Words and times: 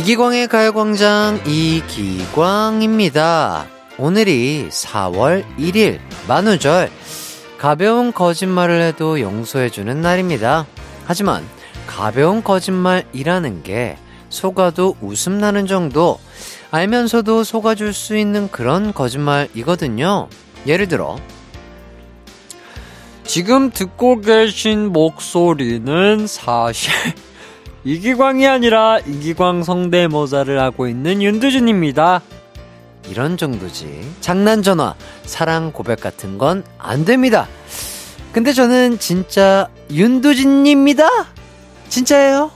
이기광의 0.00 0.48
가요광장 0.48 1.42
이기광입니다. 1.46 2.86
오늘이 3.98 4.68
4월 4.70 5.44
1일 5.58 5.98
만우절 6.26 6.90
가벼운 7.58 8.10
거짓말을 8.10 8.80
해도 8.80 9.20
용서해주는 9.20 10.00
날입니다. 10.00 10.64
하지만 11.04 11.44
가벼운 11.86 12.42
거짓말이라는 12.42 13.62
게 13.62 13.98
속아도 14.30 14.96
웃음 15.02 15.36
나는 15.36 15.66
정도 15.66 16.18
알면서도 16.70 17.44
속아줄 17.44 17.92
수 17.92 18.16
있는 18.16 18.50
그런 18.50 18.94
거짓말이거든요. 18.94 20.30
예를 20.66 20.88
들어 20.88 21.18
지금 23.24 23.70
듣고 23.70 24.22
계신 24.22 24.94
목소리는 24.94 26.26
사실 26.26 26.90
이기광이 27.84 28.46
아니라 28.46 28.98
이기광 28.98 29.62
성대모사를 29.62 30.60
하고 30.60 30.86
있는 30.86 31.22
윤두준입니다. 31.22 32.20
이런 33.08 33.36
정도지. 33.36 34.06
장난 34.20 34.62
전화, 34.62 34.94
사랑 35.24 35.72
고백 35.72 36.00
같은 36.00 36.36
건 36.38 36.62
안 36.78 37.04
됩니다. 37.04 37.48
근데 38.32 38.52
저는 38.52 38.98
진짜 38.98 39.68
윤두진입니다. 39.90 41.08
진짜예요. 41.88 42.50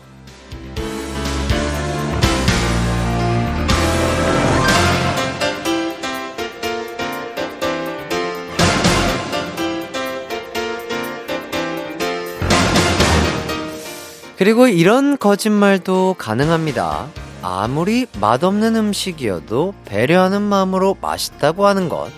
그리고 14.37 14.67
이런 14.67 15.17
거짓말도 15.17 16.17
가능합니다. 16.19 17.09
아무리 17.43 18.07
맛없는 18.21 18.75
음식이어도 18.75 19.75
배려하는 19.85 20.43
마음으로 20.43 20.97
맛있다고 21.01 21.67
하는 21.67 21.89
것. 21.89 22.11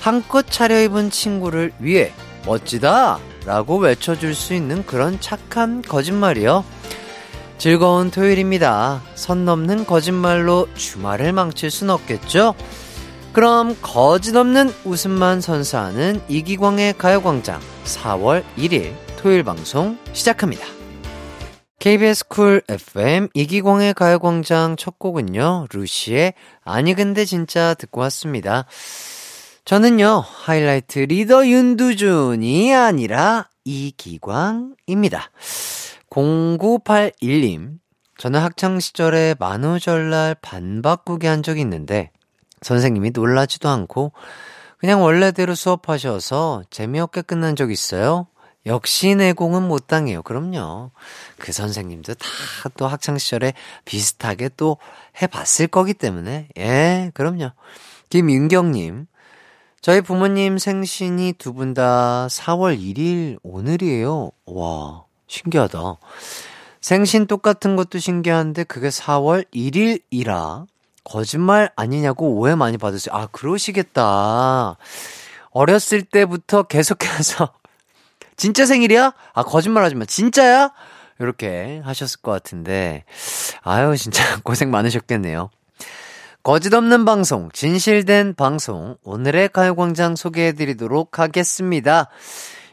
한껏 0.00 0.46
차려입은 0.48 1.10
친구를 1.10 1.72
위해 1.78 2.12
멋지다! 2.46 3.18
라고 3.46 3.76
외쳐줄 3.76 4.34
수 4.34 4.54
있는 4.54 4.84
그런 4.86 5.20
착한 5.20 5.82
거짓말이요. 5.82 6.64
즐거운 7.58 8.10
토요일입니다. 8.10 9.02
선 9.14 9.44
넘는 9.44 9.86
거짓말로 9.86 10.66
주말을 10.74 11.32
망칠 11.32 11.70
순 11.70 11.90
없겠죠? 11.90 12.54
그럼 13.32 13.76
거짓 13.80 14.36
없는 14.36 14.72
웃음만 14.84 15.40
선사하는 15.40 16.20
이기광의 16.28 16.94
가요광장 16.98 17.60
4월 17.84 18.44
1일 18.56 18.94
토요일 19.16 19.42
방송 19.42 19.98
시작합니다. 20.12 20.73
KBS 21.84 22.28
쿨 22.28 22.62
FM 22.66 23.28
이기광의 23.34 23.92
가요광장 23.92 24.76
첫 24.76 24.98
곡은요, 24.98 25.66
루시의 25.70 26.32
아니 26.64 26.94
근데 26.94 27.26
진짜 27.26 27.74
듣고 27.74 28.00
왔습니다. 28.00 28.64
저는요, 29.66 30.24
하이라이트 30.26 31.00
리더 31.00 31.46
윤두준이 31.46 32.74
아니라 32.74 33.50
이기광입니다. 33.66 35.30
0981님, 36.08 37.80
저는 38.16 38.40
학창시절에 38.40 39.34
만우절날 39.38 40.36
반 40.40 40.80
바꾸기 40.80 41.26
한 41.26 41.42
적이 41.42 41.60
있는데, 41.60 42.12
선생님이 42.62 43.10
놀라지도 43.10 43.68
않고, 43.68 44.12
그냥 44.78 45.02
원래대로 45.02 45.54
수업하셔서 45.54 46.62
재미없게 46.70 47.20
끝난 47.20 47.56
적 47.56 47.70
있어요. 47.70 48.26
역시 48.66 49.14
내공은 49.14 49.62
못 49.68 49.86
당해요. 49.86 50.22
그럼요. 50.22 50.90
그 51.38 51.52
선생님도 51.52 52.14
다 52.14 52.26
또 52.76 52.86
학창시절에 52.88 53.52
비슷하게 53.84 54.50
또 54.56 54.78
해봤을 55.20 55.68
거기 55.70 55.92
때문에. 55.94 56.48
예, 56.58 57.10
그럼요. 57.14 57.50
김윤경님. 58.08 59.06
저희 59.82 60.00
부모님 60.00 60.56
생신이 60.58 61.34
두 61.34 61.52
분 61.52 61.74
다 61.74 62.26
4월 62.28 62.78
1일 62.78 63.38
오늘이에요. 63.42 64.30
와, 64.46 65.04
신기하다. 65.26 65.96
생신 66.80 67.26
똑같은 67.26 67.76
것도 67.76 67.98
신기한데 67.98 68.64
그게 68.64 68.88
4월 68.88 69.44
1일이라 69.54 70.66
거짓말 71.04 71.70
아니냐고 71.76 72.34
오해 72.38 72.54
많이 72.54 72.78
받았어요. 72.78 73.14
아, 73.14 73.26
그러시겠다. 73.26 74.76
어렸을 75.50 76.02
때부터 76.02 76.62
계속해서 76.64 77.52
진짜 78.36 78.66
생일이야? 78.66 79.12
아, 79.32 79.42
거짓말 79.42 79.84
하지 79.84 79.94
마. 79.94 80.04
진짜야? 80.04 80.72
이렇게 81.20 81.80
하셨을 81.84 82.20
것 82.20 82.32
같은데, 82.32 83.04
아유, 83.62 83.96
진짜 83.96 84.22
고생 84.42 84.70
많으셨겠네요. 84.70 85.50
거짓 86.42 86.74
없는 86.74 87.04
방송, 87.04 87.48
진실된 87.52 88.34
방송, 88.34 88.96
오늘의 89.02 89.48
가요광장 89.48 90.16
소개해드리도록 90.16 91.18
하겠습니다. 91.18 92.10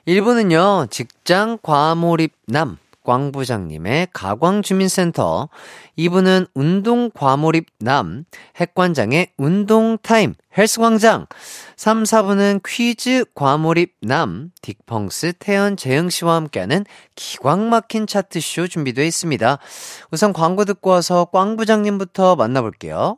1부는요, 0.07 0.91
직장 0.91 1.57
과몰입남, 1.61 2.77
꽝부장님의 3.03 4.07
가광주민센터, 4.13 5.49
2부는 5.97 6.47
운동 6.53 7.09
과몰입 7.11 7.67
남, 7.79 8.25
핵관장의 8.57 9.33
운동타임, 9.37 10.35
헬스광장, 10.57 11.27
3, 11.77 12.03
4부는 12.03 12.61
퀴즈 12.65 13.25
과몰입 13.35 13.95
남, 14.01 14.51
딕펑스 14.61 15.35
태연 15.39 15.77
재흥씨와 15.77 16.35
함께하는 16.35 16.85
기광 17.15 17.69
막힌 17.69 18.07
차트쇼 18.07 18.67
준비되어 18.67 19.05
있습니다. 19.05 19.57
우선 20.11 20.33
광고 20.33 20.65
듣고 20.65 20.89
와서 20.89 21.25
꽝 21.25 21.57
부장님부터 21.57 22.35
만나볼게요. 22.35 23.17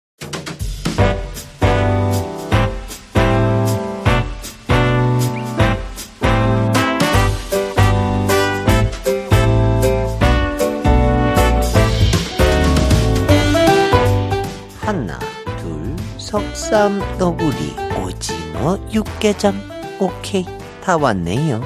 석삼, 16.31 17.17
너구리, 17.17 17.75
오징어, 18.01 18.79
육개장. 18.93 19.53
오케이, 19.99 20.45
다 20.81 20.95
왔네요. 20.95 21.61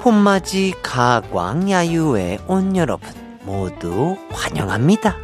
폼맞이 0.00 0.74
가광 0.82 1.70
야유에 1.70 2.40
온 2.46 2.76
여러분 2.76 3.10
모두 3.44 4.16
환영합니다. 4.30 5.16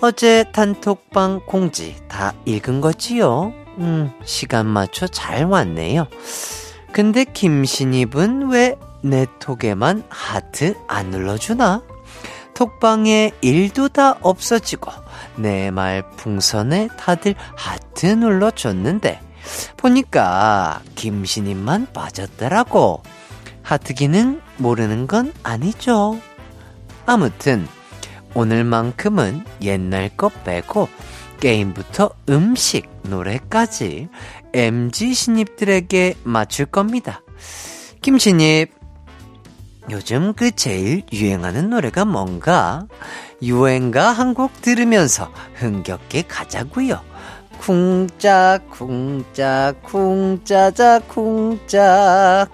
어제 0.00 0.44
단톡방 0.52 1.42
공지 1.46 1.96
다 2.08 2.34
읽은 2.44 2.80
거지요? 2.80 3.52
음, 3.78 4.10
시간 4.24 4.66
맞춰 4.66 5.06
잘 5.06 5.44
왔네요. 5.44 6.08
근데 6.92 7.24
김신입은 7.24 8.50
왜 8.50 8.76
내 9.02 9.26
톡에만 9.40 10.04
하트 10.08 10.76
안 10.86 11.10
눌러주나? 11.10 11.82
톡방에 12.54 13.32
일도 13.40 13.88
다 13.88 14.16
없어지고 14.20 14.92
내 15.36 15.70
말 15.70 16.02
풍선에 16.16 16.88
다들 16.98 17.34
하트 17.56 18.06
눌러줬는데 18.06 19.20
보니까 19.76 20.82
김신입만 20.94 21.88
빠졌더라고. 21.92 23.02
하트 23.62 23.94
기능 23.94 24.40
모르는 24.58 25.06
건 25.06 25.32
아니죠. 25.42 26.20
아무튼 27.06 27.66
오늘만큼은 28.34 29.44
옛날 29.62 30.08
거 30.16 30.28
빼고 30.28 30.88
게임부터 31.40 32.10
음식, 32.28 32.88
노래까지 33.02 34.08
MG 34.52 35.14
신입들에게 35.14 36.14
맞출 36.22 36.66
겁니다. 36.66 37.22
김신입, 38.00 38.72
요즘 39.92 40.32
그 40.32 40.50
제일 40.52 41.02
유행하는 41.12 41.68
노래가 41.70 42.04
뭔가? 42.06 42.86
유행가 43.42 44.10
한 44.10 44.32
곡 44.32 44.62
들으면서 44.62 45.30
흥겹게 45.56 46.22
가자고요. 46.22 46.98
쿵짝 47.60 48.70
쿵짝 48.70 49.82
쿵짜자 49.82 51.00
쿵짝 51.00 52.48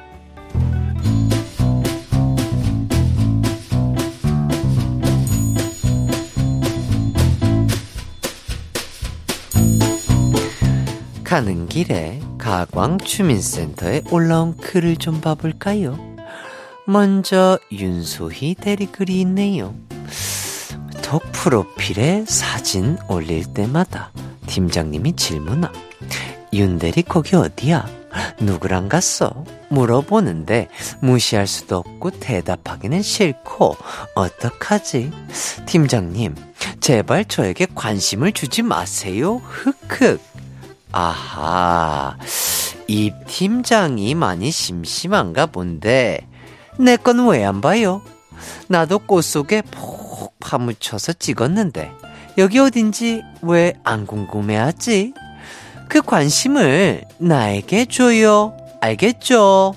가는 11.22 11.66
길에 11.68 12.20
가광 12.38 12.98
주민센터에 12.98 14.02
올라온 14.10 14.56
글을 14.56 14.96
좀 14.96 15.20
봐볼까요? 15.20 16.07
먼저 16.90 17.58
윤소희 17.70 18.54
대리글이 18.54 19.20
있네요. 19.20 19.74
톡 21.02 21.20
프로필에 21.32 22.24
사진 22.26 22.96
올릴 23.10 23.44
때마다 23.52 24.10
팀장님이 24.46 25.14
질문하. 25.14 25.70
윤대리 26.50 27.02
거기 27.02 27.36
어디야? 27.36 27.86
누구랑 28.40 28.88
갔어? 28.88 29.44
물어보는데 29.68 30.68
무시할 31.02 31.46
수도 31.46 31.76
없고 31.76 32.08
대답하기는 32.12 33.02
싫고 33.02 33.76
어떡하지? 34.14 35.12
팀장님, 35.66 36.36
제발 36.80 37.26
저에게 37.26 37.66
관심을 37.74 38.32
주지 38.32 38.62
마세요. 38.62 39.42
흑흑. 39.44 40.22
아하, 40.92 42.16
이 42.86 43.12
팀장이 43.26 44.14
많이 44.14 44.50
심심한가 44.50 45.44
본데 45.44 46.26
내 46.78 46.96
건 46.96 47.26
왜 47.28 47.44
안 47.44 47.60
봐요? 47.60 48.02
나도 48.68 49.00
꽃 49.00 49.22
속에 49.22 49.62
푹 49.62 50.38
파묻혀서 50.40 51.14
찍었는데 51.14 51.90
여기 52.38 52.58
어딘지 52.58 53.22
왜 53.42 53.72
안 53.84 54.06
궁금해하지? 54.06 55.14
그 55.88 56.02
관심을 56.02 57.04
나에게 57.18 57.86
줘요. 57.86 58.56
알겠죠? 58.80 59.74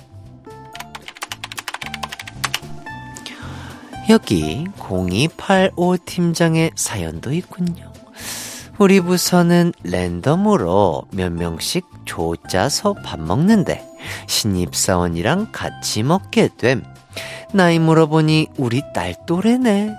여기 4.10 4.66
0285 4.78 5.96
팀장의 6.04 6.72
사연도 6.76 7.32
있군요. 7.32 7.90
우리 8.78 9.00
부서는 9.00 9.72
랜덤으로 9.84 11.04
몇 11.12 11.32
명씩 11.32 11.84
조 12.04 12.34
짜서 12.48 12.94
밥 13.04 13.20
먹는데 13.20 13.86
신입사원이랑 14.26 15.48
같이 15.52 16.02
먹게 16.02 16.48
됨. 16.58 16.82
나이 17.52 17.78
물어보니 17.78 18.48
우리 18.56 18.82
딸 18.94 19.14
또래네. 19.26 19.94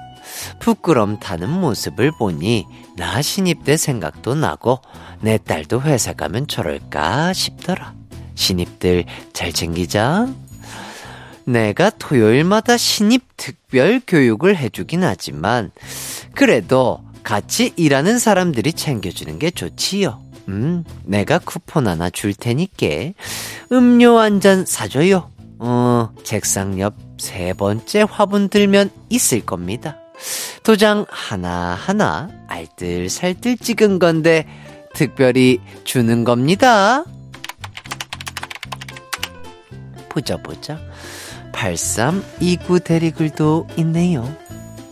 부끄럼 0.59 1.19
타는 1.19 1.49
모습을 1.49 2.11
보니 2.17 2.65
나 2.97 3.21
신입 3.21 3.63
때 3.63 3.77
생각도 3.77 4.35
나고 4.35 4.79
내 5.21 5.37
딸도 5.37 5.81
회사 5.81 6.13
가면 6.13 6.47
저럴까 6.47 7.33
싶더라. 7.33 7.93
신입들 8.35 9.05
잘 9.33 9.51
챙기자. 9.51 10.27
내가 11.45 11.89
토요일마다 11.89 12.77
신입 12.77 13.23
특별 13.37 14.01
교육을 14.07 14.57
해주긴 14.57 15.03
하지만 15.03 15.71
그래도 16.33 17.03
같이 17.23 17.73
일하는 17.75 18.17
사람들이 18.17 18.73
챙겨주는 18.73 19.39
게 19.39 19.51
좋지요. 19.51 20.21
음, 20.49 20.83
내가 21.03 21.39
쿠폰 21.39 21.87
하나 21.87 22.09
줄 22.09 22.33
테니까 22.33 23.13
음료 23.71 24.17
한 24.19 24.39
잔 24.41 24.65
사줘요. 24.65 25.29
어, 25.63 26.09
책상 26.23 26.79
옆 26.79 27.13
세 27.23 27.53
번째 27.53 28.05
화분 28.09 28.49
들면 28.49 28.89
있을 29.07 29.45
겁니다. 29.45 29.95
도장 30.63 31.05
하나하나 31.09 32.29
알뜰살뜰 32.47 33.57
찍은 33.59 33.99
건데 33.99 34.45
특별히 34.93 35.61
주는 35.85 36.25
겁니다. 36.25 37.05
보자 40.09 40.35
보자. 40.35 40.77
8329 41.53 42.79
대리글도 42.79 43.67
있네요. 43.77 44.29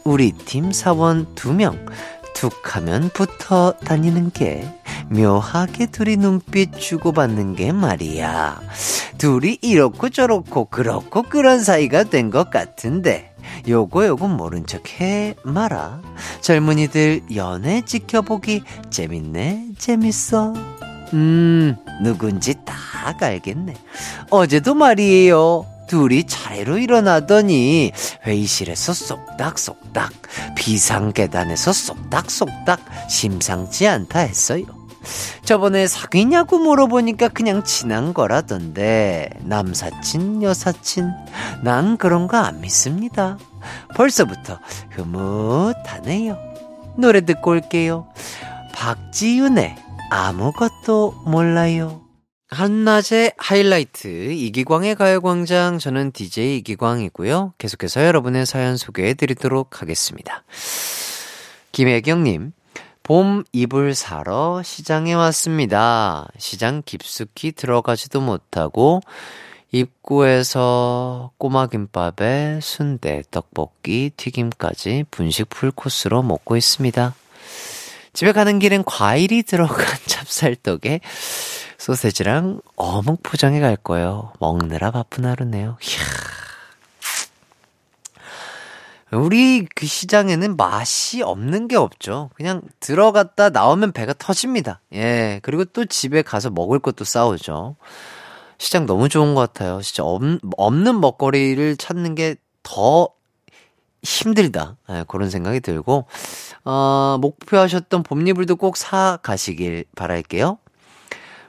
우리 0.06 0.32
팀 0.32 0.72
사원 0.72 1.36
두 1.36 1.54
명, 1.54 1.86
툭 2.34 2.76
하면 2.78 3.10
붙어 3.10 3.74
다니는 3.84 4.32
게 4.32 4.68
묘하게 5.12 5.88
둘이 5.88 6.18
눈빛 6.18 6.80
주고받는 6.80 7.56
게 7.56 7.72
말이야. 7.72 8.62
둘이 9.18 9.58
이렇고 9.62 10.10
저렇고 10.10 10.66
그렇고 10.66 11.24
그런 11.24 11.62
사이가 11.64 12.06
된 12.06 12.32
것 12.32 12.50
같은데 12.50 13.34
요거 13.68 14.08
요거 14.08 14.28
모른 14.30 14.66
척해 14.66 15.36
마라. 15.44 16.02
젊은이들 16.42 17.24
연애 17.36 17.82
지켜보기 17.82 18.64
재밌네 18.90 19.68
재밌어. 19.78 20.54
음 21.14 21.76
누군지 22.02 22.56
딱 22.66 23.22
알겠네. 23.22 23.74
어제도 24.30 24.74
말이에요. 24.74 25.66
둘이 25.88 26.24
차례로 26.24 26.78
일어나더니 26.78 27.92
회의실에서 28.26 28.94
쏙닥쏙닥 28.94 30.14
비상계단에서 30.56 31.74
쏙닥쏙닥 31.74 32.80
심상치 33.10 33.88
않다 33.90 34.20
했어요. 34.20 34.64
저번에 35.44 35.88
사귀냐고 35.88 36.60
물어보니까 36.60 37.30
그냥 37.30 37.64
친한 37.64 38.14
거라던데 38.14 39.30
남사친 39.42 40.44
여사친 40.44 41.10
난 41.64 41.98
그런 41.98 42.28
거 42.28 42.38
안 42.38 42.62
믿습니다. 42.62 43.38
벌써부터 43.96 44.60
흐뭇하네요. 44.92 46.38
노래 46.98 47.22
듣고 47.22 47.52
올게요. 47.52 48.08
박지윤의 48.74 49.76
아무것도 50.10 51.24
몰라요. 51.26 52.02
한낮의 52.50 53.34
하이라이트 53.38 54.08
이기광의 54.34 54.96
가요광장 54.96 55.80
저는 55.80 56.12
DJ 56.12 56.58
이기광이고요. 56.58 57.54
계속해서 57.58 58.06
여러분의 58.06 58.46
사연 58.46 58.76
소개해 58.76 59.14
드리도록 59.14 59.82
하겠습니다. 59.82 60.44
김혜경님 61.72 62.52
봄 63.12 63.44
이불 63.52 63.94
사러 63.94 64.64
시장에 64.64 65.14
왔습니다. 65.16 66.30
시장 66.38 66.82
깊숙이 66.86 67.52
들어가지도 67.52 68.22
못하고 68.22 69.02
입구에서 69.74 71.32
꼬마김밥에 71.38 72.62
순대, 72.62 73.22
떡볶이, 73.30 74.12
튀김까지 74.16 75.04
분식 75.12 75.50
풀코스로 75.50 76.24
먹고 76.24 76.56
있습니다. 76.56 77.14
집에 78.14 78.32
가는 78.32 78.60
길엔 78.60 78.86
과일이 78.86 79.44
들어간 79.44 79.86
찹쌀떡에 80.08 81.02
소세지랑 81.78 82.62
어묵 82.78 83.24
포장해 83.24 83.60
갈 83.60 83.76
거예요. 83.76 84.32
먹느라 84.40 84.90
바쁜 84.92 85.26
하루네요. 85.26 85.78
이야. 85.82 86.31
우리 89.12 89.66
그 89.76 89.86
시장에는 89.86 90.56
맛이 90.56 91.22
없는 91.22 91.68
게 91.68 91.76
없죠. 91.76 92.30
그냥 92.36 92.62
들어갔다 92.80 93.50
나오면 93.50 93.92
배가 93.92 94.14
터집니다. 94.14 94.82
예. 94.94 95.40
그리고 95.44 95.66
또 95.66 95.86
집에 95.86 96.22
가서 96.22 96.50
먹을 96.50 96.80
것도 96.80 97.04
싸우죠. 97.04 97.76
시장 98.58 98.86
너무 98.86 99.10
좋은 99.10 99.34
것 99.36 99.42
같아요. 99.42 99.82
진짜 99.82 100.04
없, 100.04 100.22
없는 100.58 101.00
먹거리를 101.02 101.78
찾는 101.78 102.16
게 102.16 102.36
더 102.64 103.10
힘들다. 104.04 104.78
예, 104.90 105.06
그런 105.08 105.30
생각이 105.30 105.60
들고, 105.60 106.06
어, 106.66 107.18
목표하셨던 107.22 108.04
봄이불도 108.04 108.56
꼭 108.56 108.78
사 108.78 109.20
가시길 109.22 109.86
바랄게요. 109.96 110.58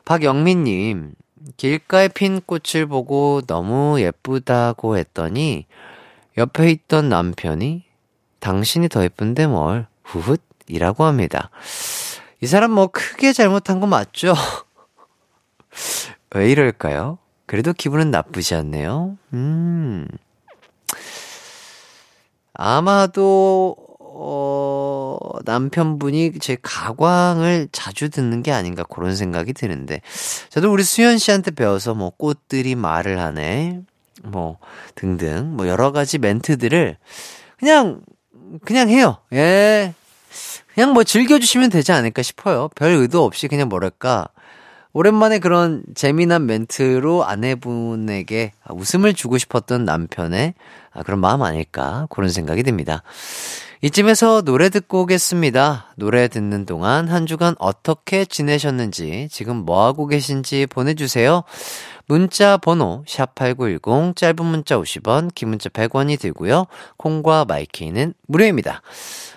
박영민님, 0.04 1.14
길가에 1.57 2.09
핀 2.09 2.40
꽃을 2.45 2.87
보고 2.87 3.40
너무 3.47 4.00
예쁘다고 4.00 4.99
했더니, 4.99 5.66
옆에 6.37 6.71
있던 6.71 7.09
남편이, 7.09 7.85
당신이 8.41 8.89
더 8.89 9.05
예쁜데 9.05 9.47
뭘, 9.47 9.87
후훗, 10.05 10.37
이라고 10.69 11.05
합니다. 11.05 11.51
이 12.41 12.47
사람 12.47 12.73
뭐 12.73 12.89
크게 12.89 13.33
잘못한 13.33 13.81
거 13.81 13.87
맞죠? 13.87 14.35
왜 16.35 16.51
이럴까요? 16.51 17.19
그래도 17.47 17.73
기분은 17.73 18.11
나쁘지 18.11 18.55
않네요. 18.55 19.19
음. 19.35 20.09
아마도, 22.55 23.77
어, 23.99 25.19
남편분이 25.45 26.39
제 26.39 26.57
가광을 26.61 27.69
자주 27.73 28.09
듣는 28.09 28.43
게 28.43 28.53
아닌가 28.53 28.85
그런 28.85 29.17
생각이 29.17 29.53
드는데, 29.53 30.01
저도 30.49 30.73
우리 30.73 30.83
수현 30.83 31.19
씨한테 31.19 31.51
배워서 31.51 31.95
뭐 31.95 32.11
꽃들이 32.11 32.75
말을 32.75 33.21
하네, 33.21 33.83
뭐 34.23 34.59
등등, 34.95 35.57
뭐 35.57 35.69
여러 35.69 35.93
가지 35.93 36.19
멘트들을 36.19 36.97
그냥, 37.59 38.02
그냥 38.64 38.88
해요. 38.88 39.19
예. 39.33 39.95
그냥 40.75 40.93
뭐 40.93 41.05
즐겨주시면 41.05 41.71
되지 41.71 41.93
않을까 41.93 42.23
싶어요. 42.23 42.69
별 42.75 42.93
의도 42.93 43.25
없이 43.25 43.49
그냥 43.49 43.69
뭐랄까, 43.69 44.29
오랜만에 44.95 45.38
그런 45.38 45.83
재미난 45.95 46.47
멘트로 46.47 47.25
아내분에게 47.25 48.52
웃음을 48.71 49.14
주고 49.14 49.38
싶었던 49.38 49.85
남편의 49.85 50.55
그런 51.05 51.21
마음 51.21 51.43
아닐까 51.43 52.07
그런 52.11 52.29
생각이 52.29 52.62
듭니다. 52.62 53.02
이쯤에서 53.85 54.43
노래 54.43 54.69
듣고 54.69 55.01
오겠습니다. 55.03 55.95
노래 55.97 56.29
듣는 56.29 56.67
동안 56.67 57.09
한 57.09 57.27
주간 57.27 57.57
어떻게 57.59 58.25
지내셨는지, 58.25 59.27
지금 59.29 59.57
뭐하고 59.57 60.07
계신지 60.07 60.67
보내주세요. 60.67 61.43
문자 62.07 62.57
번호, 62.59 63.03
샵8910, 63.09 64.15
짧은 64.15 64.47
문자 64.47 64.79
50원, 64.79 65.35
긴 65.35 65.49
문자 65.49 65.69
100원이 65.69 66.21
들고요. 66.21 66.67
콩과 66.97 67.47
마이케이는 67.47 68.15
무료입니다. 68.29 68.83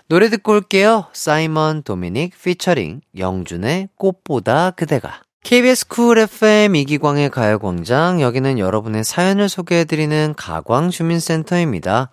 노래 0.09 0.29
듣고 0.29 0.51
올게요. 0.51 1.05
사이먼 1.11 1.81
도미닉 1.81 2.39
피처링 2.39 3.01
영준의 3.17 3.89
꽃보다 3.95 4.69
그대가. 4.69 5.23
KBS 5.41 5.87
쿨 5.87 6.19
FM 6.19 6.75
이기광의 6.75 7.31
가요광장. 7.31 8.21
여기는 8.21 8.59
여러분의 8.59 9.03
사연을 9.05 9.49
소개해드리는 9.49 10.35
가광주민센터입니다. 10.37 12.11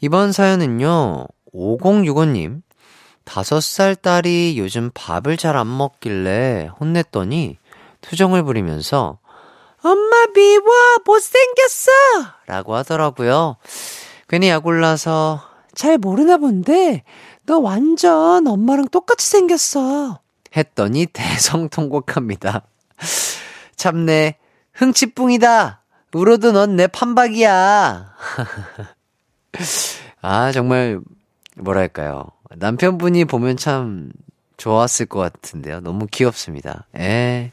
이번 0.00 0.30
사연은요, 0.30 1.26
5065님. 1.54 2.62
5살 3.24 4.00
딸이 4.00 4.58
요즘 4.58 4.90
밥을 4.94 5.36
잘 5.36 5.56
안 5.56 5.76
먹길래 5.76 6.70
혼냈더니 6.80 7.58
투정을 8.00 8.42
부리면서 8.42 9.18
엄마 9.82 10.26
미워 10.34 10.64
못생겼어 11.04 11.90
라고 12.46 12.74
하더라고요. 12.74 13.56
괜히 14.28 14.48
약올라서 14.48 15.42
잘 15.74 15.98
모르나 15.98 16.38
본데 16.38 17.04
너 17.44 17.58
완전 17.58 18.46
엄마랑 18.46 18.88
똑같이 18.88 19.28
생겼어. 19.28 20.20
했더니 20.56 21.06
대성통곡합니다. 21.06 22.62
참내 23.76 24.36
흥치뿡이다. 24.72 25.82
울어도 26.14 26.52
넌 26.52 26.76
내 26.76 26.86
판박이야. 26.86 28.14
아 30.22 30.52
정말 30.52 31.00
뭐랄까요. 31.60 32.26
남편분이 32.56 33.26
보면 33.26 33.56
참 33.56 34.10
좋았을 34.56 35.06
것 35.06 35.18
같은데요. 35.20 35.80
너무 35.80 36.06
귀엽습니다. 36.06 36.86
에 36.96 37.52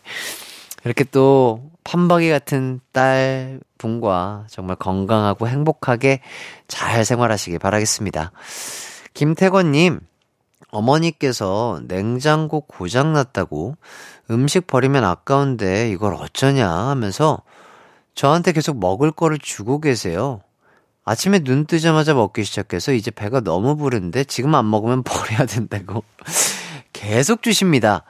이렇게 0.84 1.04
또 1.04 1.72
판박이 1.84 2.30
같은 2.30 2.80
딸 2.92 3.60
분과 3.78 4.48
정말 4.50 4.76
건강하고 4.76 5.48
행복하게 5.48 6.22
잘 6.68 7.06
생활하시길 7.06 7.60
바라겠습니다. 7.60 8.32
김태권님, 9.14 10.00
어머니께서 10.72 11.82
냉장고 11.88 12.62
고장났다고 12.62 13.78
음식 14.32 14.68
버리면 14.68 15.04
아까운데 15.04 15.90
이걸 15.90 16.16
어쩌냐 16.16 16.70
하면서 16.70 17.42
저한테 18.16 18.52
계속 18.52 18.80
먹을 18.80 19.12
거를 19.12 19.38
주고 19.38 19.80
계세요. 19.80 20.42
아침에 21.06 21.40
눈 21.40 21.66
뜨자마자 21.66 22.16
먹기 22.16 22.44
시작해서 22.44 22.92
이제 22.92 23.12
배가 23.12 23.40
너무 23.40 23.76
부른데 23.78 24.24
지금 24.24 24.56
안 24.56 24.70
먹으면 24.70 25.04
버려야 25.04 25.46
된다고 25.46 26.04
계속 26.94 27.44
주십니다. 27.44 28.04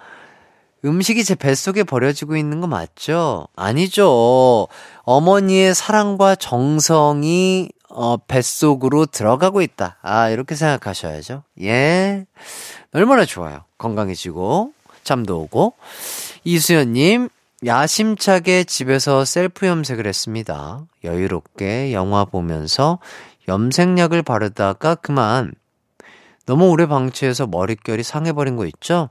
음식이 0.86 1.24
제 1.24 1.36
뱃속에 1.36 1.84
버려지고 1.84 2.38
있는 2.38 2.62
거 2.62 2.68
맞죠? 2.68 3.48
아니죠. 3.56 4.68
어머니의 5.04 5.76
사랑과 5.76 6.36
정성이 6.36 7.70
어, 7.90 8.18
뱃속으로 8.18 9.06
들어가고 9.06 9.62
있다. 9.62 9.98
아, 10.02 10.30
이렇게 10.30 10.56
생각하셔야죠. 10.56 11.44
예. 11.62 12.26
얼마나 12.94 13.26
좋아요. 13.26 13.64
건강해지고, 13.78 14.74
잠도 15.04 15.40
오고. 15.42 15.74
이수연님, 16.44 17.30
야심차게 17.66 18.66
집에서 18.66 19.26
셀프 19.26 19.66
염색을 19.66 20.06
했습니다. 20.06 20.86
여유롭게 21.04 21.94
영화 21.94 22.24
보면서 22.24 23.00
염색약을 23.48 24.22
바르다가 24.22 24.96
그만. 24.96 25.54
너무 26.46 26.70
오래 26.70 26.86
방치해서 26.86 27.48
머릿결이 27.48 28.04
상해버린 28.04 28.56
거 28.56 28.66
있죠? 28.68 29.10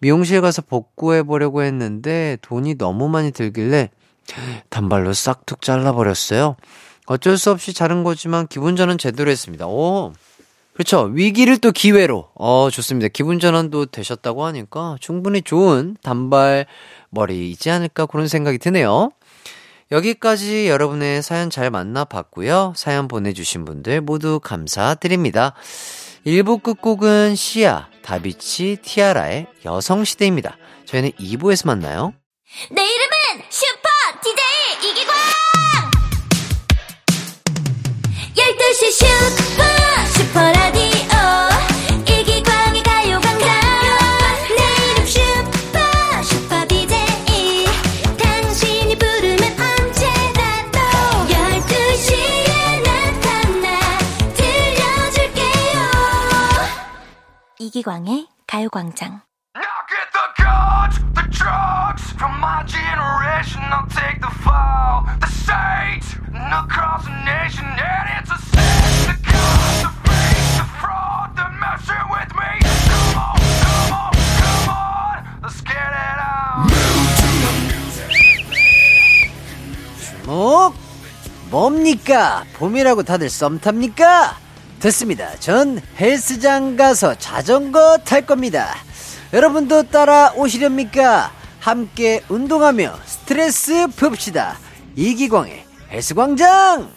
미용실 0.00 0.42
가서 0.42 0.62
복구해보려고 0.62 1.62
했는데 1.62 2.36
돈이 2.42 2.76
너무 2.76 3.08
많이 3.08 3.32
들길래 3.32 3.90
단발로 4.68 5.14
싹둑 5.14 5.62
잘라버렸어요. 5.62 6.56
어쩔 7.06 7.38
수 7.38 7.50
없이 7.50 7.72
자른 7.72 8.04
거지만 8.04 8.46
기분 8.48 8.76
전환 8.76 8.98
제대로 8.98 9.30
했습니다. 9.30 9.66
오. 9.66 10.12
그렇죠. 10.78 11.10
위기를 11.12 11.58
또 11.58 11.72
기회로. 11.72 12.28
어, 12.36 12.68
좋습니다. 12.70 13.08
기분 13.08 13.40
전환도 13.40 13.86
되셨다고 13.86 14.44
하니까 14.46 14.96
충분히 15.00 15.42
좋은 15.42 15.96
단발 16.04 16.66
머리이지 17.10 17.68
않을까 17.68 18.06
그런 18.06 18.28
생각이 18.28 18.58
드네요. 18.58 19.10
여기까지 19.90 20.68
여러분의 20.68 21.20
사연 21.24 21.50
잘 21.50 21.72
만나봤고요. 21.72 22.74
사연 22.76 23.08
보내주신 23.08 23.64
분들 23.64 24.02
모두 24.02 24.38
감사드립니다. 24.38 25.54
1부 26.24 26.62
끝곡은 26.62 27.34
시아, 27.34 27.88
다비치, 28.02 28.76
티아라의 28.80 29.48
여성시대입니다. 29.64 30.58
저희는 30.84 31.10
2부에서 31.18 31.66
만나요. 31.66 32.14
내 32.70 32.82
이름은 32.84 33.44
슈퍼 33.50 33.88
DJ 34.22 34.90
이기광! 34.92 35.14
12시 38.36 38.92
슈 38.92 39.47
on, 73.16 73.32
come 73.62 73.92
on, 73.94 74.12
come 74.38 74.68
on, 74.74 75.16
let's 75.42 75.60
get 75.62 75.78
it 75.78 76.18
on. 76.18 76.66
목 80.26 80.74
뭡니까? 81.50 82.44
봄이라고 82.54 83.02
다들 83.04 83.30
썸 83.30 83.60
탑니까? 83.60 84.47
됐습니다. 84.80 85.34
전 85.40 85.80
헬스장 85.98 86.76
가서 86.76 87.14
자전거 87.16 87.98
탈 88.04 88.24
겁니다. 88.24 88.76
여러분도 89.32 89.84
따라 89.84 90.32
오시렵니까? 90.36 91.32
함께 91.60 92.22
운동하며 92.28 92.98
스트레스 93.04 93.86
풉시다. 93.88 94.54
이기광의 94.96 95.64
헬스광장! 95.90 96.90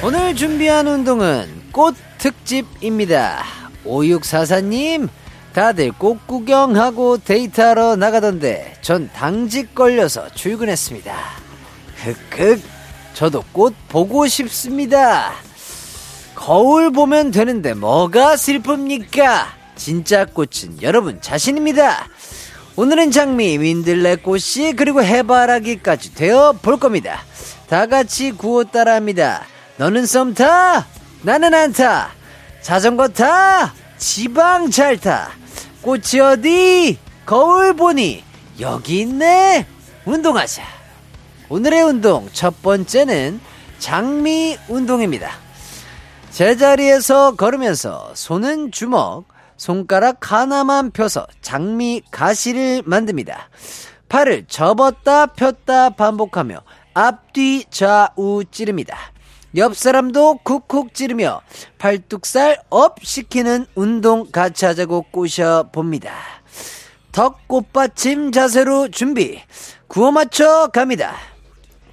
오늘 0.00 0.34
준비한 0.34 0.86
운동은 0.86 1.48
꽃 1.72 1.94
특집입니다. 2.18 3.44
5644님, 3.84 5.08
다들 5.52 5.92
꽃 5.92 6.26
구경하고 6.26 7.18
데이트하러 7.18 7.96
나가던데 7.96 8.76
전 8.80 9.10
당직 9.12 9.74
걸려서 9.74 10.28
출근했습니다. 10.34 11.14
흑흑, 11.96 12.62
저도 13.14 13.44
꽃 13.52 13.74
보고 13.88 14.26
싶습니다. 14.26 15.32
거울 16.34 16.92
보면 16.92 17.32
되는데 17.32 17.74
뭐가 17.74 18.36
슬픕니까? 18.36 19.46
진짜 19.74 20.24
꽃은 20.24 20.82
여러분 20.82 21.20
자신입니다. 21.20 22.08
오늘은 22.76 23.10
장미, 23.10 23.58
민들레 23.58 24.16
꽃이 24.16 24.74
그리고 24.76 25.02
해바라기까지 25.02 26.14
되어 26.14 26.52
볼 26.52 26.78
겁니다. 26.78 27.24
다 27.68 27.86
같이 27.86 28.30
구호 28.30 28.64
따라합니다. 28.64 29.44
너는 29.78 30.06
썸 30.06 30.34
타, 30.34 30.86
나는 31.22 31.54
안 31.54 31.72
타. 31.72 32.10
자전거 32.68 33.08
타, 33.08 33.72
지방 33.96 34.70
잘 34.70 34.98
타. 34.98 35.30
꽃이 35.80 36.20
어디? 36.20 36.98
거울 37.24 37.72
보니 37.72 38.22
여기 38.60 39.00
있네. 39.00 39.66
운동하자. 40.04 40.64
오늘의 41.48 41.80
운동 41.80 42.28
첫 42.34 42.60
번째는 42.60 43.40
장미 43.78 44.58
운동입니다. 44.68 45.30
제자리에서 46.28 47.36
걸으면서 47.36 48.12
손은 48.14 48.70
주먹, 48.70 49.24
손가락 49.56 50.30
하나만 50.30 50.90
펴서 50.90 51.26
장미 51.40 52.02
가시를 52.10 52.82
만듭니다. 52.84 53.48
팔을 54.10 54.44
접었다 54.46 55.24
폈다 55.24 55.88
반복하며 55.96 56.60
앞뒤 56.92 57.64
좌우 57.70 58.44
찌릅니다. 58.50 58.98
옆 59.56 59.74
사람도 59.74 60.40
쿡쿡 60.44 60.92
찌르며 60.92 61.40
팔뚝살 61.78 62.58
up 62.68 62.96
시키는 63.02 63.66
운동 63.74 64.30
같이 64.30 64.66
하자고 64.66 65.06
꼬셔 65.10 65.70
봅니다. 65.72 66.12
턱꽃받침 67.12 68.30
자세로 68.30 68.88
준비. 68.88 69.40
구호 69.86 70.12
맞춰 70.12 70.68
갑니다. 70.68 71.16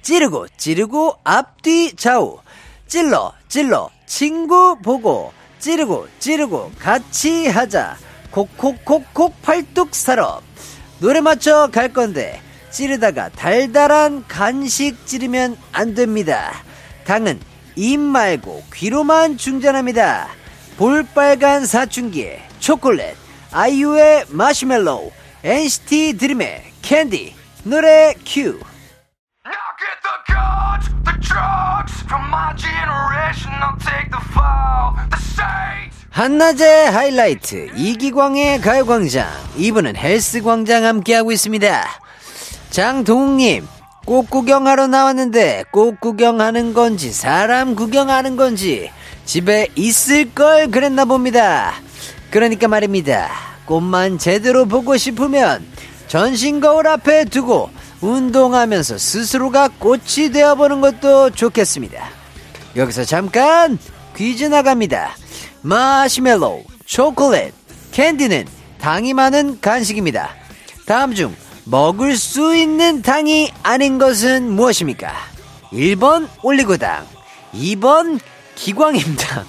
찌르고 0.02 0.48
찌르고 0.56 1.16
앞뒤 1.24 1.96
좌우 1.96 2.38
찔러 2.86 3.32
찔러 3.48 3.90
친구 4.06 4.76
보고 4.80 5.32
찌르고 5.58 6.06
찌르고 6.20 6.72
같이 6.78 7.48
하자 7.48 7.96
콕콕콕콕 8.30 9.42
팔뚝살 9.42 9.94
up 9.94 10.44
노래 11.00 11.20
맞춰 11.20 11.68
갈 11.72 11.92
건데 11.92 12.40
찌르다가 12.70 13.30
달달한 13.30 14.24
간식 14.28 15.06
찌르면 15.06 15.56
안 15.72 15.94
됩니다. 15.94 16.65
당은 17.06 17.40
입 17.76 17.98
말고 18.00 18.64
귀로만 18.74 19.38
충전합니다. 19.38 20.26
볼빨간 20.76 21.64
사춘기의 21.64 22.42
초콜릿, 22.58 23.16
아이유의 23.52 24.24
마시멜로우, 24.28 25.12
NCT 25.44 26.16
드림의 26.18 26.64
캔디, 26.82 27.34
노래 27.62 28.12
큐. 28.26 28.58
Now 29.46 29.54
get 29.78 29.96
the 30.02 30.18
guns, 30.26 30.90
the 31.04 31.16
drugs 31.20 31.94
from 32.04 32.26
my 32.28 32.52
generation. 32.56 33.52
I'll 33.62 33.78
take 33.78 34.10
the 34.10 34.22
fall, 34.32 34.96
the 35.08 35.20
stage. 35.20 35.94
한낮의 36.10 36.90
하이라이트 36.90 37.70
이기광의 37.76 38.60
가요광장 38.60 39.28
이분은 39.56 39.96
헬스광장 39.96 40.84
함께하고 40.84 41.30
있습니다 41.30 41.84
장동욱님 42.70 43.68
꽃 44.06 44.30
구경하러 44.30 44.86
나왔는데 44.86 45.64
꽃 45.70 46.00
구경하는 46.00 46.72
건지 46.72 47.12
사람 47.12 47.74
구경하는 47.74 48.36
건지 48.36 48.90
집에 49.26 49.66
있을 49.74 50.32
걸 50.32 50.70
그랬나 50.70 51.04
봅니다 51.04 51.74
그러니까 52.30 52.68
말입니다 52.68 53.28
꽃만 53.66 54.18
제대로 54.18 54.64
보고 54.64 54.96
싶으면 54.96 55.66
전신 56.06 56.60
거울 56.60 56.86
앞에 56.86 57.24
두고 57.26 57.68
운동하면서 58.00 58.96
스스로가 58.96 59.68
꽃이 59.78 60.30
되어보는 60.32 60.80
것도 60.80 61.30
좋겠습니다 61.30 62.08
여기서 62.76 63.04
잠깐 63.04 63.78
퀴즈 64.16 64.44
나갑니다. 64.44 65.14
마시멜로우, 65.60 66.64
초콜릿, 66.86 67.52
캔디는 67.92 68.46
당이 68.78 69.12
많은 69.12 69.60
간식입니다. 69.60 70.30
다음 70.86 71.14
중 71.14 71.34
먹을 71.66 72.16
수 72.16 72.54
있는 72.54 73.02
당이 73.02 73.52
아닌 73.64 73.98
것은 73.98 74.50
무엇입니까? 74.50 75.12
1번 75.72 76.28
올리고당, 76.42 77.04
2번 77.52 78.20
기광임당. 78.54 79.44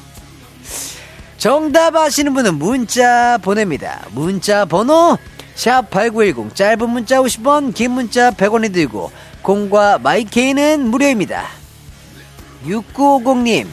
정답 1.38 1.96
아시는 1.96 2.34
분은 2.34 2.56
문자 2.56 3.38
보냅니다. 3.38 4.08
문자 4.14 4.66
번호 4.66 5.18
샵8910 5.56 6.56
짧은 6.56 6.90
문자 6.90 7.22
50원 7.22 7.76
긴 7.76 7.92
문자 7.92 8.32
100원이 8.32 8.74
들고 8.74 9.12
공과 9.44 10.00
마이케이는 10.00 10.88
무료입니다. 10.88 11.46
6950님, 12.66 13.68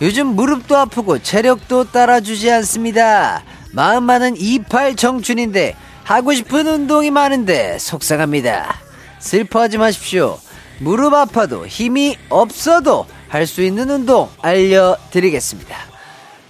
요즘 0.00 0.28
무릎도 0.28 0.76
아프고 0.76 1.18
체력도 1.18 1.90
따라주지 1.92 2.50
않습니다. 2.50 3.42
마음만은 3.72 4.36
28 4.38 4.96
청춘인데 4.96 5.76
하고 6.04 6.32
싶은 6.34 6.66
운동이 6.66 7.10
많은데 7.10 7.78
속상합니다. 7.78 8.76
슬퍼하지 9.18 9.78
마십시오. 9.78 10.38
무릎 10.80 11.14
아파도 11.14 11.66
힘이 11.66 12.16
없어도 12.28 13.06
할 13.28 13.46
수 13.46 13.62
있는 13.62 13.90
운동 13.90 14.30
알려드리겠습니다. 14.42 15.76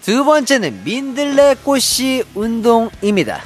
두 0.02 0.24
번째는 0.24 0.82
민들레 0.84 1.56
꽃씨 1.64 2.24
운동입니다. 2.34 3.40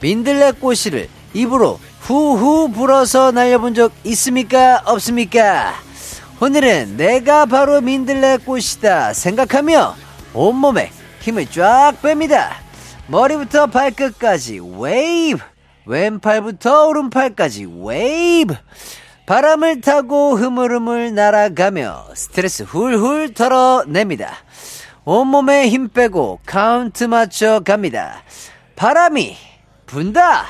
민들레 0.00 0.52
꽃씨를 0.52 1.08
입으로 1.34 1.78
후후 2.00 2.72
불어서 2.72 3.30
날려본 3.30 3.74
적 3.74 3.92
있습니까? 4.04 4.82
없습니까? 4.86 5.74
오늘은 6.40 6.96
내가 6.96 7.46
바로 7.46 7.80
민들레 7.80 8.38
꽃이다 8.38 9.12
생각하며 9.12 9.94
온몸에 10.34 10.90
힘을 11.20 11.46
쫙 11.50 11.92
뺍니다. 12.02 12.48
머리부터 13.06 13.66
발끝까지 13.66 14.60
웨이브, 14.78 15.38
왼팔부터 15.90 16.86
오른팔까지 16.86 17.66
웨이브. 17.82 18.54
바람을 19.26 19.80
타고 19.80 20.36
흐물흐물 20.36 21.14
날아가며 21.16 22.10
스트레스 22.14 22.62
훌훌 22.62 23.34
털어냅니다. 23.34 24.32
온몸에 25.04 25.68
힘 25.68 25.88
빼고 25.88 26.40
카운트 26.46 27.04
맞춰 27.04 27.60
갑니다. 27.64 28.22
바람이 28.76 29.36
분다. 29.86 30.46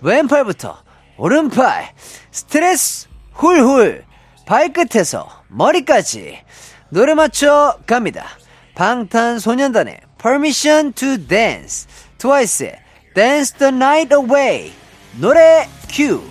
왼팔부터 0.00 0.82
오른팔 1.16 1.92
스트레스 2.32 3.06
훌훌 3.32 4.04
발끝에서 4.44 5.28
머리까지 5.46 6.40
노래 6.88 7.14
맞춰 7.14 7.78
갑니다. 7.86 8.26
방탄소년단의 8.74 10.00
Permission 10.20 10.92
to 10.94 11.16
Dance, 11.28 11.86
트와이스의 12.18 12.89
Dance 13.12 13.52
the 13.58 13.72
Night 13.72 14.14
Away. 14.14 14.72
노래 15.18 15.66
큐. 15.88 16.22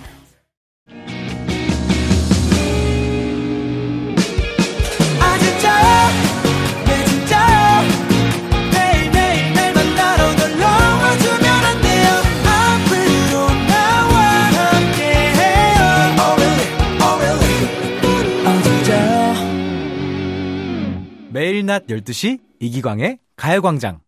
매일 21.32 21.64
낮 21.64 21.86
12시 21.86 22.40
이기광의 22.58 23.18
가요광장. 23.36 24.00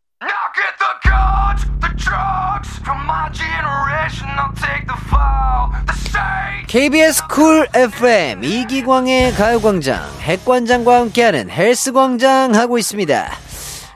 KBS 6.67 7.27
쿨 7.29 7.69
FM 7.75 8.43
이기광의 8.43 9.33
가요광장 9.33 10.03
핵관장과 10.21 11.01
함께하는 11.01 11.51
헬스광장 11.51 12.55
하고 12.55 12.79
있습니다. 12.79 13.31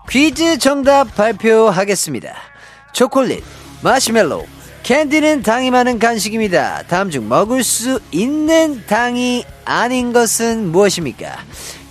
퀴즈 0.08 0.58
정답 0.58 1.14
발표하겠습니다. 1.16 2.34
초콜릿, 2.92 3.42
마시멜로우, 3.82 4.46
캔디는 4.84 5.42
당이 5.42 5.72
많은 5.72 5.98
간식입니다. 5.98 6.84
다음 6.86 7.10
중 7.10 7.28
먹을 7.28 7.64
수 7.64 7.98
있는 8.12 8.86
당이 8.86 9.44
아닌 9.64 10.12
것은 10.12 10.70
무엇입니까? 10.70 11.36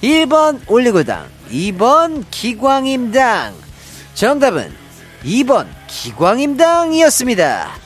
1번 0.01 0.61
올리고당, 0.67 1.27
2번 1.51 2.23
기광임당. 2.31 3.53
정답은 4.13 4.73
2번 5.25 5.67
기광임당이었습니다. 5.87 7.84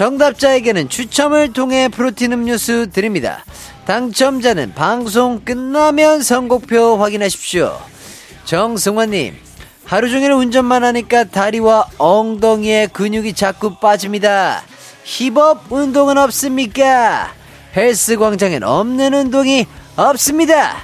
정답자에게는 0.00 0.88
추첨을 0.88 1.52
통해 1.52 1.88
프로틴 1.88 2.32
음료수 2.32 2.88
드립니다. 2.90 3.44
당첨자는 3.84 4.72
방송 4.72 5.40
끝나면 5.40 6.22
선곡표 6.22 6.96
확인하십시오. 6.96 7.78
정승환님, 8.46 9.36
하루 9.84 10.08
종일 10.08 10.32
운전만 10.32 10.84
하니까 10.84 11.24
다리와 11.24 11.90
엉덩이에 11.98 12.86
근육이 12.86 13.34
자꾸 13.34 13.76
빠집니다. 13.76 14.62
힙업 15.04 15.70
운동은 15.70 16.16
없습니까? 16.16 17.34
헬스 17.76 18.16
광장엔 18.16 18.62
없는 18.62 19.12
운동이 19.12 19.66
없습니다. 19.96 20.78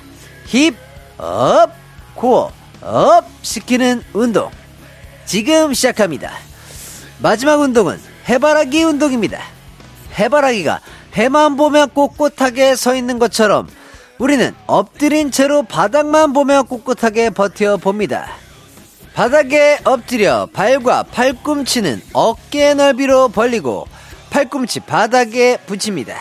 hip 0.44 1.08
up, 1.08 1.72
코어, 2.16 2.52
up 2.82 3.24
시키는 3.40 4.02
운동. 4.12 4.50
지금 5.24 5.72
시작합니다. 5.72 6.32
마지막 7.18 7.60
운동은 7.60 7.98
해바라기 8.28 8.82
운동입니다. 8.84 9.40
해바라기가 10.18 10.80
해만 11.14 11.56
보면 11.56 11.90
꼿꼿하게 11.94 12.76
서 12.76 12.94
있는 12.94 13.18
것처럼 13.18 13.68
우리는 14.18 14.54
엎드린 14.66 15.30
채로 15.30 15.62
바닥만 15.62 16.32
보며 16.32 16.62
꿋꿋하게 16.62 17.30
버텨봅니다. 17.30 18.28
바닥에 19.14 19.78
엎드려 19.84 20.46
발과 20.52 21.04
팔꿈치는 21.04 22.02
어깨 22.12 22.74
넓이로 22.74 23.28
벌리고 23.28 23.86
팔꿈치 24.30 24.80
바닥에 24.80 25.58
붙입니다. 25.66 26.14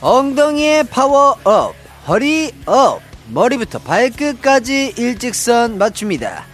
엉덩이에 0.00 0.84
파워업, 0.84 1.74
허리 2.08 2.52
업, 2.66 3.00
머리부터 3.28 3.78
발끝까지 3.80 4.94
일직선 4.96 5.78
맞춥니다. 5.78 6.44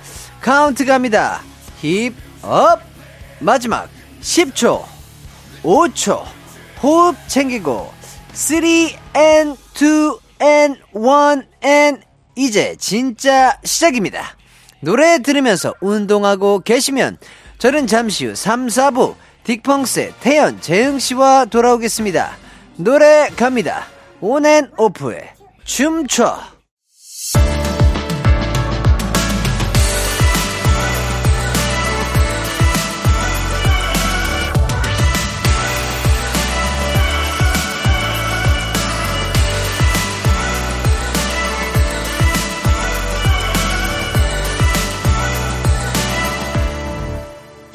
카운트 0.40 0.84
갑니다. 0.84 1.42
hip 1.80 2.12
up, 2.42 2.80
마지막 3.38 3.88
10초, 4.20 4.84
5초, 5.62 6.24
호흡 6.82 7.16
챙기고 7.28 7.92
3 8.32 8.64
and 9.16 9.58
2 9.74 10.18
and 10.42 10.80
1 10.94 11.46
and 11.64 12.02
이제 12.36 12.76
진짜 12.78 13.58
시작입니다. 13.64 14.36
노래 14.80 15.18
들으면서 15.18 15.74
운동하고 15.80 16.60
계시면 16.60 17.18
저는 17.58 17.86
잠시 17.86 18.26
후 18.26 18.34
3, 18.34 18.68
4부 18.68 19.14
딕펑스의 19.44 20.12
태연, 20.20 20.60
재흥씨와 20.60 21.46
돌아오겠습니다. 21.46 22.36
노래 22.76 23.28
갑니다. 23.36 23.86
온앤 24.20 24.70
오프의 24.76 25.32
춤춰. 25.64 26.57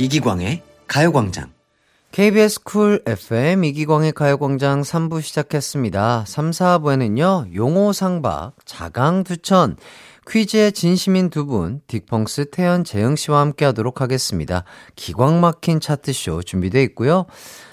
이기광의 0.03 0.61
가요광장. 0.85 1.53
KBS 2.11 2.63
쿨 2.63 3.01
FM 3.07 3.63
이기광의 3.63 4.11
가요광장 4.11 4.81
3부 4.81 5.21
시작했습니다. 5.21 6.25
3, 6.27 6.51
4부에는요, 6.51 7.55
용호상박, 7.55 8.53
자강두천, 8.65 9.77
퀴즈에 10.29 10.73
진심인 10.73 11.29
두 11.29 11.45
분, 11.45 11.79
딕펑스 11.87 12.51
태현 12.51 12.83
재흥 12.83 13.15
씨와 13.15 13.39
함께 13.39 13.63
하도록 13.63 14.01
하겠습니다. 14.01 14.65
기광 14.97 15.39
막힌 15.39 15.79
차트쇼 15.79 16.43
준비되어 16.43 16.81
있고요. 16.81 17.25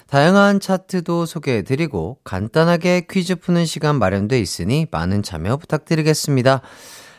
다양한 0.07 0.61
차트도 0.61 1.25
소개해드리고 1.25 2.19
간단하게 2.23 3.07
퀴즈 3.09 3.35
푸는 3.35 3.65
시간 3.65 3.99
마련돼 3.99 4.39
있으니 4.39 4.87
많은 4.89 5.21
참여 5.21 5.57
부탁드리겠습니다. 5.57 6.61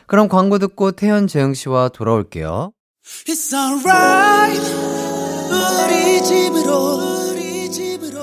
그럼 0.07 0.27
광고 0.27 0.57
듣고 0.57 0.91
태현 0.91 1.27
재흥 1.27 1.53
씨와 1.53 1.89
돌아올게요. 1.89 2.71
It's 3.27 3.53
alright 3.53 4.92
우리 5.53 6.23
집으로. 6.23 7.29
우리 7.31 7.69
집으로 7.71 8.19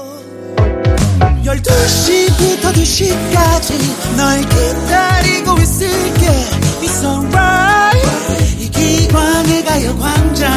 12시부터 1.45 2.73
2시까지 2.73 4.17
널 4.17 4.41
기다리고 4.41 5.59
있을게. 5.59 6.27
It's 6.83 7.05
alright 7.05 8.09
이 8.59 8.71
기광의 8.71 9.65
가요광장. 9.65 10.51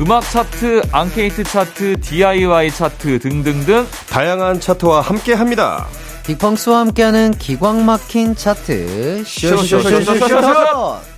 음악 0.00 0.22
차트, 0.30 0.82
앙케이트 0.90 1.44
차트, 1.44 2.00
DIY 2.00 2.72
차트 2.72 3.20
등등등 3.20 3.86
다양한 4.10 4.58
차트와 4.58 5.00
함께 5.00 5.32
합니다. 5.32 5.86
딕펑스와 6.24 6.74
함께하는 6.86 7.32
기광 7.32 7.84
막힌 7.84 8.36
차트 8.36 9.24
쇼쇼쇼쇼쇼쇼. 9.26 11.12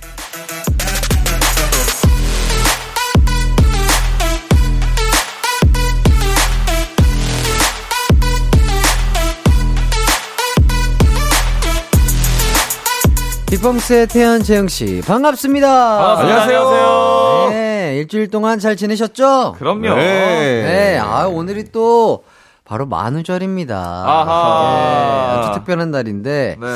딕펑스의 13.47 14.11
태연 14.11 14.41
재영 14.43 14.67
씨 14.67 15.01
반갑습니다. 15.05 15.67
반갑습니다. 15.97 16.41
안녕하세요. 16.41 17.47
네, 17.51 17.95
일주일 17.97 18.29
동안 18.29 18.59
잘 18.59 18.75
지내셨죠? 18.75 19.55
그럼요. 19.59 19.95
네. 19.95 20.63
네, 20.63 20.97
아 20.97 21.27
오늘이 21.27 21.65
또 21.71 22.23
바로 22.65 22.85
만우절입니다. 22.87 23.77
아하. 23.77 25.35
네, 25.35 25.39
아주 25.39 25.59
특별한 25.59 25.91
날인데 25.91 26.57
네. 26.59 26.67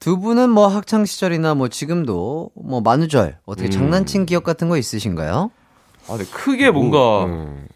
두 0.00 0.18
분은 0.18 0.50
뭐 0.50 0.66
학창 0.66 1.04
시절이나 1.04 1.54
뭐 1.54 1.68
지금도 1.68 2.50
뭐 2.54 2.80
만우절 2.80 3.38
어떻게 3.46 3.68
음. 3.68 3.70
장난친 3.70 4.26
기억 4.26 4.44
같은 4.44 4.68
거 4.68 4.76
있으신가요? 4.76 5.50
아, 6.08 6.16
근데 6.16 6.24
크게 6.24 6.70
뭔가 6.70 7.24
음. 7.24 7.68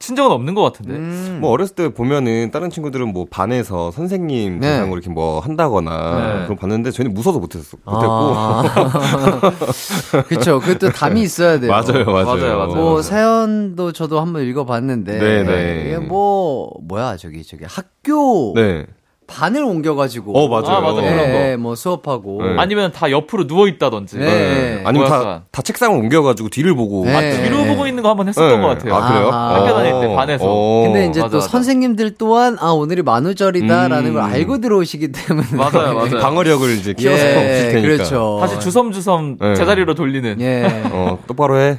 친 0.00 0.16
적은 0.16 0.32
없는 0.32 0.54
것 0.54 0.62
같은데. 0.62 0.94
음. 0.94 1.38
뭐 1.42 1.50
어렸을 1.50 1.76
때 1.76 1.88
보면은 1.90 2.50
다른 2.50 2.70
친구들은 2.70 3.12
뭐 3.12 3.26
반에서 3.30 3.90
선생님 3.90 4.58
네. 4.58 4.70
대상으로 4.70 4.94
이렇게 4.96 5.10
뭐 5.10 5.40
한다거나 5.40 5.90
네. 5.90 6.32
그런 6.32 6.48
거 6.48 6.56
봤는데 6.56 6.90
저희는 6.90 7.12
무서워서 7.14 7.38
못했어 7.38 7.76
못했고 7.84 8.32
아. 8.34 8.62
그쵸. 10.26 10.58
그것도 10.58 10.90
담이 10.92 11.20
있어야 11.22 11.60
돼요. 11.60 11.70
맞아요 11.70 12.06
맞아요 12.06 12.24
맞아요, 12.24 12.58
맞아요. 12.58 12.74
뭐 12.74 13.02
사연도 13.02 13.92
저도 13.92 14.20
한번 14.20 14.42
읽어봤는데 14.44 15.18
네네. 15.18 15.84
이게 15.86 15.98
뭐 15.98 16.72
뭐야 16.82 17.18
저기 17.18 17.44
저기 17.44 17.64
학교 17.66 18.54
네. 18.56 18.86
반을 19.30 19.62
옮겨가지고 19.62 20.32
어 20.36 20.48
맞아요 20.48 20.78
아, 20.78 20.80
맞아, 20.80 21.00
그런 21.00 21.16
거. 21.16 21.22
네, 21.22 21.56
뭐 21.56 21.74
수업하고 21.76 22.42
네. 22.42 22.54
아니면 22.58 22.90
다 22.92 23.10
옆으로 23.10 23.46
누워 23.46 23.68
있다든지. 23.68 24.18
네. 24.18 24.82
아니면 24.84 24.94
뭐 24.94 25.08
다, 25.08 25.16
약간. 25.20 25.42
다 25.52 25.62
책상을 25.62 25.96
옮겨가지고 25.96 26.48
뒤를 26.48 26.74
보고 26.74 27.04
네. 27.04 27.14
아, 27.14 27.42
뒤로 27.42 27.64
보고 27.64 27.86
있는 27.86 28.02
거 28.02 28.10
한번 28.10 28.28
했었던 28.28 28.60
네. 28.60 28.60
것 28.60 28.68
같아요. 28.68 28.94
아 28.94 29.08
그래요? 29.08 29.28
아하. 29.32 29.54
학교 29.54 29.74
다닐 29.74 29.90
때 29.92 30.06
어. 30.06 30.16
반에서. 30.16 30.44
어. 30.46 30.82
근데 30.84 31.06
이제 31.06 31.20
맞아, 31.20 31.30
또 31.30 31.36
맞아. 31.38 31.48
선생님들 31.48 32.16
또한 32.18 32.56
아 32.60 32.70
오늘이 32.70 33.02
만우절이다라는 33.02 34.10
음. 34.10 34.14
걸 34.14 34.22
알고 34.22 34.60
들어오시기 34.60 35.12
때문에 35.12 35.46
맞아요, 35.52 35.94
맞아요. 35.94 36.18
방어력을 36.20 36.68
이제 36.72 36.92
키워서 36.92 37.24
예, 37.24 37.70
테니까 37.72 37.80
그렇죠. 37.82 38.38
다시 38.40 38.58
주섬주섬 38.58 39.38
네. 39.40 39.54
제자리로 39.54 39.94
돌리는. 39.94 40.40
예. 40.40 40.82
어 40.90 41.18
똑바로 41.26 41.58
해 41.60 41.78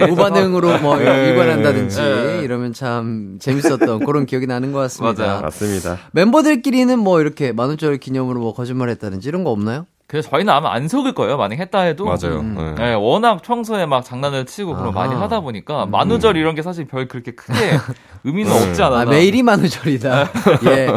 예, 0.00 0.06
무반응으로 0.06 0.78
뭐 0.78 0.96
네. 0.96 1.28
일관한다든지 1.28 2.00
네. 2.00 2.40
이러면 2.42 2.72
참 2.72 3.36
재밌었던 3.40 4.04
그런 4.04 4.26
기억이 4.26 4.46
나는 4.46 4.72
것 4.72 4.80
같습니다. 4.80 5.24
맞아요. 5.26 5.40
맞습니다 5.42 5.98
멤버들끼리 6.12 6.73
는 6.82 6.98
뭐 6.98 7.20
이렇게 7.20 7.52
만우절 7.52 7.98
기념으로 7.98 8.40
뭐 8.40 8.54
거짓말 8.54 8.88
했다든지 8.90 9.28
이런 9.28 9.44
거 9.44 9.50
없나요? 9.50 9.86
그래서 10.06 10.28
저희는 10.28 10.52
아마 10.52 10.72
안 10.74 10.86
속을 10.86 11.14
거예요. 11.14 11.38
만약 11.38 11.56
했다 11.58 11.80
해도. 11.80 12.04
맞아요 12.04 12.40
음. 12.40 12.54
네. 12.76 12.84
네, 12.90 12.94
워낙 12.94 13.40
평소에 13.42 13.86
막 13.86 14.04
장난을 14.04 14.44
치고 14.44 14.74
그런 14.74 14.92
거 14.92 15.00
많이. 15.00 15.14
하다 15.14 15.40
보니까 15.40 15.86
만우절 15.86 16.36
이런 16.36 16.54
게 16.54 16.60
사실 16.62 16.84
별 16.86 17.08
그렇게 17.08 17.32
크게 17.32 17.54
의미는 18.24 18.52
네. 18.52 18.68
없지 18.68 18.82
않아. 18.82 19.00
아, 19.00 19.04
매일이 19.06 19.42
만우절이다. 19.42 20.30
예. 20.70 20.88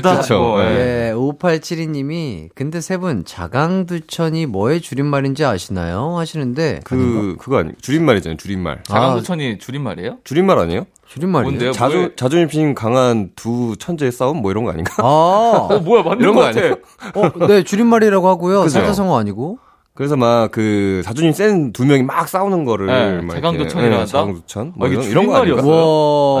그렇죠. 0.00 0.38
뭐, 0.38 0.62
예. 0.62 1.10
예, 1.10 1.12
5872님이, 1.14 2.48
근데 2.54 2.80
세 2.80 2.96
분, 2.96 3.24
자강두천이 3.24 4.46
뭐의 4.46 4.80
줄임말인지 4.80 5.44
아시나요? 5.44 6.16
하시는데, 6.16 6.80
그 6.84 7.36
그거 7.38 7.58
아니 7.58 7.72
줄임말이잖아요 7.80 8.36
줄임말 8.36 8.82
자강두천이 8.84 9.58
줄임말이에요? 9.58 10.18
줄임말 10.24 10.58
아니에요? 10.58 10.86
줄임말이에요? 11.14 11.50
뭔데요? 11.50 11.72
자존 11.72 11.96
뭐예요? 11.98 12.16
자존심 12.16 12.74
강한 12.74 13.30
두 13.36 13.76
천재의 13.78 14.10
싸움 14.10 14.42
뭐 14.42 14.50
이런 14.50 14.64
거 14.64 14.70
아닌가? 14.72 14.94
아, 14.98 15.68
어 15.70 15.78
뭐야 15.78 16.02
맞는 16.02 16.20
이런 16.20 16.34
거거 16.34 16.46
같아. 16.46 16.58
아니에요? 16.58 16.76
어, 17.14 17.46
네, 17.46 17.62
줄임말이라고 17.62 18.26
하고요. 18.28 18.68
사자성어 18.68 19.16
아니고. 19.18 19.58
그래서 19.96 20.16
막 20.16 20.50
그 20.50 21.02
자존심 21.04 21.32
센 21.32 21.72
두 21.72 21.84
명이 21.86 22.02
막 22.02 22.28
싸우는 22.28 22.64
거를 22.64 22.86
네, 22.86 23.20
막 23.22 23.34
자강두천이라 23.34 23.80
이렇게, 23.86 23.96
한다? 23.96 24.06
자강두천 24.06 24.72
뭐 24.76 24.86
아, 24.86 24.90
이게 24.90 25.00
이런, 25.00 25.10
이런 25.10 25.26
거 25.26 25.36
아닌가? 25.36 25.62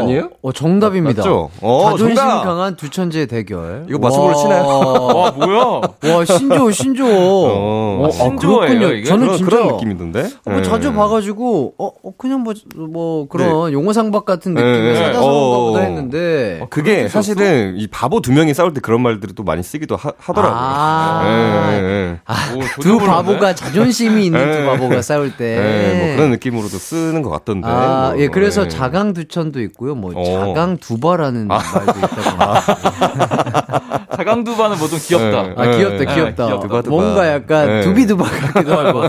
아니에요? 0.02 0.30
어, 0.42 0.52
정답입니다. 0.52 1.22
맞죠? 1.22 1.50
어, 1.60 1.90
자존심 1.92 2.16
정답! 2.16 2.42
강한 2.42 2.76
두 2.76 2.90
천재의 2.90 3.26
대결. 3.28 3.86
이거 3.88 3.98
맞춰보려 3.98 4.34
치나요? 4.34 4.66
와 4.66 5.30
뭐야? 5.32 6.14
와, 6.16 6.24
신조어, 6.24 6.70
신조 6.72 7.04
어. 7.06 7.08
어, 7.12 8.06
어, 8.06 8.10
신조어예요, 8.10 8.78
그렇군요. 8.78 8.92
이게? 8.92 9.04
저는 9.04 9.26
그런, 9.26 9.38
진짜. 9.38 9.50
그런 9.56 9.68
느낌이던데? 9.68 10.28
뭐 10.46 10.56
네. 10.56 10.62
자주 10.62 10.92
봐가지고, 10.92 11.74
어, 11.78 11.86
어, 11.86 12.12
그냥 12.18 12.40
뭐, 12.42 12.54
뭐, 12.76 13.28
그런 13.28 13.72
용어상박 13.72 14.24
같은 14.24 14.54
네, 14.54 14.62
느낌의 14.62 14.92
네. 14.92 14.96
사자성어인가 14.96 15.58
보다 15.58 15.78
어. 15.78 15.82
했는데. 15.82 16.58
어, 16.62 16.66
그게 16.70 17.08
사실은 17.08 17.76
이 17.78 17.86
바보 17.86 18.20
두 18.20 18.32
명이 18.32 18.52
싸울 18.52 18.74
때 18.74 18.80
그런 18.80 19.00
말들을 19.00 19.34
또 19.34 19.42
많이 19.44 19.62
쓰기도 19.62 19.96
하, 19.96 20.12
하더라고요. 20.18 20.60
아. 20.60 21.22
예, 21.24 21.82
예, 21.82 22.20
아, 22.26 22.34
오, 22.56 22.60
두 22.82 22.82
조정을 22.82 23.06
바보가 23.44 23.54
자존심이 23.54 24.26
있는 24.26 24.40
두 24.40 24.58
네. 24.60 24.64
바보가 24.66 25.02
싸울 25.02 25.36
때. 25.36 25.44
예. 25.44 26.00
예, 26.02 26.06
뭐 26.06 26.16
그런 26.16 26.30
느낌으로도 26.30 26.78
쓰는 26.78 27.20
것 27.22 27.30
같던데. 27.30 27.68
아, 27.68 28.12
뭐, 28.14 28.20
예, 28.22 28.28
그래서 28.28 28.64
예. 28.64 28.68
자강 28.68 29.12
두천도 29.12 29.60
있고요. 29.62 29.94
뭐, 29.94 30.12
어. 30.14 30.24
자강 30.54 30.78
두바라는 30.78 31.46
말도 31.48 31.68
있다고 31.98 32.16
합니다. 32.22 34.04
자강 34.16 34.44
두바는 34.44 34.78
뭐 34.78 34.88
좀 34.88 34.98
귀엽다. 35.00 35.42
네. 35.42 35.54
아, 35.56 35.76
귀엽다, 35.76 35.96
네, 35.98 36.14
귀엽다. 36.14 36.46
귀엽다. 36.46 36.60
두바 36.60 36.82
두바. 36.82 36.88
뭔가 36.90 37.28
약간 37.28 37.66
네. 37.66 37.80
두비두바 37.82 38.24
같기도 38.24 38.72
하고. 38.78 39.02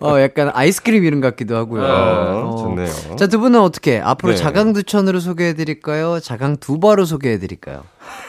어, 0.00 0.20
약간 0.20 0.50
아이스크림 0.54 1.04
이름 1.04 1.20
같기도 1.20 1.56
하고요. 1.56 1.82
어, 1.84 2.56
좋네요. 2.58 3.16
자, 3.16 3.26
두 3.26 3.38
분은 3.38 3.60
어떻게 3.60 4.00
앞으로 4.00 4.32
네. 4.32 4.38
자강 4.38 4.72
두천으로 4.72 5.20
소개해 5.20 5.54
드릴까요? 5.54 6.18
자강 6.20 6.56
두바로 6.56 7.04
소개해 7.04 7.38
드릴까요? 7.38 7.82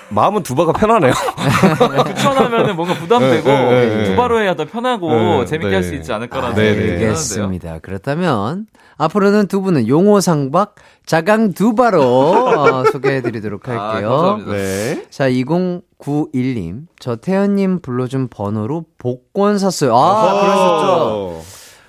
마음은 0.09 0.43
두바가 0.43 0.73
편하네요. 0.73 1.13
추천하면은 2.15 2.75
뭔가 2.75 2.93
부담되고 2.95 3.47
네, 3.47 3.61
네, 3.61 3.85
네, 3.85 3.95
네. 3.95 4.03
두바로 4.05 4.41
해야 4.41 4.55
더 4.55 4.65
편하고 4.65 5.09
네, 5.09 5.45
재밌게 5.45 5.69
네. 5.69 5.75
할수 5.75 5.95
있지 5.95 6.11
않을까라는 6.11 6.55
네, 6.55 6.61
네. 6.61 6.67
생각이 6.67 6.85
드는데요. 6.85 7.07
알겠습니다. 7.09 7.79
그렇다면 7.79 8.65
앞으로는 8.97 9.47
두 9.47 9.61
분은 9.61 9.87
용호상박 9.87 10.75
자강 11.05 11.53
두바로 11.53 12.01
어, 12.01 12.83
소개해드리도록 12.91 13.67
아, 13.69 13.93
할게요. 13.93 14.09
감사합니다. 14.09 14.51
네. 14.51 15.05
자, 15.09 15.29
2091님. 15.29 16.81
저 16.99 17.15
태연님 17.15 17.79
불러준 17.81 18.27
번호로 18.29 18.85
복권 18.97 19.57
샀어요. 19.57 19.95
아, 19.95 20.41
그러셨죠? 20.41 21.41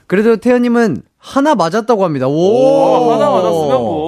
그래도 0.07 0.37
태연님은 0.37 1.03
하나 1.19 1.55
맞았다고 1.55 2.05
합니다. 2.05 2.27
오! 2.27 3.07
와, 3.07 3.15
하나 3.15 3.31
맞았으면 3.31 3.69
뭐. 3.69 4.00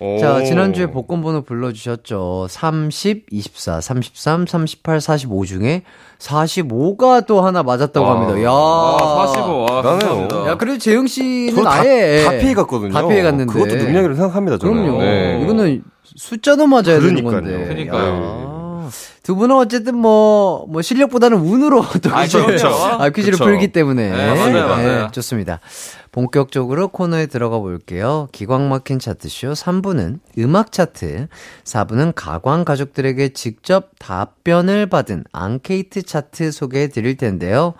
오. 0.00 0.18
자, 0.18 0.42
지난주에 0.42 0.86
복권 0.86 1.20
번호 1.20 1.42
불러주셨죠. 1.42 2.46
30, 2.48 3.26
24, 3.30 3.80
33, 3.82 4.46
38, 4.46 5.00
45 5.00 5.44
중에 5.44 5.82
45가 6.18 7.26
또 7.26 7.42
하나 7.42 7.62
맞았다고 7.62 8.06
아. 8.06 8.10
합니다. 8.20 8.42
야. 8.42 8.50
아, 8.50 9.26
45. 9.26 9.58
와, 9.60 9.66
나네요. 9.82 9.82
감사합니다. 10.00 10.46
야, 10.48 10.54
그래도 10.56 10.78
재영 10.78 11.06
씨는 11.06 11.50
저도 11.54 11.64
다, 11.64 11.80
아예 11.80 12.24
다 12.24 12.30
피해갔거든요. 12.38 12.92
다 12.92 13.06
피해갔는데. 13.06 13.52
그것도 13.52 13.74
능력이라고 13.76 14.14
생각합니다, 14.14 14.58
저는. 14.58 14.82
그럼요. 14.82 14.98
네. 15.02 15.40
이거는 15.44 15.82
숫자도 16.16 16.66
맞아야 16.66 16.82
되는 16.98 17.22
그러니까요. 17.22 17.32
건데. 17.42 17.64
그러니까요. 17.68 18.49
야. 19.30 19.30
두 19.30 19.36
분은 19.36 19.54
어쨌든 19.54 19.96
뭐, 19.96 20.66
뭐 20.68 20.82
실력보다는 20.82 21.38
운으로 21.38 21.84
또 22.02 22.10
아, 22.10 22.22
퀴즈를, 22.24 22.46
그렇죠. 22.46 22.66
아, 22.68 23.08
퀴즈를 23.10 23.32
그쵸. 23.32 23.44
풀기 23.44 23.68
때문에. 23.68 24.10
네, 24.10 24.34
맞아요, 24.34 24.68
맞아요. 24.68 25.10
좋습니다. 25.12 25.60
본격적으로 26.10 26.88
코너에 26.88 27.26
들어가 27.26 27.60
볼게요. 27.60 28.28
기광 28.32 28.68
막힌 28.68 28.98
차트쇼 28.98 29.52
3부는 29.52 30.18
음악 30.38 30.72
차트, 30.72 31.28
4부는 31.62 32.12
가광 32.16 32.64
가족들에게 32.64 33.28
직접 33.28 33.90
답변을 34.00 34.86
받은 34.86 35.24
앙케이트 35.30 36.02
차트 36.02 36.50
소개해 36.50 36.88
드릴 36.88 37.16
텐데요. 37.16 37.74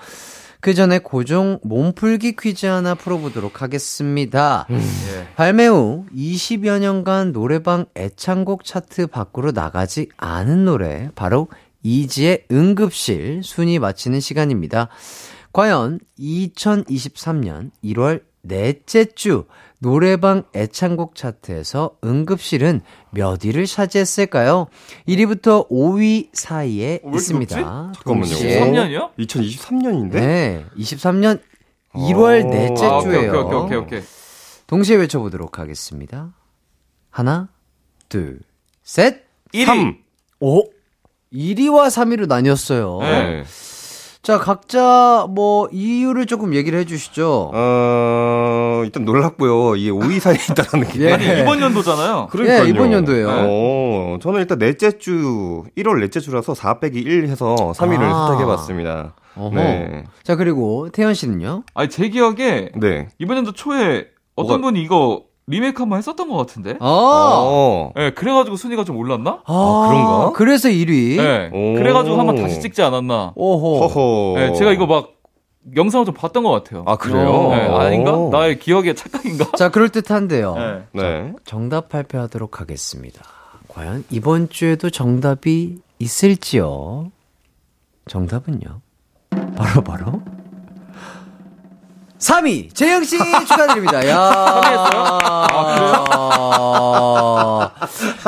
그 0.61 0.75
전에 0.75 0.99
고종 0.99 1.61
몸풀기 1.63 2.37
퀴즈 2.37 2.67
하나 2.67 2.95
풀어보도록 2.95 3.63
하겠습니다. 3.63 4.67
발매 5.37 5.67
후 5.67 6.05
20여 6.15 6.79
년간 6.81 7.33
노래방 7.33 7.87
애창곡 7.97 8.65
차트 8.65 9.07
밖으로 9.07 9.53
나가지 9.53 10.09
않은 10.19 10.67
노래, 10.67 11.11
바로 11.15 11.49
이지의 11.83 12.45
응급실 12.51 13.41
순위 13.43 13.79
맞히는 13.79 14.21
시간입니다. 14.21 14.89
과연 15.53 15.99
2023년 16.19 17.71
1월 17.83 18.23
넷째 18.43 19.07
주 19.07 19.47
노래방 19.83 20.45
애창곡 20.55 21.15
차트에서 21.15 21.97
응급실은 22.05 22.83
몇 23.11 23.45
위를 23.45 23.65
차지했을까요? 23.67 24.67
1위부터 25.09 25.69
5위 25.71 26.29
사이에 26.35 26.87
왜 26.87 27.01
이렇게 27.03 27.17
있습니다. 27.17 27.57
잠깐만요. 27.57 27.95
동시에 28.05 28.61
3년이요? 28.61 29.15
2023년인데? 29.19 30.13
네, 30.13 30.65
23년 30.77 31.41
1월 31.95 32.45
오. 32.45 32.51
넷째 32.51 32.85
아, 32.87 32.99
오케이, 32.99 33.11
주예요. 33.13 33.41
오케이, 33.41 33.59
오케이, 33.59 33.79
오케이. 33.79 34.03
동시에 34.67 34.97
외쳐보도록 34.97 35.59
하겠습니다. 35.59 36.33
하나, 37.09 37.49
둘, 38.11 38.41
셋. 38.85 39.25
1위. 39.55 39.65
3. 39.65 39.97
오! 40.41 40.63
1위와 41.33 41.87
3위로 41.89 42.27
나뉘었어요. 42.27 42.99
네. 43.01 43.45
자, 44.23 44.39
각자 44.39 45.27
뭐 45.31 45.67
이유를 45.73 46.27
조금 46.27 46.55
얘기를 46.55 46.79
해 46.79 46.85
주시죠. 46.85 47.51
어, 47.55 48.83
일단 48.85 49.07
놀랐고요. 49.07 49.77
이게 49.77 49.91
5위 49.91 50.21
사이에 50.21 50.37
있다는 50.51 50.87
게. 50.89 51.01
예. 51.09 51.13
아니, 51.15 51.41
이번 51.41 51.61
연도잖아요. 51.63 52.29
그러니까요. 52.31 52.65
예, 52.65 52.69
이번 52.69 52.93
연도예요. 52.93 53.29
어, 53.31 54.19
저는 54.21 54.41
일단 54.41 54.59
넷째 54.59 54.99
주, 54.99 55.65
1월 55.79 56.01
넷째 56.01 56.21
주라서 56.21 56.55
4 56.55 56.81
빼기 56.81 56.99
1 57.01 57.29
해서 57.29 57.55
3위를 57.75 58.03
아. 58.03 58.27
선택해 58.29 58.45
봤습니다. 58.47 59.15
어허. 59.37 59.55
네. 59.55 60.05
자, 60.23 60.37
그리고 60.37 60.91
태연 60.91 61.15
씨는요? 61.15 61.63
아니, 61.73 61.89
제 61.89 62.11
기억에 62.11 62.73
네. 62.77 63.09
이번 63.19 63.39
연도 63.39 63.53
초에 63.53 64.07
어떤 64.37 64.61
뭐가- 64.61 64.65
분이 64.65 64.83
이거 64.83 65.23
리메이크 65.51 65.83
한번 65.83 65.99
했었던 65.99 66.29
것 66.29 66.37
같은데? 66.37 66.77
아, 66.81 66.87
어. 66.87 67.93
예, 67.99 68.11
그래가지고 68.11 68.57
순위가 68.57 68.85
좀 68.85 68.97
올랐나? 68.97 69.43
아, 69.45 69.87
그런가? 69.89 70.33
그래서 70.35 70.69
1위. 70.69 71.19
예. 71.19 71.51
오. 71.53 71.75
그래가지고 71.75 72.17
한번 72.17 72.37
다시 72.37 72.61
찍지 72.61 72.83
않았나? 72.83 73.33
오호. 73.35 73.81
허허. 73.81 74.41
예, 74.41 74.53
제가 74.55 74.73
이거 74.73 74.87
막 74.87 75.11
영상을 75.77 76.07
좀 76.07 76.15
봤던 76.15 76.43
것 76.43 76.51
같아요. 76.51 76.85
아, 76.87 76.97
그래요? 76.97 77.29
어. 77.31 77.55
예, 77.55 77.61
아닌가? 77.61 78.17
오. 78.17 78.31
나의 78.31 78.59
기억의 78.59 78.95
착각인가? 78.95 79.53
자, 79.57 79.69
그럴 79.71 79.89
듯한데요. 79.91 80.55
예. 80.59 80.83
네. 80.93 81.33
정답 81.45 81.89
발표하도록 81.89 82.61
하겠습니다. 82.61 83.23
과연 83.69 84.05
이번 84.11 84.49
주에도 84.49 84.89
정답이 84.91 85.79
있을지요? 85.99 87.11
정답은요? 88.09 88.81
바로 89.57 89.83
바로 89.83 90.23
3위 92.21 92.75
재영 92.75 93.03
씨 93.03 93.17
축하드립니다. 93.19 94.07
야. 94.09 94.17
아, 96.63 97.71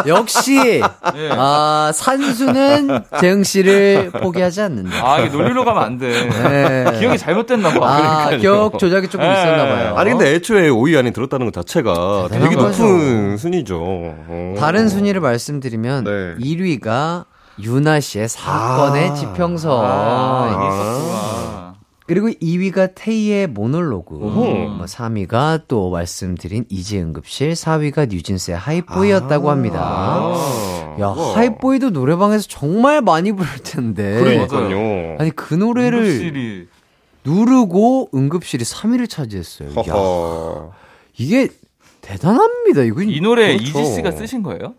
역시 0.06 0.80
예. 1.14 1.30
아, 1.32 1.92
산수는 1.94 3.04
재영 3.20 3.42
씨를 3.44 4.10
포기하지 4.10 4.62
않는다. 4.62 4.96
아, 5.06 5.18
이게 5.20 5.28
놀리러 5.28 5.64
가면 5.64 5.82
안 5.82 5.98
돼. 5.98 6.08
네. 6.28 6.98
기억이 6.98 7.18
잘못됐나 7.18 7.78
봐. 7.78 7.86
아, 7.86 8.24
그러니까요. 8.26 8.40
기억 8.40 8.78
조작이 8.78 9.08
조금 9.08 9.26
예. 9.26 9.32
있었나 9.32 9.64
봐요. 9.66 9.94
아니, 9.96 10.10
근데 10.10 10.34
애초에 10.34 10.70
5위 10.70 10.98
안에 10.98 11.10
들었다는 11.10 11.50
것 11.50 11.52
자체가 11.52 12.28
되게 12.30 12.54
거죠. 12.56 12.82
높은 12.82 13.36
순위죠. 13.36 13.78
어. 13.82 14.54
다른 14.58 14.88
순위를 14.88 15.20
말씀드리면 15.20 16.04
네. 16.04 16.34
1위가 16.42 17.26
유나 17.62 18.00
씨의 18.00 18.28
사건의 18.30 19.10
아. 19.10 19.14
지평선. 19.14 19.84
아, 19.84 20.48
있었구나. 20.48 21.41
그리고 22.06 22.28
2위가 22.28 22.92
테이의 22.94 23.46
모놀로그. 23.46 24.14
뭐 24.14 24.84
3위가 24.84 25.64
또 25.68 25.90
말씀드린 25.90 26.64
이지응급실, 26.68 27.52
4위가 27.52 28.08
뉴진스의 28.08 28.56
하이보이였다고 28.56 29.50
합니다. 29.50 29.80
아. 29.82 30.96
야, 31.00 31.08
우와. 31.08 31.36
하이보이도 31.36 31.90
노래방에서 31.90 32.46
정말 32.48 33.00
많이 33.00 33.32
부를 33.32 33.50
텐데. 33.62 34.20
그러니까요. 34.20 35.16
아니, 35.18 35.30
그 35.30 35.54
노래를 35.54 35.98
응급실이 36.00 36.68
누르고 37.24 38.10
응급실이 38.14 38.64
3위를 38.64 39.08
차지했어요. 39.08 39.70
야, 39.70 39.72
허허. 39.74 40.72
이게 41.18 41.48
대단합니다. 42.00 42.82
이거 42.82 43.02
이 43.02 43.20
노래 43.20 43.56
그렇죠. 43.56 43.80
이지 43.80 43.94
씨가 43.94 44.10
쓰신 44.10 44.42
거예요? 44.42 44.74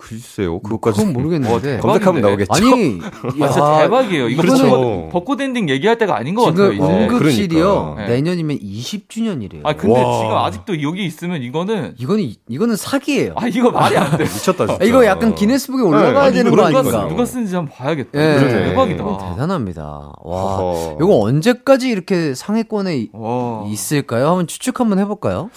글쎄요, 0.00 0.60
그것까지. 0.60 0.98
그건 0.98 1.12
모르겠는데. 1.12 1.78
검색하면 1.78 2.22
대박인데. 2.22 2.44
나오겠죠. 2.46 2.52
아니, 2.54 3.00
아, 3.44 3.48
진짜 3.50 3.60
야, 3.74 3.78
대박이에요. 3.82 4.28
이거 4.30 4.42
그렇죠. 4.42 4.64
벚꽃, 4.70 5.10
벚꽃 5.12 5.40
엔딩 5.42 5.68
얘기할 5.68 5.98
때가 5.98 6.16
아닌 6.16 6.34
것 6.34 6.46
같아요, 6.46 6.72
지금. 6.72 6.86
응급실이요. 6.88 7.92
그러니까. 7.94 8.12
내년이면 8.14 8.58
20주년이래요. 8.58 9.60
아, 9.64 9.74
근데 9.74 10.02
와. 10.02 10.18
지금 10.18 10.36
아직도 10.36 10.82
여기 10.82 11.04
있으면 11.04 11.42
이거는, 11.42 11.94
이거는 11.98 12.32
이거는 12.48 12.76
사기예요. 12.76 13.34
아, 13.36 13.46
이거 13.46 13.70
말이 13.70 13.96
안 13.96 14.16
돼. 14.16 14.24
미쳤다, 14.24 14.66
진짜. 14.66 14.78
아, 14.80 14.84
이거 14.84 15.04
약간 15.04 15.34
기네스북에 15.34 15.82
올라가야 15.82 16.24
아니, 16.24 16.34
되는 16.34 16.54
거 16.54 16.62
아닌가? 16.64 17.06
누가 17.08 17.24
쓰는지 17.24 17.54
한번 17.54 17.74
봐야겠다. 17.76 18.10
예, 18.18 18.38
그러네. 18.38 18.64
대박이다. 18.70 19.02
이거 19.02 19.28
대단합니다. 19.34 19.82
와, 19.82 20.12
어허. 20.58 20.98
이거 21.00 21.20
언제까지 21.20 21.88
이렇게 21.90 22.34
상위권에 22.34 22.96
이- 22.96 23.10
와. 23.12 23.64
있을까요? 23.68 24.28
한번 24.28 24.46
추측 24.46 24.80
한번 24.80 24.98
해볼까요? 24.98 25.50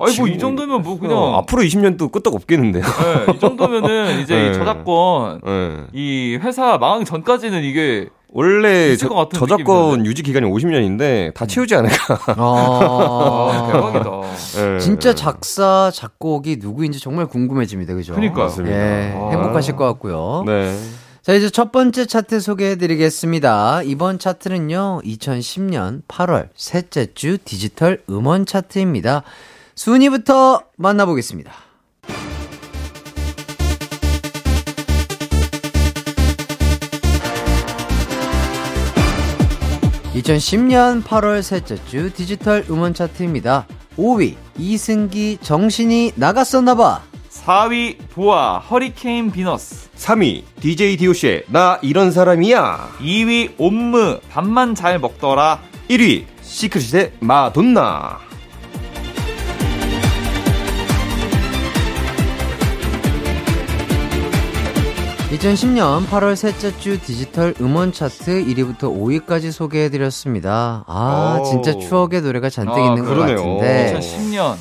아니, 0.00 0.16
뭐, 0.18 0.26
이 0.28 0.32
지금- 0.32 0.38
정도면 0.38 0.82
뭐, 0.82 0.98
그냥. 0.98 1.16
어, 1.16 1.36
앞으로 1.38 1.62
20년도 1.62 2.10
끄떡 2.12 2.34
없겠는데요. 2.34 2.82
예, 3.28 3.32
이 3.32 3.38
정도면은 3.38 4.20
이제 4.22 4.34
네. 4.34 4.50
이 4.50 4.54
저작권, 4.54 5.40
네. 5.44 5.84
이 5.92 6.38
회사 6.42 6.78
망하기 6.78 7.04
전까지는 7.04 7.62
이게 7.64 8.08
원래 8.36 8.96
저, 8.96 9.28
저작권 9.32 9.86
느낌인데. 9.90 10.10
유지 10.10 10.22
기간이 10.24 10.50
50년인데 10.50 11.32
다 11.34 11.46
채우지 11.46 11.74
않을까. 11.76 12.18
아, 12.26 12.34
아, 12.36 13.70
대박이다. 13.72 14.10
네. 14.72 14.78
진짜 14.80 15.14
작사, 15.14 15.90
작곡이 15.94 16.56
누구인지 16.60 16.98
정말 17.00 17.26
궁금해집니다. 17.26 17.94
그죠? 17.94 18.14
맞습니다. 18.18 18.76
예, 18.76 19.14
아. 19.16 19.28
행복하실 19.30 19.76
것 19.76 19.84
같고요. 19.86 20.42
네. 20.46 20.76
자, 21.22 21.32
이제 21.32 21.48
첫 21.48 21.72
번째 21.72 22.04
차트 22.06 22.40
소개해 22.40 22.76
드리겠습니다. 22.76 23.82
이번 23.84 24.18
차트는요, 24.18 25.00
2010년 25.04 26.02
8월 26.06 26.48
셋째 26.54 27.06
주 27.14 27.38
디지털 27.38 28.02
음원 28.10 28.44
차트입니다. 28.46 29.22
순위부터 29.74 30.62
만나보겠습니다. 30.76 31.52
2010년 40.14 41.02
8월 41.02 41.42
셋째 41.42 41.76
주 41.86 42.12
디지털 42.12 42.64
음원 42.70 42.94
차트입니다. 42.94 43.66
5위 43.98 44.36
이승기 44.56 45.38
정신이 45.42 46.12
나갔었나봐. 46.14 47.02
4위 47.30 47.98
보아 48.10 48.58
허리케인 48.58 49.30
비너스 49.32 49.90
3위 49.96 50.44
DJ 50.60 50.96
DOC의 50.96 51.44
나 51.48 51.78
이런 51.82 52.12
사람이야. 52.12 52.96
2위 53.00 53.54
옴므 53.58 54.20
밥만 54.30 54.74
잘 54.76 54.98
먹더라 55.00 55.60
1위 55.90 56.24
시크릿의 56.42 57.12
마돈나. 57.20 58.20
2010년 65.34 66.06
8월 66.06 66.36
셋째 66.36 66.76
주 66.78 67.00
디지털 67.00 67.54
음원 67.60 67.92
차트 67.92 68.44
1위부터 68.44 68.82
5위까지 68.82 69.50
소개해드렸습니다. 69.50 70.84
아, 70.86 71.38
오. 71.40 71.44
진짜 71.44 71.76
추억의 71.76 72.22
노래가 72.22 72.48
잔뜩 72.50 72.74
아, 72.74 72.86
있는 72.86 73.04
것 73.04 73.14
그러네요. 73.14 73.36
같은데. 73.58 73.98
2010년 73.98 74.54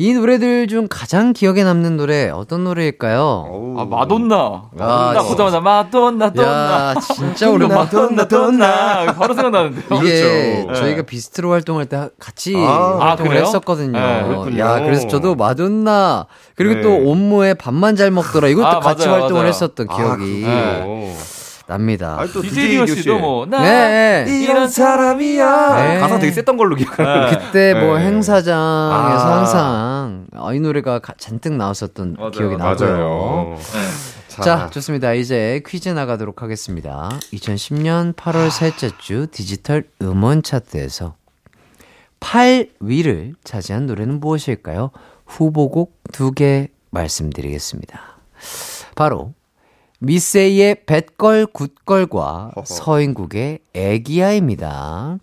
이 0.00 0.14
노래들 0.14 0.66
중 0.66 0.86
가장 0.88 1.34
기억에 1.34 1.62
남는 1.62 1.98
노래 1.98 2.30
어떤 2.30 2.64
노래일까요? 2.64 3.74
아 3.78 3.84
마돈나 3.84 4.34
아, 4.34 4.70
마돈나 4.78 5.12
진짜. 5.20 5.28
보자마자 5.28 5.60
마돈나 5.60 6.32
돈나 6.32 6.90
야, 6.90 6.94
진짜 7.14 7.50
오랜만. 7.50 7.76
마돈나 7.80 8.26
돈나 8.26 9.12
바로 9.12 9.34
생각나는데요 9.34 10.00
이게 10.00 10.62
그렇죠. 10.64 10.80
저희가 10.80 11.02
비스트로 11.02 11.50
활동할 11.50 11.84
때 11.84 12.08
같이 12.18 12.54
아, 12.56 12.96
활동을 12.98 13.28
그래요? 13.32 13.44
했었거든요. 13.44 13.98
네. 14.48 14.58
야, 14.58 14.80
그래서 14.80 15.06
저도 15.06 15.34
마돈나 15.34 16.24
그리고 16.54 16.74
네. 16.76 16.80
또 16.80 16.94
옴무의 17.10 17.56
밥만 17.56 17.94
잘 17.96 18.10
먹더라 18.10 18.48
이것도 18.48 18.66
아, 18.66 18.80
같이 18.80 19.06
맞아요, 19.06 19.20
활동을 19.20 19.42
맞아요. 19.42 19.48
했었던 19.48 19.86
기억이 19.86 20.44
네. 20.46 21.14
납니다. 21.66 22.16
아니, 22.18 22.32
또 22.32 22.42
DJ 22.42 22.68
디오 22.70 22.84
씨도 22.86 23.18
뭐 23.20 23.46
나 23.46 23.62
네. 23.62 24.24
이런 24.28 24.66
사람이야 24.66 25.74
네. 25.76 25.98
가사 26.00 26.18
되게 26.18 26.32
셌던 26.32 26.56
걸로 26.56 26.74
기억하는데. 26.74 27.36
그때 27.36 27.74
뭐 27.74 27.96
네. 27.96 28.06
행사장에서 28.06 28.52
아. 28.92 29.36
항상 29.36 29.89
아, 30.34 30.52
이 30.54 30.60
노래가 30.60 30.98
가- 31.00 31.14
잔뜩 31.18 31.54
나왔었던 31.54 32.14
맞아요, 32.18 32.30
기억이. 32.30 32.56
나고요. 32.56 32.88
맞아요. 32.88 33.56
자, 34.28 34.70
좋습니다. 34.70 35.12
이제 35.14 35.62
퀴즈 35.66 35.88
나가도록 35.88 36.42
하겠습니다. 36.42 37.10
2010년 37.32 38.14
8월 38.14 38.50
셋째 38.50 38.90
주 38.98 39.26
디지털 39.30 39.84
음원 40.00 40.42
차트에서 40.42 41.14
8위를 42.20 43.34
차지한 43.44 43.86
노래는 43.86 44.20
무엇일까요? 44.20 44.90
후보곡 45.26 45.98
두 46.12 46.32
개 46.32 46.68
말씀드리겠습니다. 46.90 48.00
바로 48.94 49.32
미세이의 50.00 50.84
뱃걸 50.86 51.46
굿걸과 51.46 52.52
서인국의 52.64 53.58
애기야입니다. 53.74 55.18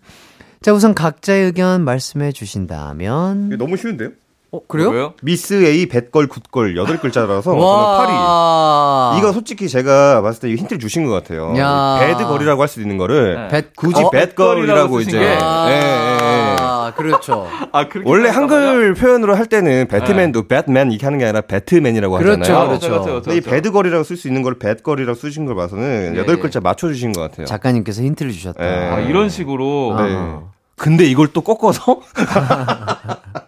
자, 0.60 0.72
우선 0.72 0.94
각자의 0.94 1.44
의견 1.46 1.82
말씀해 1.84 2.32
주신다면 2.32 3.50
너무 3.58 3.76
쉬운데요? 3.76 4.10
어, 4.50 4.60
그래요? 4.66 4.88
왜요? 4.88 5.12
미스 5.22 5.62
A 5.62 5.86
Bad 5.86 6.03
Girl 6.03 6.26
Good 6.26 6.50
Girl 6.50 6.74
여덟 6.76 6.98
글자라서 6.98 7.42
저는 7.42 7.58
8위. 7.60 8.12
와. 8.12 9.14
이거 9.18 9.32
솔직히 9.32 9.68
제가 9.68 10.22
봤을 10.22 10.40
때 10.40 10.54
힌트를 10.54 10.78
주신 10.78 11.04
것 11.04 11.12
같아요. 11.12 11.54
야. 11.58 11.98
배드 12.00 12.24
걸이라고 12.24 12.62
할 12.62 12.68
수도 12.68 12.80
있는 12.80 12.96
거를 12.96 13.34
네. 13.34 13.48
뱃 13.48 13.76
굳이 13.76 14.02
어, 14.02 14.08
배걸이라고 14.08 14.96
배걸이라고 14.96 15.00
이제 15.00 15.18
게. 15.18 15.38
아, 15.38 15.66
예, 15.68 15.74
예, 15.74 16.52
예. 16.52 16.92
그렇죠. 16.96 17.46
아, 17.72 17.88
그렇게 17.88 18.08
원래? 18.08 18.30
한글 18.30 18.94
표현으로 18.94 19.34
할 19.36 19.44
때는 19.46 19.86
배트맨도 19.88 20.48
배트맨 20.48 20.92
이렇게 20.92 21.04
하는 21.04 21.18
게 21.18 21.26
아니라 21.26 21.42
배트맨이라고 21.42 22.16
그렇죠, 22.16 22.40
하잖아요. 22.40 22.68
그렇죠. 22.68 22.88
그렇죠, 22.88 23.04
그렇죠. 23.04 23.22
근데 23.24 23.36
이 23.36 23.40
배드걸이라고 23.42 24.02
쓸 24.02 24.16
수 24.16 24.28
있는 24.28 24.42
걸 24.42 24.58
배걸이라고 24.58 25.14
쓰신 25.14 25.44
걸 25.44 25.56
봐서는 25.56 26.14
예, 26.14 26.18
여덟 26.18 26.38
예. 26.38 26.40
글자 26.40 26.60
맞춰 26.60 26.88
주신 26.88 27.12
것 27.12 27.20
같아요. 27.20 27.44
작가님께서 27.44 28.02
힌트를 28.02 28.32
주셨다. 28.32 28.64
예. 28.64 28.90
아, 28.90 29.00
이런 29.00 29.28
식으로. 29.28 29.94
아. 29.94 30.02
네. 30.06 30.38
근데 30.76 31.04
이걸 31.04 31.28
또 31.28 31.42
꺾어서? 31.42 32.00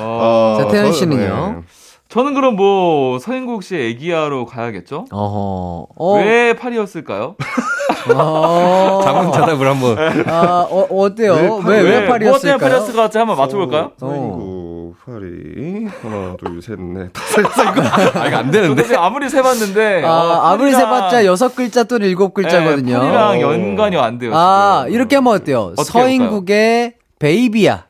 어. 0.00 0.58
자, 0.60 0.68
태연 0.68 0.86
저- 0.86 0.92
씨는요? 0.92 1.54
네. 1.56 1.62
저는 2.08 2.32
그럼 2.32 2.56
뭐 2.56 3.18
서인국 3.18 3.62
씨 3.62 3.76
애기야로 3.76 4.46
가야겠죠? 4.46 5.04
어허. 5.10 5.86
어. 5.94 6.14
왜 6.16 6.54
파리였을까요? 6.56 7.36
어. 8.14 9.00
자문자답을 9.04 9.66
한번. 9.68 9.98
아, 10.26 10.66
어, 10.70 10.86
어때요? 10.90 11.34
왜, 11.34 11.40
왜, 11.42 11.48
뭐 11.48 11.62
때문에 11.70 12.06
파리였을까요? 12.06 12.58
파리였을 12.58 12.94
것 12.94 13.02
같지? 13.02 13.18
한번 13.18 13.36
맞춰볼까요? 13.36 13.90
어. 14.00 14.06
서인구, 14.08 14.94
파리. 15.04 15.86
하나, 16.00 16.34
둘, 16.38 16.62
셋, 16.62 16.80
넷, 16.80 17.12
다섯, 17.12 17.42
여섯, 17.44 17.62
일곱. 17.64 18.16
아, 18.16 18.26
이거 18.26 18.36
안 18.38 18.50
되는데? 18.50 18.82
저도 18.84 19.00
아무리 19.00 19.28
세봤는데. 19.28 20.02
아, 20.04 20.08
어, 20.10 20.32
아무리 20.52 20.72
세봤자 20.72 21.26
여섯 21.26 21.54
글자 21.54 21.84
또는 21.84 22.08
일곱 22.08 22.32
글자거든요. 22.32 22.94
네, 22.94 22.98
파리랑 23.12 23.40
연관이 23.42 23.96
안 23.98 24.18
돼요. 24.18 24.32
아, 24.34 24.84
지금. 24.86 24.94
이렇게 24.94 25.16
하면 25.16 25.34
어때요? 25.34 25.60
어떻게 25.76 25.84
서인국의 25.84 26.94
베이비야. 27.18 27.87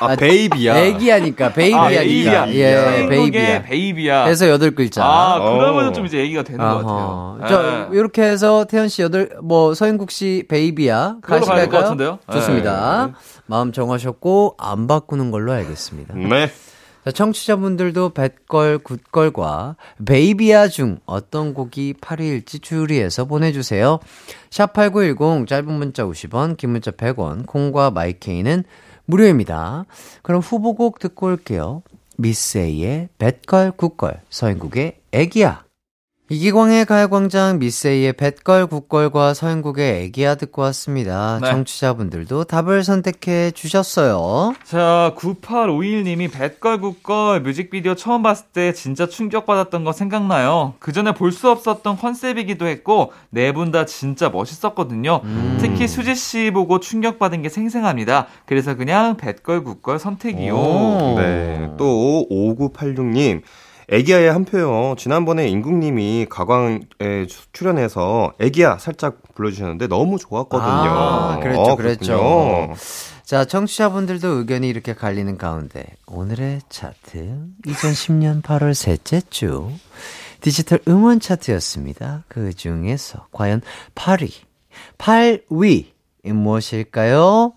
아, 0.00 0.16
베이비야. 0.16 0.76
애기야니까, 0.76 1.52
베이비야니까. 1.52 2.40
아, 2.40 2.44
베이비야. 2.46 2.48
예, 2.54 2.76
서인국의 2.76 3.08
베이비야. 3.08 3.62
베이비야. 3.62 4.24
해서 4.26 4.48
여덟 4.48 4.70
글자. 4.72 5.04
아, 5.04 5.36
어. 5.40 5.58
그러면 5.58 5.92
좀 5.92 6.06
이제 6.06 6.18
얘기가 6.18 6.42
되는 6.42 6.58
것 6.58 6.64
아하. 6.64 7.36
같아요. 7.40 7.48
자, 7.62 7.88
예. 7.92 7.96
이렇게 7.98 8.22
해서 8.22 8.64
태연 8.64 8.88
씨 8.88 9.02
여덟, 9.02 9.30
뭐, 9.42 9.74
서인국 9.74 10.10
씨 10.10 10.44
베이비야. 10.48 11.16
그걸로 11.22 11.44
가야 11.46 11.56
될것 11.60 11.72
가실까요? 11.72 11.82
같은데요? 11.82 12.18
좋습니다. 12.32 13.06
네. 13.06 13.12
마음 13.46 13.72
정하셨고, 13.72 14.56
안 14.58 14.86
바꾸는 14.86 15.30
걸로 15.30 15.52
알겠습니다. 15.52 16.14
네. 16.14 16.50
자, 17.04 17.10
청취자분들도 17.12 18.10
뱃걸, 18.10 18.78
굿걸과 18.78 19.76
베이비야 20.04 20.68
중 20.68 20.98
어떤 21.06 21.54
곡이 21.54 21.94
8위일지 22.00 22.62
추리해서 22.62 23.24
보내주세요. 23.24 24.00
샵8910 24.50 25.46
짧은 25.46 25.72
문자 25.72 26.04
50원, 26.04 26.58
긴 26.58 26.70
문자 26.70 26.90
100원, 26.90 27.46
콩과 27.46 27.90
마이케이는 27.92 28.64
무료입니다. 29.10 29.84
그럼 30.22 30.40
후보곡 30.40 30.98
듣고 30.98 31.26
올게요. 31.26 31.82
미세이의 32.16 33.08
뱃걸, 33.18 33.72
굿걸, 33.72 34.20
서인국의 34.30 35.00
애기야. 35.12 35.64
이기광의 36.32 36.84
가요광장 36.84 37.58
미세이의 37.58 38.12
뱃걸, 38.12 38.68
굿걸과 38.68 39.34
서인국의 39.34 40.04
애기야 40.04 40.36
듣고 40.36 40.62
왔습니다. 40.62 41.40
네. 41.42 41.50
청취자분들도 41.50 42.44
답을 42.44 42.84
선택해 42.84 43.50
주셨어요. 43.50 44.54
자, 44.62 45.12
9851님이 45.18 46.30
뱃걸굿걸 46.30 47.40
뮤직비디오 47.40 47.96
처음 47.96 48.22
봤을 48.22 48.46
때 48.52 48.72
진짜 48.72 49.08
충격받았던 49.08 49.82
거 49.82 49.90
생각나요. 49.90 50.74
그 50.78 50.92
전에 50.92 51.14
볼 51.14 51.32
수 51.32 51.50
없었던 51.50 51.96
컨셉이기도 51.96 52.68
했고, 52.68 53.12
네 53.30 53.50
분 53.50 53.72
다 53.72 53.84
진짜 53.84 54.28
멋있었거든요. 54.28 55.22
특히 55.58 55.88
수지씨 55.88 56.52
보고 56.52 56.78
충격받은 56.78 57.42
게 57.42 57.48
생생합니다. 57.48 58.28
그래서 58.46 58.76
그냥 58.76 59.16
뱃걸굿걸 59.16 59.98
선택이요. 59.98 60.54
오. 60.54 61.14
네. 61.18 61.70
또 61.76 62.24
5986님. 62.30 63.42
애기야의 63.90 64.32
한 64.32 64.44
표요. 64.44 64.94
지난번에 64.96 65.48
인국님이 65.48 66.26
가광에 66.30 66.80
주- 67.28 67.50
출연해서 67.52 68.34
애기야 68.38 68.78
살짝 68.78 69.18
불러주셨는데 69.34 69.88
너무 69.88 70.18
좋았거든요. 70.18 70.68
아, 70.68 71.38
그랬죠, 71.42 71.60
어, 71.60 71.76
그랬죠. 71.76 72.74
자, 73.24 73.44
청취자분들도 73.44 74.28
의견이 74.28 74.68
이렇게 74.68 74.94
갈리는 74.94 75.36
가운데 75.38 75.84
오늘의 76.06 76.60
차트 76.68 77.36
2010년 77.66 78.42
8월 78.42 78.74
셋째 78.74 79.22
주 79.30 79.70
디지털 80.40 80.80
음원 80.88 81.20
차트였습니다. 81.20 82.24
그 82.28 82.54
중에서 82.54 83.26
과연 83.32 83.60
8위, 83.94 84.32
8위 84.98 85.86
무엇일까요? 86.24 87.52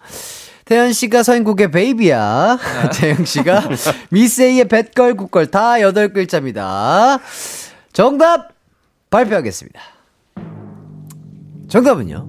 태연 0.66 0.94
씨가 0.94 1.24
서인국의 1.24 1.72
베이비야. 1.72 2.58
재영 2.94 3.26
씨가 3.26 3.64
미세이의 4.10 4.68
뱃걸 4.68 5.16
국걸 5.16 5.48
다 5.48 5.82
여덟 5.82 6.14
글자입니다. 6.14 7.20
정답 7.92 8.50
발표하겠습니다. 9.10 9.80
정답은요? 11.68 12.28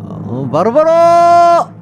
어, 0.00 0.48
바로 0.52 0.72
바로 0.72 1.77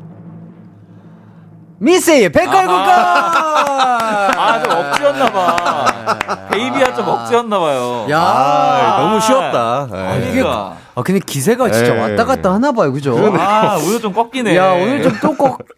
미세이의 1.79 2.31
뱃걸 2.31 2.67
국걸. 2.67 2.77
아, 2.89 4.63
좀 4.63 4.73
억지였나봐. 4.73 6.49
베이비야 6.51 6.95
좀 6.95 7.09
억지였나봐요. 7.09 8.07
야, 8.11 8.19
아, 8.21 8.99
너무 9.01 9.21
쉬웠다. 9.21 9.89
네. 9.91 10.19
이게 10.31 10.41
그러니까. 10.43 10.77
아 10.99 11.03
근데 11.03 11.21
기세가 11.21 11.71
진짜 11.71 11.93
네. 11.93 12.01
왔다 12.01 12.25
갔다 12.25 12.55
하나 12.55 12.73
봐요, 12.73 12.91
그죠? 12.91 13.15
아, 13.39 13.77
오늘 13.85 14.01
좀 14.01 14.15
꺾이네. 14.15 14.57
야 14.57 14.71
오늘 14.73 15.03
좀 15.03 15.13
또 15.21 15.37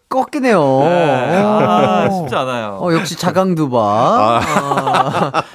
꺾이네요. 0.09 0.79
네. 0.83 1.41
아, 1.43 2.07
어. 2.09 2.11
쉽지 2.21 2.35
않아요. 2.35 2.79
어, 2.81 2.93
역시 2.93 3.15
자강두바. 3.17 3.77
어, 3.77 4.39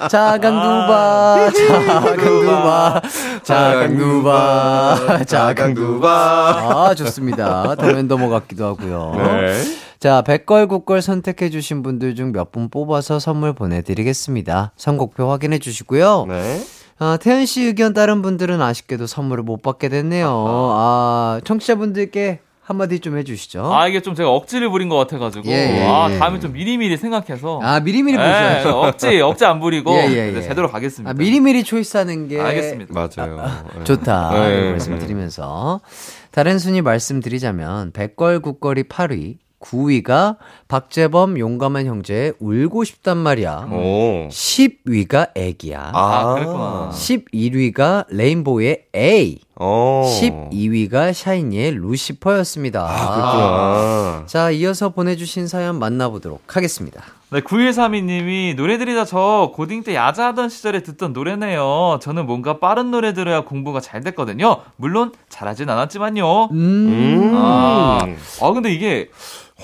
자강두바, 0.07 1.49
자강두바, 1.55 3.01
자강두바, 3.43 5.23
자강두바. 5.25 6.09
아, 6.09 6.93
좋습니다. 6.95 7.75
더맨더머 7.75 8.29
같기도 8.29 8.67
하고요. 8.67 9.13
네. 9.17 9.61
자, 10.05 10.21
백걸, 10.21 10.67
국걸 10.67 11.01
선택해주신 11.01 11.81
분들 11.81 12.13
중 12.13 12.31
몇 12.31 12.51
분 12.51 12.69
뽑아서 12.69 13.17
선물 13.17 13.53
보내드리겠습니다. 13.53 14.73
선곡표 14.77 15.31
확인해 15.31 15.57
주시고요. 15.57 16.27
네. 16.29 16.61
아, 16.99 17.17
태현 17.19 17.47
씨 17.47 17.63
의견 17.63 17.95
다른 17.95 18.21
분들은 18.21 18.61
아쉽게도 18.61 19.07
선물을 19.07 19.43
못 19.43 19.63
받게 19.63 19.89
됐네요. 19.89 20.27
아, 20.29 21.41
청취자분들께 21.43 22.41
한마디 22.61 22.99
좀 22.99 23.17
해주시죠. 23.17 23.73
아, 23.73 23.87
이게 23.87 23.99
좀 24.03 24.13
제가 24.13 24.29
억지를 24.29 24.69
부린 24.69 24.89
것 24.89 24.95
같아가지고. 24.97 25.49
예, 25.49 25.79
예, 25.79 25.87
아, 25.87 26.07
예. 26.11 26.19
다음에 26.19 26.39
좀 26.39 26.53
미리미리 26.53 26.97
생각해서. 26.97 27.59
아, 27.63 27.79
미리미리 27.79 28.15
예, 28.15 28.21
보셔야죠. 28.21 28.69
억지, 28.81 29.21
억지 29.21 29.43
안 29.45 29.59
부리고. 29.59 29.91
예, 29.91 30.05
예, 30.07 30.35
예. 30.35 30.41
제대로 30.43 30.69
가겠습니다. 30.69 31.09
아, 31.09 31.13
미리미리 31.15 31.63
choice하는 31.63 32.27
게 32.27 32.39
알겠습니다. 32.39 32.93
맞아요. 32.93 33.41
네. 33.75 33.83
좋다. 33.85 34.29
네. 34.33 34.69
말씀드리면서 34.69 35.81
다른 36.29 36.59
순위 36.59 36.83
말씀드리자면 36.83 37.91
Bad 37.91 38.12
Girl 38.12 38.41
Good 38.41 38.60
Girl이 38.60 38.83
8위, 38.83 39.37
9위가 39.65 40.37
박재범 40.67 41.39
용감한 41.39 41.85
형제의 41.85 42.33
울고 42.39 42.83
싶단 42.83 43.17
말이야. 43.17 43.67
오. 43.71 44.27
10위가 44.29 45.31
애기야. 45.35 45.91
아, 45.93 46.33
그랬구나. 46.33 46.89
11위가 46.93 48.05
레인보우의 48.09 48.85
A. 48.95 49.39
어. 49.57 50.03
12위가 50.05 51.13
샤이니의 51.13 51.71
Lucifer였습니다. 51.75 52.85
그렇구나. 52.87 54.23
자, 54.25 54.51
이어서 54.51 54.89
보내주신 54.89 55.47
사연 55.47 55.79
만나보도록 55.79 56.55
하겠습니다. 56.55 57.03
네, 57.31 57.41
9132님이 57.41 58.55
노래 58.55 58.77
들이 58.77 58.93
다 58.95 59.05
저 59.05 59.51
고딩 59.53 59.83
때 59.83 59.95
야자하던 59.95 60.49
시절에 60.49 60.81
듣던 60.81 61.13
노래네요. 61.13 61.99
저는 62.01 62.25
뭔가 62.25 62.59
빠른 62.59 62.91
노래 62.91 63.13
들어야 63.13 63.41
공부가 63.41 63.79
잘 63.79 64.01
됐거든요. 64.01 64.61
물론 64.77 65.11
잘하진 65.29 65.69
않았지만요. 65.69 66.45
음. 66.51 67.31
아, 67.35 67.99
아 68.41 68.51
근데 68.51 68.73
이게 68.73 69.09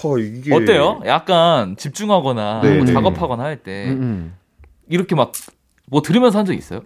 허, 0.04 0.18
이게. 0.20 0.54
어때요? 0.56 1.02
약간 1.06 1.76
집중하거나 1.78 2.62
네, 2.64 2.76
뭐 2.78 2.86
네. 2.86 2.94
작업하거나 2.94 3.44
할때 3.44 3.88
음, 3.89 4.02
음. 4.02 4.36
이렇게 4.89 5.16
막 5.16 5.32
뭐 5.92 6.02
들으면서 6.02 6.39
한 6.39 6.46
적 6.46 6.54
있어요? 6.54 6.82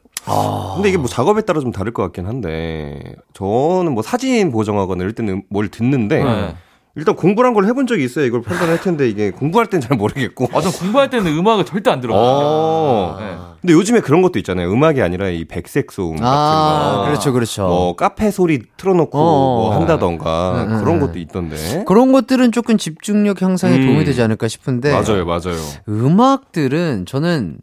근데 0.76 0.90
이게 0.90 0.98
뭐 0.98 1.08
작업에 1.08 1.42
따라 1.42 1.60
좀 1.60 1.72
다를 1.72 1.94
것 1.94 2.02
같긴 2.02 2.26
한데, 2.26 3.00
저는 3.34 3.94
뭐 3.94 4.02
사진 4.02 4.52
보정하거나 4.52 5.00
이럴 5.04 5.14
때는 5.14 5.44
뭘 5.48 5.68
듣는데, 5.68 6.24
네. 6.24 6.56
일단 6.96 7.16
공부란 7.16 7.54
걸 7.54 7.66
해본 7.66 7.86
적이 7.86 8.04
있어요. 8.04 8.26
이걸 8.26 8.42
판단할 8.42 8.82
텐데 8.82 9.08
이게 9.08 9.30
공부할 9.30 9.68
땐 9.68 9.80
잘 9.80 9.96
모르겠고. 9.96 10.48
아, 10.54 10.60
전 10.62 10.72
공부할 10.72 11.12
때는 11.12 11.38
음악을 11.38 11.66
절대 11.66 11.92
안 11.92 12.02
들어요. 12.02 12.18
어. 12.20 13.18
네. 13.20 13.36
근데 13.66 13.74
요즘에 13.74 14.00
그런 14.00 14.22
것도 14.22 14.38
있잖아요. 14.38 14.72
음악이 14.72 15.02
아니라 15.02 15.28
이 15.30 15.44
백색 15.44 15.92
소음 15.92 16.18
같은 16.18 16.28
아, 16.28 16.98
거. 16.98 17.06
그렇죠, 17.06 17.34
그렇죠. 17.34 17.68
뭐 17.68 17.96
카페 17.96 18.30
소리 18.30 18.62
틀어놓고 18.78 19.18
어. 19.18 19.56
뭐 19.56 19.74
한다던가 19.76 20.66
음, 20.66 20.72
음, 20.72 20.80
그런 20.84 20.96
음. 20.98 21.00
것도 21.00 21.18
있던데. 21.18 21.84
그런 21.88 22.12
것들은 22.12 22.52
조금 22.52 22.78
집중력 22.78 23.42
향상에 23.42 23.78
음. 23.78 23.88
도움이 23.88 24.06
되지 24.06 24.22
않을까 24.22 24.48
싶은데 24.48 24.92
맞아요, 24.92 25.26
맞아요. 25.26 25.58
음악들은 25.90 27.08
저는 27.08 27.58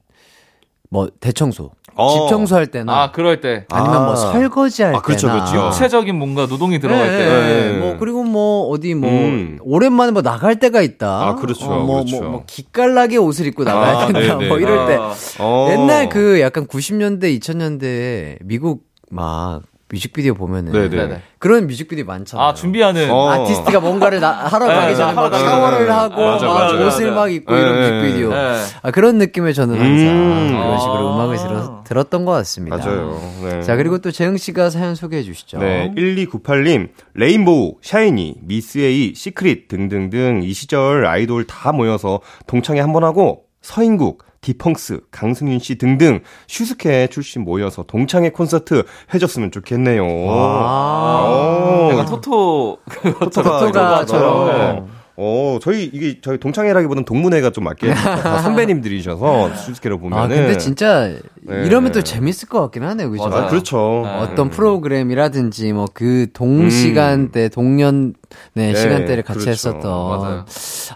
뭐 0.91 1.09
대청소, 1.21 1.71
어. 1.95 2.11
집 2.13 2.29
청소할 2.29 2.67
때나 2.69 3.03
아, 3.03 3.13
그럴 3.13 3.41
때. 3.41 3.67
아니면 3.71 3.97
아. 3.97 4.05
뭐 4.07 4.17
설거지 4.17 4.83
할 4.83 4.95
아, 4.95 5.01
그렇죠, 5.01 5.29
때나 5.29 5.45
그렇죠. 5.45 5.71
구체적인 5.71 6.17
뭔가 6.19 6.47
노동이 6.47 6.79
들어갈 6.79 7.11
네, 7.11 7.19
때. 7.19 7.25
네. 7.27 7.73
네. 7.73 7.79
뭐 7.79 7.97
그리고 7.99 8.25
뭐 8.25 8.69
어디 8.69 8.95
뭐 8.95 9.11
음. 9.11 9.59
오랜만에 9.63 10.13
뭐 10.13 10.23
나갈 10.23 10.57
때가 10.59 10.83
있다. 10.83 11.29
아, 11.29 11.35
그렇죠, 11.37 11.67
어, 11.67 11.79
뭐, 11.81 11.97
그렇죠. 11.97 12.21
뭐, 12.23 12.31
뭐 12.31 12.45
기깔나게 12.47 13.17
옷을 13.17 13.47
입고 13.47 13.65
나가야 13.65 13.97
아, 13.99 14.07
된다. 14.07 14.21
네네. 14.21 14.49
뭐 14.49 14.59
이럴 14.59 14.87
때 14.87 14.97
아, 14.97 15.15
어. 15.41 15.69
옛날 15.71 16.09
그 16.09 16.41
약간 16.41 16.67
90년대 16.67 17.39
2000년대 17.41 18.39
미국 18.43 18.85
막 19.11 19.63
뮤직비디오 19.93 20.33
보면은 20.35 20.73
네네. 20.73 20.89
네네. 20.89 21.23
그런 21.39 21.67
뮤직비디오 21.67 22.07
많잖아요. 22.07 22.47
아, 22.49 22.55
준비하는. 22.55 23.11
어. 23.11 23.29
아티스트가 23.31 23.79
뭔가를 23.81 24.21
나, 24.21 24.31
하러 24.31 24.67
네, 24.67 24.75
가기 24.75 24.97
전에 24.97 25.13
하러 25.13 25.29
막 25.29 25.39
샤워를 25.39 25.79
전에. 25.87 25.91
하고 25.91 26.25
맞아, 26.25 26.47
막 26.47 26.55
맞아, 26.55 26.87
옷을 26.87 27.07
맞아. 27.11 27.21
막 27.21 27.33
입고 27.33 27.55
네, 27.55 27.61
이런 27.61 27.81
네, 27.81 27.91
뮤직비디오. 27.91 28.31
네. 28.31 28.63
아, 28.83 28.91
그런 28.91 29.19
느낌을 29.19 29.53
저는 29.53 29.75
항상 29.79 30.09
음. 30.09 30.49
이런 30.49 30.79
식으로 30.81 31.09
아. 31.11 31.15
음악을 31.15 31.37
들어, 31.37 31.85
들었던 31.87 32.25
것 32.25 32.33
같습니다. 32.33 32.77
맞아요. 32.79 33.21
네. 33.45 33.63
자, 33.63 33.77
그리고 33.77 33.99
또 33.99 34.11
재흥 34.11 34.39
씨가 34.39 34.71
사연 34.71 34.95
소개해 34.95 35.23
주시죠. 35.23 35.59
네, 35.59 35.93
1298님, 35.95 36.89
레인보우, 37.13 37.75
샤이니, 37.83 38.37
미스 38.43 38.79
에이, 38.79 39.13
시크릿 39.15 39.69
등등등 39.69 40.41
이 40.43 40.53
시절 40.55 41.05
아이돌 41.07 41.47
다 41.47 41.73
모여서 41.73 42.21
동창회 42.47 42.81
한 42.81 42.93
번 42.93 43.05
하고 43.05 43.43
서인국, 43.61 44.25
딕펑스, 44.43 45.01
강승윤 45.11 45.61
씨 45.61 45.79
등등 45.79 46.21
슈스케 46.49 47.07
출신 47.07 47.43
모여서 47.43 47.85
동창회 47.85 48.31
콘서트 48.31 48.85
해줬으면 49.15 49.51
좋겠네요. 49.51 50.05
아. 50.29 51.89
약간 51.91 52.07
토토. 52.07 52.79
토토가처럼. 53.33 55.02
네. 55.17 55.23
어, 55.25 55.59
저희 55.63 55.85
이게 55.85 56.21
저희 56.23 56.39
동창회라기보다는 56.39 57.05
동문회가 57.05 57.51
좀 57.51 57.65
맞게 57.65 57.93
다 57.93 58.41
선배님들이셔서 58.43 59.55
슈스케로 59.57 59.99
보면은 59.99 60.25
아, 60.25 60.29
근데 60.29 60.59
진짜 60.59 61.09
네. 61.43 61.67
이러면 61.67 61.93
또 61.93 62.03
재밌을 62.03 62.49
것 62.49 62.61
같긴 62.63 62.83
하네요. 62.85 63.11
그죠? 63.11 63.25
아, 63.25 63.49
그렇죠. 63.49 64.03
네. 64.05 64.11
어떤 64.19 64.51
프로그램이라든지 64.51 65.73
뭐 65.73 65.87
그 65.95 66.27
동시간대 66.33 67.49
동년 67.51 68.15
네, 68.55 68.73
네, 68.73 68.75
시간대를 68.75 69.23
같이 69.25 69.41
그렇죠. 69.41 69.51
했었던 69.69 69.83
맞아요. 69.83 70.45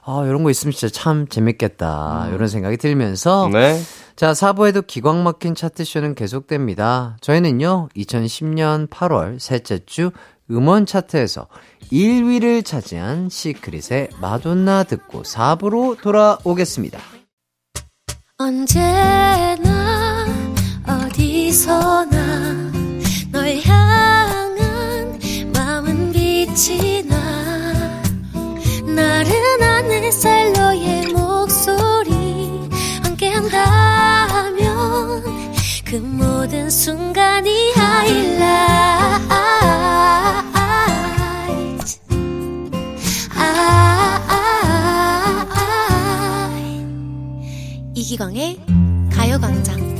아 0.05 0.25
이런 0.27 0.43
거 0.43 0.51
있으면 0.51 0.73
진짜 0.73 0.89
참 0.93 1.27
재밌겠다 1.29 2.31
이런 2.33 2.49
생각이 2.49 2.77
들면서 2.79 3.51
네. 3.53 3.79
자 4.17 4.33
4부에도 4.33 4.87
기광 4.87 5.23
막힌 5.23 5.55
차트쇼는 5.55 6.15
계속됩니다 6.15 7.19
저희는요 7.21 7.89
2010년 7.97 8.89
8월 8.89 9.39
셋째 9.39 9.81
주 9.85 10.11
음원 10.51 10.87
차트에서 10.87 11.49
1위를 11.93 12.65
차지한 12.65 13.29
시크릿의 13.29 14.11
마돈나 14.21 14.85
듣고 14.85 15.23
4부로 15.23 16.01
돌아오겠습니다. 16.01 16.99
언제나 18.39 20.27
어디서나 20.87 22.73
널 23.33 23.57
향한 23.65 25.19
마음은 25.53 26.13
빛이 26.13 27.03
나. 27.05 27.17
나른한 28.85 29.91
햇살 29.91 30.53
너의 30.53 31.07
목소리 31.09 32.69
함께한다면 33.03 34.65
그 35.85 35.97
모든 35.97 36.71
순간이 36.71 37.73
하이라 37.73 39.56
이기광의 48.07 48.61
가요광장 49.11 49.97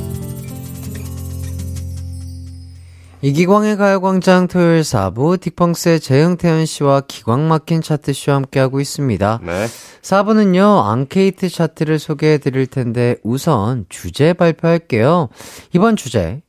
이기광의 3.21 3.75
가요광장 3.75 4.47
토요일 4.47 4.79
4부 4.79 5.37
딕펑스의 5.37 6.01
재흥태현 6.01 6.65
씨와 6.65 7.01
기광 7.01 7.49
막힌 7.49 7.81
차트쇼 7.81 8.31
함께하고 8.31 8.79
있습니다 8.79 9.41
네. 9.43 9.67
4부는요, 10.03 10.85
앙케이트 10.85 11.49
차트를 11.49 11.99
소개해 11.99 12.37
드릴 12.37 12.67
텐데, 12.67 13.17
우선 13.23 13.85
주제 13.89 14.31
발표할게요. 14.31 15.27
이번 15.73 15.97
주제, 15.97 16.41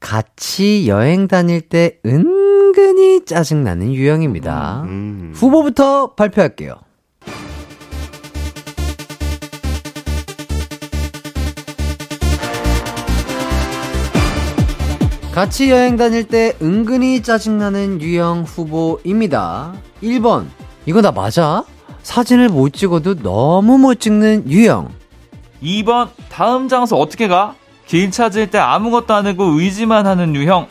같이 0.00 0.86
여행 0.86 1.28
다닐 1.28 1.62
때 1.62 1.98
은근히 2.04 3.24
짜증나는 3.24 3.94
유형입니다. 3.94 4.82
음. 4.82 5.32
후보부터 5.34 6.14
발표할게요. 6.14 6.74
같이 15.36 15.70
여행 15.70 15.98
다닐 15.98 16.24
때 16.24 16.54
은근히 16.62 17.22
짜증나는 17.22 18.00
유형 18.00 18.44
후보입니다. 18.44 19.74
1번. 20.02 20.46
이거 20.86 21.02
나 21.02 21.12
맞아? 21.12 21.62
사진을 22.02 22.48
못 22.48 22.72
찍어도 22.72 23.16
너무 23.16 23.76
못 23.76 24.00
찍는 24.00 24.50
유형. 24.50 24.88
2번, 25.62 26.08
다음 26.30 26.68
장소 26.68 26.96
어떻게 26.96 27.28
가? 27.28 27.54
길 27.84 28.10
찾을 28.10 28.50
때 28.50 28.56
아무것도 28.56 29.12
안 29.12 29.26
하고 29.26 29.44
의지만 29.44 30.06
하는 30.06 30.34
유형. 30.34 30.68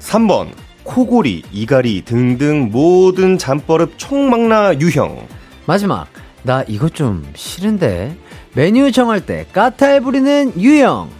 3번 0.00 0.48
코골이, 0.84 1.42
이갈이 1.52 2.06
등등 2.06 2.70
모든 2.72 3.36
잠버릇 3.36 3.98
총망라 3.98 4.80
유형. 4.80 5.28
마지막. 5.66 6.06
나 6.42 6.64
이거 6.66 6.88
좀 6.88 7.22
싫은데. 7.34 8.16
메뉴 8.54 8.90
정할 8.92 9.26
때 9.26 9.44
까탈 9.52 10.00
부리는 10.00 10.54
유형. 10.58 11.10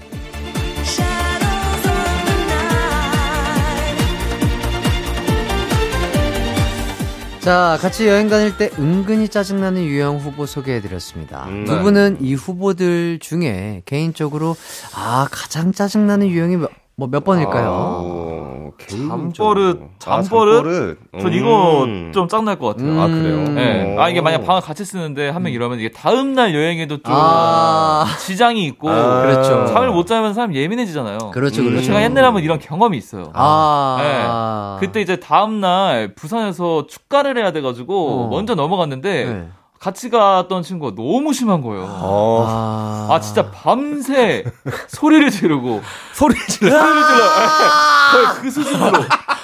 자, 7.47 7.79
같이 7.81 8.09
여행 8.09 8.29
다닐 8.29 8.57
때 8.57 8.73
은근히 8.77 9.29
짜증나는 9.29 9.85
유형 9.85 10.19
후보 10.19 10.47
소개해드렸습니다. 10.47 11.45
음, 11.45 11.65
두 11.65 11.77
네. 11.77 11.83
분은 11.83 12.17
이 12.21 12.35
후보들 12.35 13.21
중에 13.21 13.83
개인적으로, 13.85 14.57
아, 14.97 15.29
가장 15.31 15.71
짜증나는 15.71 16.27
유형이 16.27 16.57
뭐몇 16.97 17.23
번일까요? 17.23 18.36
어, 18.85 18.87
잠버릇, 18.89 19.81
아, 20.07 20.23
잠버릇? 20.23 20.55
잠버릇. 20.57 20.99
전 21.21 21.33
이거 21.33 21.85
음. 21.85 22.11
좀 22.15 22.29
짱날 22.29 22.59
것 22.59 22.77
같아요. 22.77 23.01
아, 23.01 23.07
그래요? 23.07 23.37
음. 23.37 23.55
네. 23.55 23.97
아, 23.99 24.09
이게 24.09 24.21
만약 24.21 24.45
방을 24.45 24.61
같이 24.61 24.85
쓰는데 24.85 25.29
한 25.31 25.43
명 25.43 25.53
이러면 25.53 25.79
이게 25.79 25.91
다음 25.91 26.35
날 26.35 26.55
여행에도 26.55 26.97
좀 26.99 27.15
아. 27.15 28.05
지장이 28.21 28.65
있고. 28.67 28.91
아, 28.91 29.23
그렇죠. 29.23 29.67
잠을 29.67 29.91
못 29.91 30.07
자면 30.07 30.35
사람 30.35 30.55
예민해지잖아요. 30.55 31.19
그렇죠, 31.33 31.63
음. 31.63 31.67
그렇죠. 31.71 31.87
제가 31.87 32.03
옛날에 32.03 32.25
한번 32.25 32.43
이런 32.43 32.59
경험이 32.59 32.97
있어요. 32.99 33.31
아. 33.35 34.77
그때 34.81 35.01
이제 35.01 35.17
다음 35.17 35.61
날 35.61 36.15
부산에서 36.15 36.87
축가를 36.87 37.37
해야 37.39 37.53
돼가지고 37.53 38.25
어. 38.25 38.29
먼저 38.29 38.55
넘어갔는데 38.55 39.25
네. 39.25 39.49
같이 39.79 40.09
갔던 40.11 40.63
친구가 40.63 40.95
너무 40.95 41.33
심한 41.33 41.61
거예요. 41.61 41.85
어, 41.89 42.45
아. 42.49 43.09
아 43.15 43.21
진짜 43.21 43.51
밤새 43.51 44.45
소리를 44.89 45.31
지르고 45.31 45.83
소리 46.15 46.35
질러. 46.49 46.71
소리를 46.79 47.03
질러 47.07 47.25
예. 47.25 48.13
거의 48.13 48.27
그 48.43 48.51
수준으로 48.51 48.93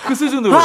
그 0.07 0.15
수준으로 0.15 0.57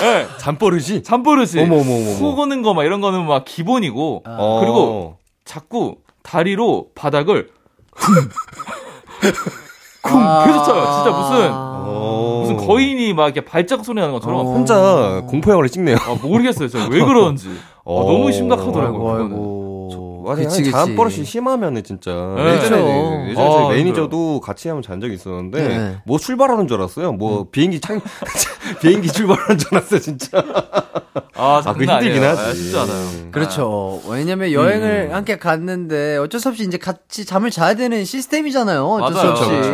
예. 0.00 0.06
예. 0.06 0.28
잠버릇이? 0.38 1.02
잠버릇이 1.04 1.62
어머, 1.62 1.76
어머, 1.76 1.82
어머, 1.94 2.10
어머. 2.10 2.18
코 2.18 2.34
고는 2.34 2.62
거 2.62 2.74
막 2.74 2.84
이런 2.84 3.00
거는 3.00 3.26
막 3.26 3.44
기본이고 3.44 4.24
어. 4.26 4.60
그리고 4.60 5.18
자꾸 5.44 5.96
다리로 6.22 6.88
바닥을 6.96 7.50
쿵 10.02 10.20
아. 10.20 10.44
계속 10.46 10.64
쳐요. 10.64 10.82
진짜 11.02 11.10
무슨 11.18 11.50
어. 11.52 12.40
무슨 12.42 12.56
거인이 12.66 13.14
막 13.14 13.24
이렇게 13.26 13.40
발자국 13.44 13.86
소리 13.86 14.00
나는 14.00 14.12
것처럼 14.14 14.40
어. 14.40 14.42
혼자 14.42 15.22
공포 15.28 15.50
영화를 15.52 15.70
찍네요. 15.70 15.96
아, 15.96 16.16
모르겠어요. 16.20 16.68
진짜 16.68 16.88
왜 16.90 17.02
그러는지. 17.04 17.48
아, 17.86 17.90
어. 17.90 18.04
너무 18.04 18.32
심각하더라고요. 18.32 19.16
아이고. 19.22 19.64
맞아요. 20.24 20.36
그치, 20.36 20.58
그치. 20.60 20.70
잠버릇이 20.70 21.24
심하면은 21.24 21.82
진짜. 21.84 22.10
네. 22.36 22.54
예전에, 22.54 22.82
그렇죠. 22.82 23.28
예전에 23.28 23.34
저희 23.34 23.64
아, 23.64 23.68
매니저도 23.68 24.40
같이 24.40 24.68
한번 24.68 24.82
잔 24.82 24.98
적이 25.00 25.14
있었는데, 25.14 25.68
네. 25.68 25.96
뭐 26.06 26.18
출발하는 26.18 26.66
줄 26.66 26.78
알았어요. 26.78 27.12
뭐 27.12 27.46
비행기 27.52 27.80
창, 27.80 28.00
비행기 28.80 29.08
출발하는 29.12 29.58
줄 29.58 29.74
알았어요, 29.74 30.00
진짜. 30.00 30.42
아, 31.36 31.60
아, 31.64 31.72
그 31.74 31.80
힘들긴 31.84 31.90
아니에요. 32.22 32.26
하지. 32.28 32.40
아, 32.40 32.54
쉽지 32.54 32.76
않아요. 32.78 33.30
그렇죠. 33.32 34.00
왜냐면 34.08 34.52
여행을 34.52 35.08
음. 35.10 35.14
함께 35.14 35.36
갔는데 35.38 36.16
어쩔 36.16 36.40
수 36.40 36.48
없이 36.48 36.62
이제 36.62 36.78
같이 36.78 37.26
잠을 37.26 37.50
자야 37.50 37.74
되는 37.74 38.04
시스템이잖아요. 38.06 38.82
어쩔 38.86 39.12
맞아요. 39.12 39.36
수 39.36 39.42
없이. 39.44 39.50
그렇죠, 39.50 39.70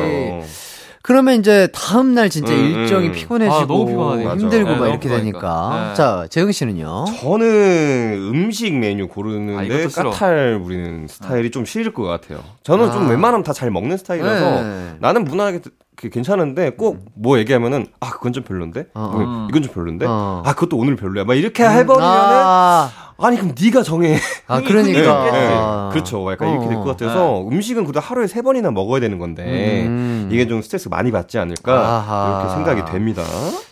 그러면 1.02 1.40
이제 1.40 1.68
다음 1.72 2.14
날 2.14 2.28
진짜 2.28 2.52
음, 2.52 2.58
일정이 2.58 3.06
음. 3.08 3.12
피곤해지고 3.12 3.54
아, 3.54 3.66
너무 3.66 3.86
피곤하네요. 3.86 4.30
힘들고 4.32 4.68
맞아. 4.70 4.78
막 4.80 4.84
네, 4.84 4.90
이렇게 4.90 5.08
되니까. 5.08 5.86
네. 5.90 5.94
자, 5.96 6.26
재영 6.28 6.52
씨는요? 6.52 7.06
저는 7.20 8.30
음식 8.34 8.74
메뉴 8.78 9.04
아, 9.04 9.08
고르는데 9.08 9.88
싫어. 9.88 10.10
까탈 10.10 10.60
부리는 10.62 11.06
스타일이 11.08 11.50
좀 11.50 11.64
싫을 11.64 11.94
것 11.94 12.02
같아요. 12.02 12.42
저는 12.64 12.92
좀 12.92 13.06
아. 13.06 13.08
웬만하면 13.08 13.42
다 13.44 13.52
잘 13.54 13.70
먹는 13.70 13.96
스타일이라서 13.96 14.62
네. 14.62 14.94
나는 15.00 15.24
무난하게 15.24 15.60
그 15.60 15.70
괜찮은데 16.08 16.70
꼭 16.70 17.04
뭐 17.14 17.38
얘기하면은 17.38 17.86
아 18.00 18.10
그건 18.10 18.32
좀 18.32 18.42
별론데 18.44 18.86
어, 18.94 19.10
뭐 19.12 19.22
어. 19.22 19.46
이건 19.50 19.62
좀 19.62 19.72
별론데 19.74 20.06
어. 20.08 20.42
아 20.46 20.54
그것도 20.54 20.76
오늘 20.78 20.96
별로야 20.96 21.24
막 21.24 21.34
이렇게 21.34 21.62
해버리면은 21.64 22.00
아, 22.02 22.90
아니 23.18 23.36
그럼 23.36 23.54
네가 23.60 23.82
정해 23.82 24.18
아 24.46 24.60
그러니까. 24.64 25.30
네, 25.30 25.48
아. 25.52 25.90
그렇죠 25.92 26.30
약간 26.32 26.50
이렇게 26.52 26.68
될 26.68 26.76
것 26.76 26.84
같아서 26.84 27.46
음식은 27.46 27.84
그래도 27.84 28.00
하루에 28.00 28.26
세 28.26 28.40
번이나 28.40 28.70
먹어야 28.70 29.00
되는 29.00 29.18
건데 29.18 29.84
음. 29.86 30.28
이게 30.32 30.46
좀 30.48 30.62
스트레스 30.62 30.88
많이 30.88 31.10
받지 31.12 31.38
않을까 31.38 31.72
아하. 31.74 32.40
이렇게 32.40 32.54
생각이 32.54 32.90
됩니다 32.92 33.22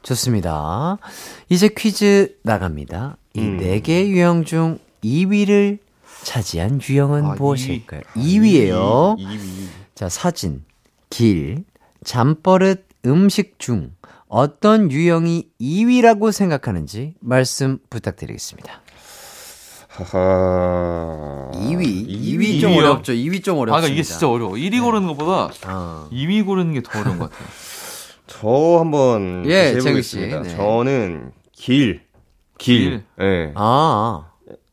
좋습니다. 0.02 0.98
이제 1.48 1.68
퀴즈 1.74 2.36
나갑니다. 2.42 3.16
이 3.34 3.40
음. 3.40 3.56
네개 3.58 4.08
유형 4.08 4.44
중 4.44 4.78
2위를 5.04 5.78
차지한 6.24 6.80
유형은 6.86 7.24
아, 7.24 7.34
무엇일까요? 7.38 8.00
2위예요. 8.16 9.16
2위 9.18 9.38
자, 9.94 10.08
사진, 10.08 10.64
길, 11.10 11.64
잠버릇, 12.12 12.86
음식 13.04 13.58
중 13.58 13.92
어떤 14.28 14.90
유형이 14.90 15.48
2위라고 15.60 16.32
생각하는지 16.32 17.12
말씀 17.20 17.80
부탁드리겠습니다. 17.90 18.80
하하 19.88 21.50
2위. 21.52 22.08
2위, 22.08 22.08
2위 22.08 22.60
좀 22.62 22.70
이요? 22.72 22.78
어렵죠. 22.78 23.12
2위 23.12 23.44
좀 23.44 23.58
아, 23.58 23.60
어렵습니다. 23.60 23.80
그러니까 23.80 23.88
이게 23.92 24.02
진짜 24.02 24.26
어려워. 24.26 24.52
1위 24.52 24.80
고르는 24.80 25.06
것보다 25.08 25.50
어. 25.66 26.08
2위 26.10 26.46
고르는 26.46 26.72
게 26.72 26.80
더 26.80 26.98
어려운 26.98 27.18
것 27.18 27.30
같아요. 27.30 27.46
저 28.26 28.78
한번 28.80 29.44
예. 29.46 29.74
해보겠습니다. 29.74 30.42
네. 30.44 30.56
저는 30.56 31.32
길, 31.52 32.00
길, 32.56 33.02
길. 33.02 33.04
예, 33.20 33.52
아. 33.54 34.30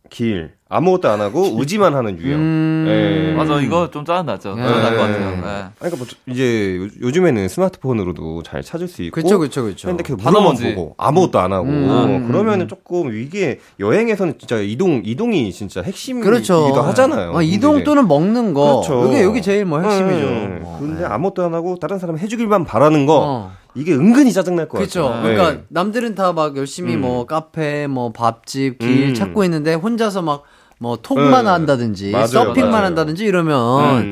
길. 0.09 0.55
아무것도 0.68 1.07
안 1.09 1.22
하고 1.22 1.55
의지만 1.59 1.93
하는 1.93 2.18
유형. 2.18 2.39
음. 2.39 2.86
예. 2.88 3.34
맞아, 3.36 3.61
이거 3.61 3.91
좀 3.91 4.03
짜증나죠. 4.03 4.55
예. 4.57 4.61
그거 4.63 4.70
날것 4.80 4.97
같아요. 4.97 5.30
예. 5.30 5.32
예. 5.38 5.51
아니, 5.51 5.70
그러니까 5.78 5.97
뭐 5.97 6.07
이제 6.28 6.78
요- 6.78 6.88
요즘에는 7.01 7.47
스마트폰으로도 7.47 8.41
잘 8.41 8.63
찾을 8.63 8.88
수 8.88 9.03
있고. 9.03 9.22
그쵸, 9.22 9.38
그쵸, 9.38 9.63
그쵸. 9.63 9.88
근데 9.88 10.03
계속 10.03 10.18
다 10.18 10.32
물어만. 10.32 10.55
보고 10.55 10.95
아무것도 10.97 11.39
안 11.39 11.53
하고 11.53 11.68
음. 11.68 12.28
그러면은 12.28 12.68
조금 12.68 13.13
이게 13.16 13.59
여행에서는 13.80 14.39
진짜 14.39 14.57
이동 14.57 15.03
이동이 15.05 15.51
진짜 15.53 15.84
핵심이기도 15.84 16.32
그렇죠. 16.32 16.66
하잖아요. 16.82 17.34
어, 17.36 17.41
이동 17.43 17.84
또는 17.84 18.07
먹는 18.07 18.55
거. 18.55 18.82
그렇죠. 18.82 19.07
이게 19.11 19.24
여기 19.24 19.43
제일 19.43 19.66
뭐 19.66 19.80
핵심이죠. 19.82 20.26
음. 20.28 20.61
어, 20.63 20.78
근데 20.80 21.01
네. 21.01 21.05
아무것도 21.05 21.43
안 21.45 21.53
하고 21.53 21.78
다른 21.80 21.99
사람 21.99 22.18
해주길만 22.18 22.66
바라는 22.66 23.05
거 23.05 23.20
어. 23.24 23.51
이게 23.76 23.93
은근히 23.93 24.32
짜증날 24.34 24.68
것 24.68 24.78
그렇죠. 24.78 25.03
같아요. 25.03 25.22
그러니까 25.22 25.51
네. 25.51 25.63
남들은 25.68 26.16
다 26.16 26.34
막 26.34 26.57
열심히 26.57 26.95
음. 26.95 27.01
뭐 27.01 27.26
카페, 27.26 27.86
뭐 27.88 28.11
밥집, 28.11 28.80
길 28.80 29.09
음. 29.09 29.13
찾고 29.13 29.43
있는데 29.43 29.74
혼자서 29.76 30.22
막 30.24 30.43
뭐 30.78 30.97
톡만 30.97 31.45
네. 31.45 31.49
한다든지 31.51 32.11
맞아요, 32.11 32.28
서핑만 32.28 32.71
맞아요. 32.71 32.86
한다든지 32.88 33.23
이러면 33.23 34.11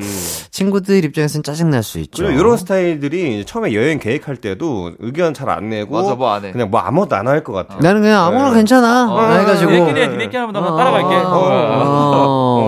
친구들 0.50 1.04
입장에서는 1.04 1.42
짜증 1.42 1.68
날 1.70 1.82
수 1.82 1.98
있죠. 1.98 2.24
이런 2.30 2.56
스타일들이 2.56 3.44
처음에 3.44 3.74
여행 3.74 3.98
계획할 3.98 4.36
때도 4.36 4.92
의견 4.98 5.34
잘 5.34 5.50
안 5.50 5.68
내고 5.68 6.00
맞아, 6.00 6.14
뭐안 6.14 6.44
해. 6.46 6.52
그냥 6.52 6.70
뭐 6.70 6.80
아무것도 6.80 7.16
안 7.16 7.26
할 7.28 7.44
것 7.44 7.52
같아요. 7.52 7.80
나는 7.82 8.00
그냥 8.00 8.24
아무나 8.24 8.48
네. 8.50 8.56
괜찮아. 8.56 9.12
어, 9.12 9.32
해가지고 9.40 9.70
니네끼리 9.72 10.00
해, 10.00 10.06
니네끼리 10.08 10.36
하면 10.38 10.52
나 10.54 10.60
그냥 10.60 10.76
따라갈게. 10.76 11.14
어, 11.16 11.28
어, 11.28 11.34
어, 11.36 12.13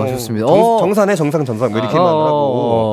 좋습니다. 0.07 0.45
정, 0.47 0.55
어, 0.59 0.77
정산해 0.79 1.15
정상 1.15 1.45
정상 1.45 1.71
뭐 1.71 1.79
이렇게만 1.79 2.05
어, 2.05 2.25
하고. 2.25 2.37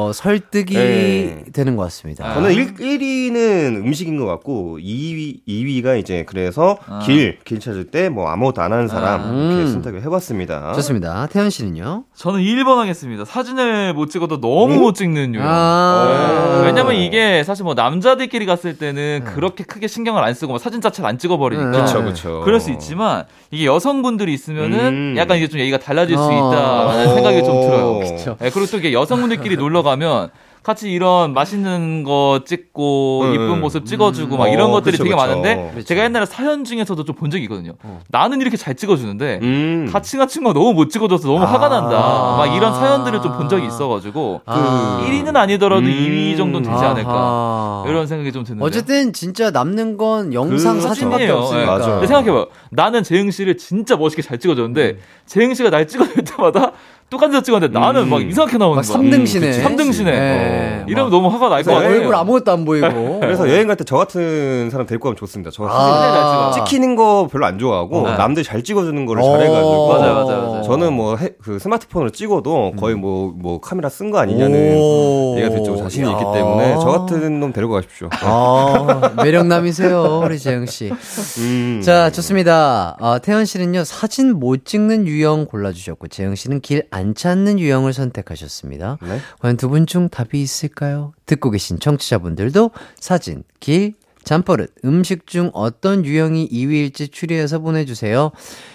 어, 0.09 0.11
설득이 0.15 0.75
네. 0.75 1.45
되는 1.53 1.77
것 1.77 1.83
같습니다. 1.85 2.35
저는 2.35 2.53
1, 2.53 2.75
1위는 2.75 3.77
음식인 3.85 4.19
것 4.19 4.27
같고 4.27 4.79
2위 4.79 5.41
2위가 5.47 5.99
이제 5.99 6.25
그래서 6.27 6.79
아. 6.87 7.01
길길 7.05 7.61
찾을 7.61 7.85
때 7.91 8.05
뭐 8.15 8.29
아무것도 8.29 8.61
안 8.63 8.73
하는 8.73 8.87
사람 8.87 9.21
아. 9.21 9.25
이렇게 9.27 9.63
음. 9.65 9.73
선택을 9.73 10.03
해봤습니다. 10.03 10.73
좋습니다. 10.75 11.27
태연 11.33 11.51
씨는요? 11.51 12.05
저는 12.15 12.41
1번 12.41 12.77
하겠습니다. 12.77 13.25
사진을 13.25 13.95
못 13.95 14.11
찍어도 14.11 14.41
너무 14.41 14.75
못 14.77 14.95
찍는 14.95 15.35
유형. 15.35 15.47
아, 15.49 16.63
왜냐면 16.65 16.95
이게 16.97 17.43
사실 17.45 17.65
뭐 17.65 17.75
남자들끼리 17.75 18.47
갔을 18.47 18.77
때는 18.79 19.23
그렇게 19.25 19.65
크게 19.65 19.87
신경을 19.87 20.23
안 20.23 20.35
쓰고 20.35 20.53
뭐 20.53 20.59
사진 20.59 20.81
자체를 20.81 21.09
안 21.09 21.19
찍어버리니까 21.19 21.71
네. 21.71 21.77
그렇죠, 21.79 22.03
그렇죠. 22.03 22.41
그럴 22.45 22.61
수 22.61 22.71
있지만 22.73 23.25
이게 23.51 23.67
여성분들이 23.67 24.33
있으면은 24.33 24.79
음. 24.79 25.15
약간 25.17 25.37
이게 25.39 25.49
좀 25.49 25.61
얘기가 25.61 25.79
달라질 25.79 26.17
수 26.17 26.23
어. 26.23 26.29
있다 26.31 27.04
라는 27.05 27.15
생각이 27.15 27.45
좀 27.45 27.61
들어요. 27.61 27.99
그쵸. 28.01 28.37
네, 28.41 28.51
그리고 28.51 28.67
또 28.71 28.79
이게 28.79 28.93
여성분들끼리 28.93 29.57
놀러 29.57 29.83
가면 29.83 30.31
같이 30.63 30.91
이런 30.91 31.35
맛있는 31.35 32.05
거 32.05 32.41
찍고 32.47 33.21
음. 33.25 33.35
이쁜 33.35 33.61
모습 33.61 33.85
찍어주고 33.85 34.39
막 34.39 34.49
이런 34.49 34.71
어, 34.71 34.73
것들이 34.73 34.93
그쵸, 34.93 35.05
되게 35.05 35.15
그쵸. 35.15 35.27
많은데 35.27 35.73
그쵸. 35.75 35.85
제가 35.85 36.05
옛날에 36.05 36.25
사연 36.25 36.65
중에서도 36.65 37.05
좀 37.05 37.15
본 37.17 37.31
적이 37.31 37.43
있거든요. 37.45 37.73
나는 38.09 38.41
이렇게 38.41 38.57
잘 38.57 38.75
찍어주는데 38.75 39.41
음. 39.43 39.91
같이 39.93 40.17
간 40.17 40.27
친구가 40.27 40.55
너무 40.59 40.73
못 40.73 40.89
찍어줘서 40.89 41.29
너무 41.29 41.45
아. 41.45 41.47
화가 41.53 41.69
난다. 41.69 42.37
막 42.39 42.47
이런 42.47 42.73
사연들을 42.75 43.21
좀 43.21 43.35
본 43.37 43.49
적이 43.51 43.67
있어가지고 43.67 44.41
아. 44.47 45.03
1위는 45.07 45.37
아니더라도 45.37 45.83
음. 45.83 45.87
2위 45.87 46.35
정도는 46.39 46.71
되지 46.71 46.83
않을까 46.83 47.11
아하. 47.13 47.85
이런 47.87 48.07
생각이 48.07 48.33
좀 48.33 48.45
드는데. 48.45 48.65
어쨌든 48.65 49.13
진짜 49.13 49.51
남는 49.51 49.99
건 49.99 50.33
영상 50.33 50.77
그 50.77 50.81
사진밖에. 50.81 51.29
없으니까. 51.29 51.79
근데 51.79 52.07
생각해봐요. 52.07 52.47
나는 52.71 53.03
재흥 53.03 53.31
씨를 53.31 53.59
진짜 53.59 53.97
멋있게 53.97 54.23
잘 54.23 54.39
찍어줬는데 54.39 54.97
재흥 55.27 55.53
씨가 55.53 55.69
날 55.69 55.87
찍어줄 55.87 56.25
때마다 56.25 56.73
똑같은 57.15 57.33
데 57.39 57.43
찍었는데 57.43 57.79
나는 57.79 58.03
음. 58.03 58.11
막 58.11 58.21
이상하게 58.23 58.59
나오는 58.59 58.77
막 58.77 58.83
거야. 58.87 58.97
3등신에. 58.99 59.41
그치. 59.41 59.61
삼등신에. 59.63 60.11
네. 60.11 60.85
이러면 60.89 61.11
막 61.11 61.17
너무 61.17 61.29
화가 61.29 61.49
날 61.49 61.65
것 61.65 61.73
같아요. 61.73 61.89
얼굴 61.95 62.15
아무것도 62.15 62.53
안 62.53 62.65
보이고. 62.65 63.21
그래서 63.21 63.49
여행 63.49 63.67
갈 63.69 63.77
때 63.77 63.85
저 63.85 63.97
같은 63.97 64.69
사람 64.71 64.87
데리고 64.87 65.05
가면 65.05 65.17
좋습니다. 65.17 65.51
저 65.53 65.67
아. 65.69 66.51
사진 66.53 66.65
찍히는 66.65 66.97
거 66.97 67.29
별로 67.31 67.47
안 67.47 67.59
좋아하고 67.59 68.07
어. 68.07 68.11
남들 68.17 68.43
잘 68.43 68.63
찍어주는 68.65 69.07
거를 69.07 69.23
어. 69.23 69.33
잘해가지고 69.33 69.89
맞아요, 69.89 70.15
맞아요, 70.15 70.43
맞아요. 70.49 70.63
저는 70.65 70.93
뭐 70.93 71.17
그 71.43 71.59
스마트폰으로 71.59 72.11
찍어도 72.11 72.73
거의 72.79 72.95
뭐 72.95 73.33
뭐 73.37 73.61
카메라 73.61 73.89
쓴 73.89 74.11
거 74.11 74.19
아니냐는 74.19 74.77
오. 74.77 75.35
얘가 75.39 75.49
될 75.51 75.63
정도 75.65 75.77
자신이 75.83 76.11
있기 76.11 76.23
야. 76.25 76.33
때문에 76.33 76.75
저 76.81 76.87
같은 76.87 77.41
놈 77.41 77.53
데리고 77.53 77.73
가십시오. 77.75 78.09
아, 78.13 79.13
매력남이세요, 79.23 80.23
우리 80.25 80.39
재영 80.39 80.67
씨. 80.67 80.91
음. 81.39 81.81
자, 81.85 82.11
좋습니다. 82.11 82.97
어, 83.01 83.19
태연 83.21 83.45
씨는요, 83.45 83.85
사진 83.85 84.39
못 84.39 84.65
찍는 84.65 85.07
유형 85.07 85.45
골라주셨고, 85.47 86.09
재영 86.09 86.35
씨는 86.35 86.61
길안 86.61 87.04
찾는 87.15 87.59
유형을 87.59 87.93
선택하셨습니다. 87.93 88.99
네. 89.03 89.19
과연 89.41 89.57
두 89.59 89.69
분 89.69 89.85
중 89.87 90.09
답이 90.09 90.41
있을까요? 90.41 91.13
듣고 91.27 91.51
계신 91.51 91.79
청취자분들도 91.81 92.71
사진, 92.99 93.43
길, 93.61 93.95
잠버릇, 94.23 94.73
음식 94.87 95.27
중 95.27 95.51
어떤 95.53 96.05
유형이 96.07 96.49
2위일지 96.49 97.13
추리해서 97.13 97.59
보내주세요. 97.59 98.31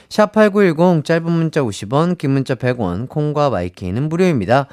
샵8910, 0.09 1.03
짧은 1.05 1.32
문자 1.32 1.61
50원, 1.61 2.17
긴 2.17 2.32
문자 2.32 2.55
100원, 2.55 3.09
콩과 3.09 3.49
마이케이는 3.49 4.09
무료입니다. 4.09 4.67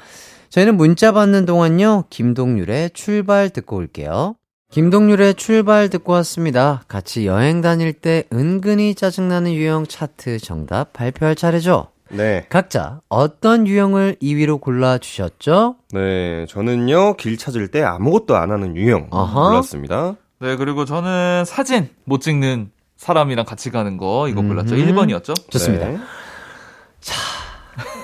저희는 0.49 0.77
문자 0.77 1.11
받는 1.11 1.45
동안요, 1.45 2.05
김동률의 2.09 2.91
출발 2.93 3.49
듣고 3.49 3.77
올게요. 3.77 4.35
김동률의 4.71 5.35
출발 5.35 5.89
듣고 5.89 6.11
왔습니다. 6.13 6.83
같이 6.87 7.25
여행 7.25 7.61
다닐 7.61 7.93
때 7.93 8.25
은근히 8.33 8.95
짜증나는 8.95 9.53
유형 9.53 9.85
차트 9.87 10.39
정답 10.39 10.91
발표할 10.93 11.35
차례죠. 11.35 11.87
네. 12.09 12.45
각자 12.49 13.01
어떤 13.09 13.67
유형을 13.67 14.17
2위로 14.21 14.59
골라 14.61 14.97
주셨죠? 14.97 15.75
네. 15.91 16.45
저는요 16.47 17.15
길 17.17 17.37
찾을 17.37 17.67
때 17.69 17.83
아무것도 17.83 18.35
안 18.37 18.51
하는 18.51 18.75
유형 18.75 19.07
어허. 19.11 19.49
골랐습니다. 19.49 20.15
네, 20.39 20.55
그리고 20.55 20.85
저는 20.85 21.43
사진 21.45 21.89
못 22.05 22.21
찍는 22.21 22.71
사람이랑 22.97 23.45
같이 23.45 23.69
가는 23.71 23.97
거 23.97 24.27
이거 24.27 24.41
골랐죠. 24.41 24.75
음. 24.75 24.79
1번이었죠. 24.87 25.49
좋습니다. 25.51 25.87
네. 25.87 25.97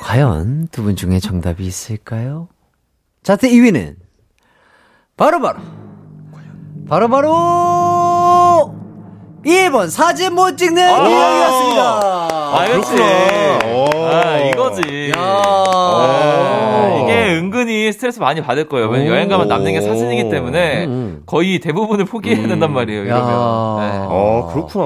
과연 0.02 0.68
두 0.72 0.84
분 0.84 0.96
중에 0.96 1.20
정답이 1.20 1.66
있을까요? 1.66 2.48
차트 3.24 3.48
2위는 3.50 3.96
바로바로 5.18 5.60
바로바로 6.90 8.76
1번 9.46 9.90
사진 9.90 10.34
못 10.36 10.58
찍는 10.58 10.82
유형이었습니다. 10.84 12.00
아, 12.56 12.66
그렇지. 12.68 12.94
오. 12.94 13.43
아, 13.96 14.38
이거지. 14.40 15.12
야. 15.16 15.22
아, 15.22 17.00
이게 17.04 17.36
은근히 17.38 17.92
스트레스 17.92 18.20
많이 18.20 18.42
받을 18.42 18.68
거예요. 18.70 18.88
왜냐면 18.88 19.12
오. 19.12 19.16
여행 19.16 19.30
가면 19.30 19.48
남는 19.48 19.74
게 19.74 19.82
사진이기 19.82 20.30
때문에 20.30 20.86
음. 20.86 21.24
거의 21.26 21.60
대부분을 21.60 22.06
포기해야 22.06 22.48
된단 22.48 22.72
말이에요. 22.74 23.02
야. 23.02 23.06
이러면. 23.06 23.34
어 23.36 24.50
그렇구나. 24.54 24.84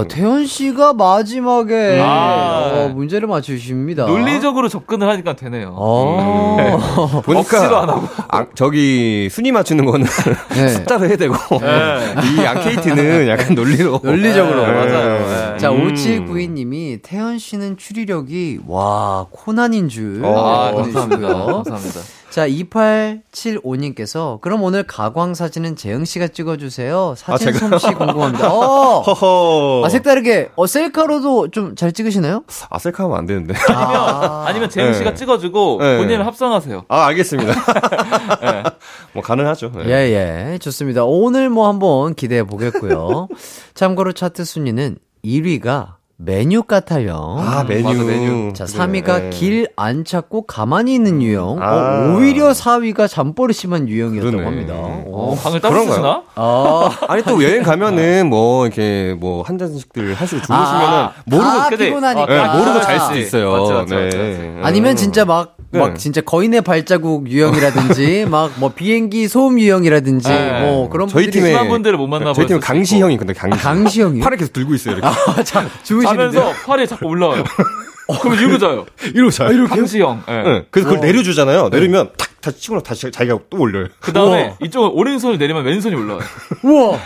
야, 0.00 0.04
태연 0.08 0.46
씨가 0.46 0.94
마지막에 0.94 2.00
아. 2.02 2.70
어, 2.72 2.88
문제를 2.94 3.28
맞추십니다. 3.28 4.06
네. 4.06 4.10
논리적으로 4.10 4.68
접근을 4.68 5.08
하니까 5.08 5.34
되네요. 5.34 5.74
어. 5.76 7.22
보니까 7.24 7.40
억지로 7.40 7.76
안 7.78 7.88
하고. 7.90 8.08
아, 8.28 8.46
저기 8.54 9.28
순위 9.30 9.52
맞추는 9.52 9.84
거는 9.84 10.06
네. 10.50 10.68
숫자로 10.68 11.06
해야 11.06 11.16
되고 11.16 11.34
네. 11.60 12.14
이 12.42 12.46
앙케이트는 12.46 13.28
약간 13.28 13.54
논리로 13.54 14.00
논리적으로. 14.02 14.66
네. 14.66 14.72
맞아요. 14.72 15.18
네. 15.52 15.56
네. 15.56 15.58
자, 15.58 15.70
음. 15.70 15.92
5792님이 15.94 17.00
태연 17.02 17.38
씨는 17.38 17.76
추리력이, 17.76 18.60
와, 18.66 19.26
코난인 19.30 19.88
줄. 19.88 20.22
아, 20.24 20.70
보내주시고요. 20.72 21.02
감사합니다. 21.20 21.52
감사합니다. 21.64 22.00
자, 22.30 22.48
2875님께서, 22.48 24.40
그럼 24.40 24.62
오늘 24.62 24.84
가광 24.84 25.34
사진은 25.34 25.76
재영 25.76 26.04
씨가 26.06 26.28
찍어 26.28 26.56
주세요. 26.56 27.14
사진 27.16 27.48
아? 27.50 27.52
솜씨 27.52 27.92
궁금합니다. 27.94 28.50
어! 28.52 29.00
허허. 29.06 29.82
아, 29.84 29.88
색다르게, 29.90 30.50
어, 30.56 30.66
셀카로도 30.66 31.48
좀 31.50 31.74
잘 31.76 31.92
찍으시나요? 31.92 32.44
아, 32.70 32.78
셀카 32.78 33.04
하면 33.04 33.18
안 33.18 33.26
되는데. 33.26 33.54
아, 33.68 34.44
아니면 34.46 34.70
재영 34.70 34.92
씨가 34.94 35.10
네. 35.10 35.16
찍어 35.16 35.38
주고 35.38 35.78
네. 35.80 35.98
본인을 35.98 36.24
합성하세요. 36.26 36.84
아, 36.88 37.06
알겠습니다. 37.06 37.52
뭐, 39.14 39.22
가능하죠. 39.22 39.72
네. 39.74 39.84
예, 39.88 40.52
예. 40.52 40.58
좋습니다. 40.58 41.04
오늘 41.04 41.50
뭐 41.50 41.68
한번 41.68 42.14
기대해 42.14 42.44
보겠고요. 42.44 43.28
참고로 43.74 44.12
차트 44.12 44.44
순위는 44.44 44.96
1위가 45.24 45.94
메뉴 46.24 46.62
까탈령. 46.62 47.16
아, 47.40 47.64
메뉴. 47.64 47.82
맞아, 47.82 48.04
메뉴. 48.04 48.52
자, 48.52 48.64
그래. 48.64 48.78
3위가 48.78 49.30
길안 49.30 50.04
찾고 50.04 50.42
가만히 50.46 50.94
있는 50.94 51.20
유형. 51.20 51.60
아. 51.60 51.72
어, 51.74 52.14
오히려 52.16 52.50
4위가 52.52 53.08
잠버릇 53.08 53.56
심한 53.56 53.88
유형이었다고 53.88 54.30
그러네. 54.36 54.44
합니다. 54.44 54.74
어, 54.74 55.04
어. 55.06 55.34
방을 55.34 55.60
따로? 55.60 55.84
쓰시나? 55.84 56.22
아, 56.36 56.90
아니, 57.08 57.24
또 57.24 57.42
여행 57.42 57.64
가면은 57.64 58.28
뭐, 58.28 58.66
이렇게 58.66 59.16
뭐, 59.18 59.42
한 59.42 59.58
잔씩들 59.58 60.14
하시고 60.14 60.42
주무시면은 60.42 60.86
아, 60.86 61.12
모르고, 61.24 61.48
아, 61.48 61.68
근데- 61.68 61.86
피곤하니까. 61.86 62.26
네, 62.52 62.58
모르고 62.58 62.80
잘 62.82 63.00
수도 63.00 63.08
맞지. 63.14 63.20
있어요. 63.20 63.52
맞지, 63.52 63.72
맞지, 63.72 63.94
네. 63.94 64.04
맞지, 64.04 64.16
맞지. 64.16 64.38
음. 64.42 64.60
아니면 64.62 64.94
진짜 64.96 65.24
막, 65.24 65.56
막 65.72 65.88
네. 65.88 65.94
진짜 65.98 66.20
거인의 66.20 66.60
발자국 66.62 67.28
유형이라든지, 67.28 68.26
막 68.30 68.52
뭐 68.56 68.72
비행기 68.72 69.26
소음 69.28 69.58
유형이라든지, 69.58 70.28
네. 70.28 70.60
뭐 70.60 70.88
그런 70.90 71.08
저희 71.08 71.24
분들이 71.24 71.44
팀에 71.44 71.68
분들을 71.68 71.96
못 71.96 72.06
만나볼 72.06 72.34
저희 72.34 72.46
팀 72.46 72.60
강시. 72.60 73.00
형이 73.00 73.16
근데 73.16 73.32
강시. 73.32 73.58
강시 73.58 74.02
형이요? 74.02 74.22
팔을 74.22 74.36
계속 74.36 74.52
들고 74.52 74.74
있어요, 74.74 74.96
이렇게. 74.96 75.06
아, 75.08 75.42
자, 75.42 75.66
주무시는데. 75.82 76.32
자면서 76.38 76.52
팔이 76.66 76.86
자꾸 76.86 77.06
올라와요. 77.06 77.44
그럼 78.20 78.36
이러고 78.36 78.58
자요. 78.58 78.84
이러고 79.14 79.30
자요. 79.30 79.50
이렇게. 79.50 79.74
강시 79.74 80.00
형. 80.00 80.22
예. 80.28 80.32
응. 80.44 80.64
그래서 80.70 80.90
그걸 80.90 81.06
내려주잖아요. 81.06 81.70
내리면 81.70 82.10
탁 82.18 82.28
다시 82.42 82.58
치고 82.58 82.82
다시 82.82 83.10
자기가 83.10 83.38
또 83.48 83.58
올려요. 83.58 83.86
그 84.00 84.12
다음에 84.12 84.54
이쪽은 84.62 84.90
오른손을 84.90 85.38
내리면 85.38 85.64
왼손이 85.64 85.94
올라와요. 85.94 86.22
우와! 86.64 86.92
야. 86.94 86.98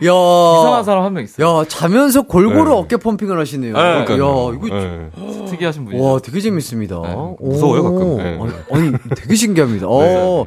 이상한 0.00 0.84
사람 0.84 1.04
한 1.04 1.12
명 1.12 1.24
있어요. 1.24 1.60
야, 1.60 1.64
자면서 1.66 2.22
골고루 2.22 2.70
네. 2.70 2.76
어깨 2.76 2.96
펌핑을 2.96 3.38
하시네요. 3.40 3.72
네. 3.74 3.80
야, 3.80 4.04
그러니까요. 4.04 4.54
이거 4.54 4.68
네. 4.78 5.10
특이하신 5.50 5.84
분이죠. 5.86 6.02
와, 6.04 6.20
되게 6.20 6.40
재밌습니다. 6.40 6.98
오. 6.98 7.36
무서워요, 7.40 7.82
가끔. 7.82 8.16
네. 8.18 8.38
아니, 8.40 8.52
아니, 8.90 8.92
되게 9.16 9.34
신기합니다. 9.34 9.86
어. 9.88 10.46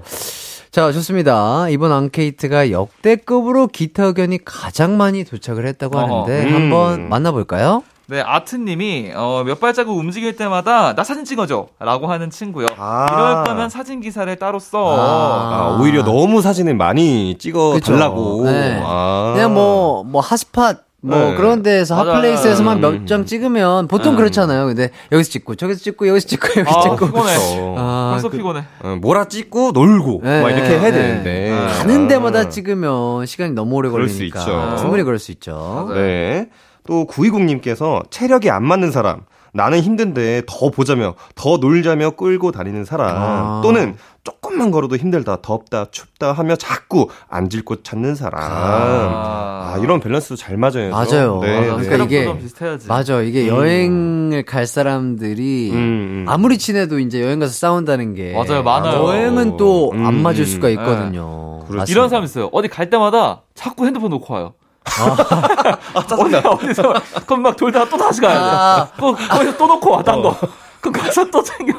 자, 0.72 0.90
좋습니다. 0.94 1.68
이번 1.68 1.92
앙케이트가 1.92 2.72
역대급으로 2.72 3.68
기타 3.68 4.06
의견이 4.06 4.40
가장 4.46 4.96
많이 4.96 5.26
도착을 5.26 5.68
했다고. 5.68 6.00
하는데 6.00 6.44
음. 6.46 6.54
한번 6.56 7.10
만나볼까요? 7.10 7.84
네, 8.12 8.20
아트님이 8.20 9.14
어, 9.16 9.42
몇 9.46 9.62
발자국 9.62 9.98
움직일 9.98 10.36
때마다 10.36 10.94
나 10.96 11.04
사진 11.06 11.24
찍어줘라고 11.24 12.08
하는 12.08 12.30
친구요. 12.30 12.66
아. 12.78 13.08
이럴 13.10 13.44
거면 13.46 13.70
사진 13.70 14.02
기사를 14.02 14.36
따로 14.36 14.60
써. 14.60 14.98
아, 15.00 15.78
오히려 15.80 16.04
너무 16.04 16.42
사진을 16.42 16.76
많이 16.76 17.38
찍어 17.38 17.72
그쵸. 17.72 17.94
달라고. 17.94 18.44
네. 18.44 18.82
아. 18.84 19.32
그냥 19.34 19.54
뭐, 19.54 20.04
뭐, 20.04 20.20
핫스팟, 20.20 20.74
뭐, 21.00 21.18
네. 21.18 21.36
그런 21.36 21.64
데에서 21.64 21.96
맞아요. 21.96 22.16
핫플레이스에서만 22.18 22.84
음. 22.84 23.00
몇장 23.00 23.26
찍으면 23.26 23.88
보통 23.88 24.16
음. 24.16 24.18
그렇잖아요. 24.18 24.66
근데 24.66 24.90
여기서 25.14 25.32
찍고, 25.32 25.56
저기서 25.56 25.80
찍고, 25.80 26.06
여기서 26.10 26.28
찍고, 26.28 26.48
여기서 26.60 26.80
아, 26.80 26.82
찍고. 26.84 27.06
피곤해. 27.06 27.34
아, 27.78 28.10
벌써 28.12 28.30
그- 28.30 28.36
피곤해. 28.36 28.64
어, 28.84 28.98
몰아 29.00 29.30
찍고 29.30 29.72
놀고 29.72 30.20
네, 30.22 30.42
막 30.42 30.50
이렇게 30.50 30.68
네, 30.68 30.80
해야 30.80 30.92
네. 30.92 30.92
되는데 30.92 31.50
가는 31.78 32.06
아. 32.06 32.08
데마다 32.10 32.50
찍으면 32.50 33.26
시간이 33.26 33.54
너무 33.54 33.76
오래 33.76 33.90
걸리니까. 33.90 34.40
있죠. 34.42 34.76
충분히 34.82 35.04
그럴 35.04 35.18
수 35.18 35.32
있죠. 35.32 35.90
네. 35.94 36.50
또 36.88 37.06
920님께서 37.08 38.10
체력이 38.10 38.50
안 38.50 38.64
맞는 38.64 38.92
사람 38.92 39.22
나는 39.54 39.82
힘든데 39.82 40.44
더 40.48 40.70
보자며 40.70 41.16
더 41.36 41.58
놀자며 41.58 42.12
끌고 42.12 42.52
다니는 42.54 42.86
사람 42.86 43.10
아. 43.18 43.62
또는 43.62 43.98
조금만 44.24 44.72
걸어도 44.72 44.96
힘들다 44.96 45.40
덥다 45.42 45.88
춥다 45.92 46.32
하며 46.32 46.56
자꾸 46.56 47.10
앉을 47.28 47.66
곳 47.66 47.84
찾는 47.84 48.16
사람 48.16 48.40
아, 48.42 49.78
이런 49.82 50.00
밸런스도 50.00 50.36
잘 50.38 50.58
맞아요. 50.58 50.92
맞아요. 50.92 51.40
네, 51.42 51.54
맞아. 51.54 51.60
네. 51.60 51.66
그러니까 51.68 51.84
체력 51.90 52.06
이게- 52.12 52.38
비슷해야지. 52.40 52.88
맞아. 52.88 53.22
이게 53.22 53.48
여행을 53.48 54.44
갈 54.44 54.68
사람들이 54.68 55.72
음, 55.72 55.76
음. 55.78 56.26
아무리 56.30 56.58
친해도 56.58 57.00
이제 57.00 57.22
여행 57.22 57.40
가서 57.40 57.52
싸운다는 57.54 58.14
게 58.16 58.34
맞아요, 58.34 58.64
많아요. 58.64 59.04
여행은 59.04 59.58
또안 59.58 60.14
음, 60.16 60.22
맞을 60.24 60.44
음. 60.44 60.46
수가 60.46 60.70
있거든요. 60.70 61.60
그렇죠. 61.68 61.78
맞습니다. 61.78 61.92
이런 61.92 62.10
사람 62.10 62.24
있어요. 62.24 62.50
어디 62.52 62.68
갈 62.68 62.90
때마다 62.90 63.42
자꾸 63.54 63.86
핸드폰 63.86 64.10
놓고 64.12 64.34
와요. 64.34 64.54
아, 64.86 66.06
짜증나. 66.08 66.40
어디, 66.40 66.48
어디서, 66.48 66.94
그럼 67.26 67.44
막 67.44 67.56
돌다가 67.56 67.88
또 67.90 67.98
다시 67.98 68.20
가야 68.22 68.34
돼. 68.34 68.40
아. 68.44 68.88
또, 68.98 69.16
거기서 69.16 69.58
또 69.58 69.68
놓고 69.68 69.92
와, 69.92 70.04
딴 70.04 70.22
거. 70.22 70.36
그럼 70.82 70.94
가서 70.94 71.24
또 71.26 71.44
챙겨. 71.44 71.74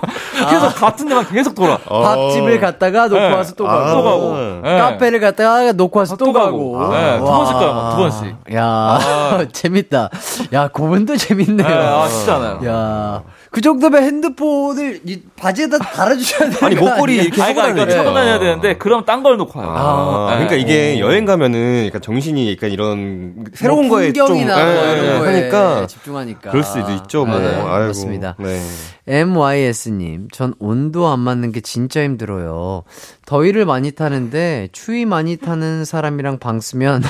계속 0.49 0.69
같은 0.77 1.09
데만 1.09 1.27
계속 1.29 1.55
돌아. 1.57 1.77
밥집을 1.79 2.61
갔다가 2.61 3.09
놓고 3.09 3.19
네. 3.21 3.33
와서 3.35 3.53
또 3.57 3.69
아. 3.69 3.77
가고, 3.79 3.91
또 3.91 4.03
가고. 4.05 4.37
네. 4.63 4.79
카페를 4.79 5.19
갔다가 5.21 5.73
놓고 5.73 5.99
와서 5.99 6.17
또, 6.17 6.27
또 6.27 6.33
가고. 6.33 6.73
가고. 6.79 6.95
네, 6.95 7.19
두 7.19 7.25
번씩 7.25 7.55
가요, 7.57 7.75
막두 7.75 7.97
번씩. 7.97 8.37
야, 8.55 8.99
재밌다. 9.53 10.09
야, 10.53 10.69
그분도 10.69 11.17
재밌네요. 11.17 11.67
네, 11.69 11.75
아, 11.75 12.09
쉽지 12.09 12.31
않아요. 12.31 12.61
야, 12.65 13.23
그 13.53 13.61
정도면 13.61 14.03
핸드폰을 14.03 15.01
이 15.05 15.21
바지에다 15.37 15.77
달아주셔야 15.79 16.49
되는 16.51 16.65
아니 16.65 16.75
거 16.75 16.87
목걸이? 16.89 17.17
이렇게 17.17 17.43
하고 17.43 17.55
그러니까. 17.55 17.87
차고 17.87 18.15
다녀야 18.15 18.39
되는데, 18.39 18.79
그럼 18.79 19.05
딴 19.05 19.23
걸 19.23 19.37
놓고 19.37 19.59
와요. 19.61 19.69
아, 19.71 20.31
아, 20.31 20.35
그러니까 20.35 20.57
네. 20.57 20.61
이게 20.63 20.99
여행 20.99 21.27
가면은 21.27 21.87
약간 21.87 22.01
정신이 22.01 22.51
약간 22.51 22.71
이런 22.71 23.45
새로운 23.55 23.89
뭐 23.89 23.99
거에 23.99 24.13
좀뭐 24.15 24.41
예, 24.41 24.45
거에 24.45 25.19
하니까 25.19 25.87
집중하니까 25.87 26.51
그럴 26.51 26.65
수도 26.65 26.91
있죠. 26.93 27.27
뭐. 27.27 27.39
네, 27.39 27.47
아이고. 27.47 27.87
맞습니다. 27.89 28.37
네. 28.39 28.59
MYS님, 29.07 30.29
전 30.33 30.55
온도 30.59 31.09
안 31.09 31.21
맞는 31.21 31.53
게 31.53 31.61
진짜 31.61 32.03
힘들어요. 32.03 32.85
더위를 33.27 33.67
많이 33.67 33.91
타는데 33.93 34.71
추위 34.73 35.05
많이 35.05 35.37
타는 35.37 35.85
사람이랑 35.85 36.39
방 36.39 36.59
쓰면 36.61 37.03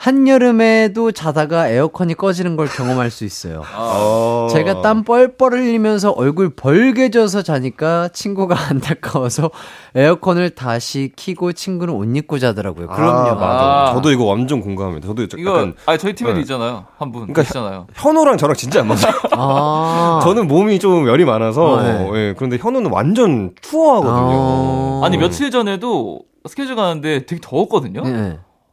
한여름에도 0.00 1.12
자다가 1.12 1.68
에어컨이 1.68 2.14
꺼지는 2.14 2.56
걸 2.56 2.66
경험할 2.68 3.10
수 3.10 3.26
있어요. 3.26 3.62
어. 3.76 4.48
제가 4.50 4.80
땀 4.80 5.04
뻘뻘 5.04 5.52
흘리면서 5.52 6.12
얼굴 6.12 6.48
벌개져서 6.56 7.42
자니까 7.42 8.08
친구가 8.08 8.56
안타까워서 8.70 9.50
에어컨을 9.94 10.50
다시 10.50 11.12
키고 11.14 11.52
친구는 11.52 11.92
옷 11.92 12.16
입고 12.16 12.38
자더라고요. 12.38 12.86
그럼요. 12.86 13.28
아, 13.28 13.34
맞아. 13.34 13.90
아. 13.90 13.92
저도 13.94 14.10
이거 14.10 14.24
완전 14.24 14.62
공감합니다. 14.62 15.06
저도 15.06 15.26
이거, 15.36 15.50
약간 15.50 15.74
아니, 15.84 15.98
저희 15.98 16.14
팀에도 16.14 16.36
네. 16.36 16.40
있잖아요. 16.40 16.86
한 16.96 17.12
분. 17.12 17.22
그러니까 17.26 17.42
있잖아요. 17.42 17.86
현우랑 17.92 18.38
저랑 18.38 18.56
진짜 18.56 18.80
안 18.80 18.88
맞아요. 18.88 19.12
아. 19.32 20.20
저는 20.22 20.48
몸이 20.48 20.78
좀 20.78 21.08
열이 21.08 21.26
많아서 21.26 21.72
어, 21.74 21.82
네. 21.82 22.10
예, 22.14 22.34
그런데 22.38 22.56
현우는 22.56 22.90
완전 22.90 23.50
추워하거든요. 23.60 24.14
어. 24.32 25.00
아니, 25.04 25.18
며칠 25.18 25.50
전에도 25.50 26.22
스케줄 26.48 26.74
가는데 26.74 27.26
되게 27.26 27.38
더웠거든요? 27.44 28.02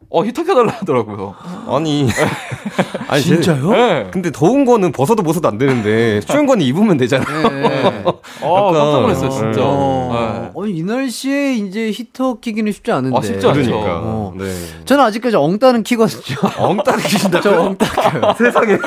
네. 0.09 0.19
어, 0.19 0.23
히터 0.23 0.43
켜 0.45 0.55
달라 0.55 0.71
하더라고요. 0.79 1.35
아니, 1.67 2.07
아니 3.09 3.21
진짜요? 3.21 3.71
네. 3.71 4.07
근데 4.11 4.31
더운 4.31 4.63
거는 4.63 4.91
벗어도 4.93 5.21
벗어도 5.21 5.47
안 5.49 5.57
되는데 5.57 6.21
추운 6.21 6.45
거는 6.45 6.65
입으면 6.65 6.97
되잖아요. 6.97 7.49
네. 7.49 8.03
어, 8.41 8.71
깜짝 8.71 9.01
놀랐어요, 9.01 9.27
어, 9.27 9.31
진짜. 9.31 9.61
어, 9.63 10.51
네. 10.53 10.61
아니, 10.61 10.77
이 10.77 10.83
날씨에 10.83 11.55
이제 11.55 11.91
히터 11.91 12.39
키기는 12.39 12.71
쉽지 12.71 12.91
않은데. 12.91 13.17
아, 13.17 13.21
쉽지 13.21 13.47
않죠. 13.47 13.61
그러니까. 13.61 13.99
어. 14.03 14.33
네. 14.37 14.45
저는 14.85 15.03
아직까지 15.03 15.35
엉따는 15.35 15.83
키거든요. 15.83 16.37
엉따리 16.57 17.03
기신다. 17.03 17.41
저 17.41 17.61
엉따 17.61 17.85
켜요. 17.85 18.33
세상에. 18.39 18.77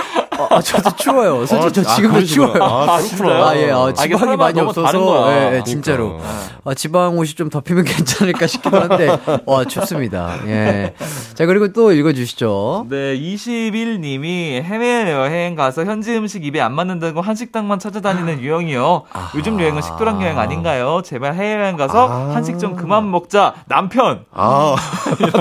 아, 0.50 0.56
아, 0.56 0.60
저도 0.60 0.90
추워요. 0.96 1.46
솔직히 1.46 1.82
저 1.82 1.90
아, 1.90 1.94
지금도 1.94 2.14
그러시구나. 2.16 2.52
추워요. 2.52 2.64
아, 2.90 3.00
진짜요? 3.00 3.44
아, 3.44 3.56
예, 3.56 3.70
어, 3.70 3.88
아, 3.88 3.92
지방이 3.92 4.36
많이 4.36 4.60
없어서. 4.60 5.32
예, 5.32 5.56
예, 5.56 5.64
진짜로. 5.64 6.18
그러니까. 6.18 6.30
아, 6.64 6.74
지방 6.74 7.18
옷이 7.18 7.34
좀 7.34 7.48
덮이면 7.48 7.84
괜찮을까 7.84 8.46
싶기도 8.46 8.80
한데, 8.80 9.18
와, 9.46 9.64
춥습니다. 9.64 10.36
예. 10.46 10.94
자, 11.34 11.46
그리고 11.46 11.72
또 11.72 11.92
읽어주시죠. 11.92 12.86
네, 12.88 13.18
21님이 13.18 14.62
해외 14.62 15.10
여행 15.12 15.54
가서 15.54 15.84
현지 15.84 16.14
음식 16.16 16.44
입에 16.44 16.60
안 16.60 16.74
맞는다고 16.74 17.20
한식당만 17.20 17.78
찾아다니는 17.78 18.40
유형이요. 18.40 19.02
요즘 19.36 19.60
여행은 19.60 19.82
식도락 19.82 20.22
여행 20.22 20.38
아닌가요? 20.38 21.02
제발 21.04 21.34
해외여행 21.34 21.76
가서 21.76 22.08
아. 22.08 22.34
한식 22.34 22.58
좀 22.58 22.76
그만 22.76 23.10
먹자. 23.10 23.54
남편! 23.66 24.24
아, 24.32 24.74
와, 24.74 24.76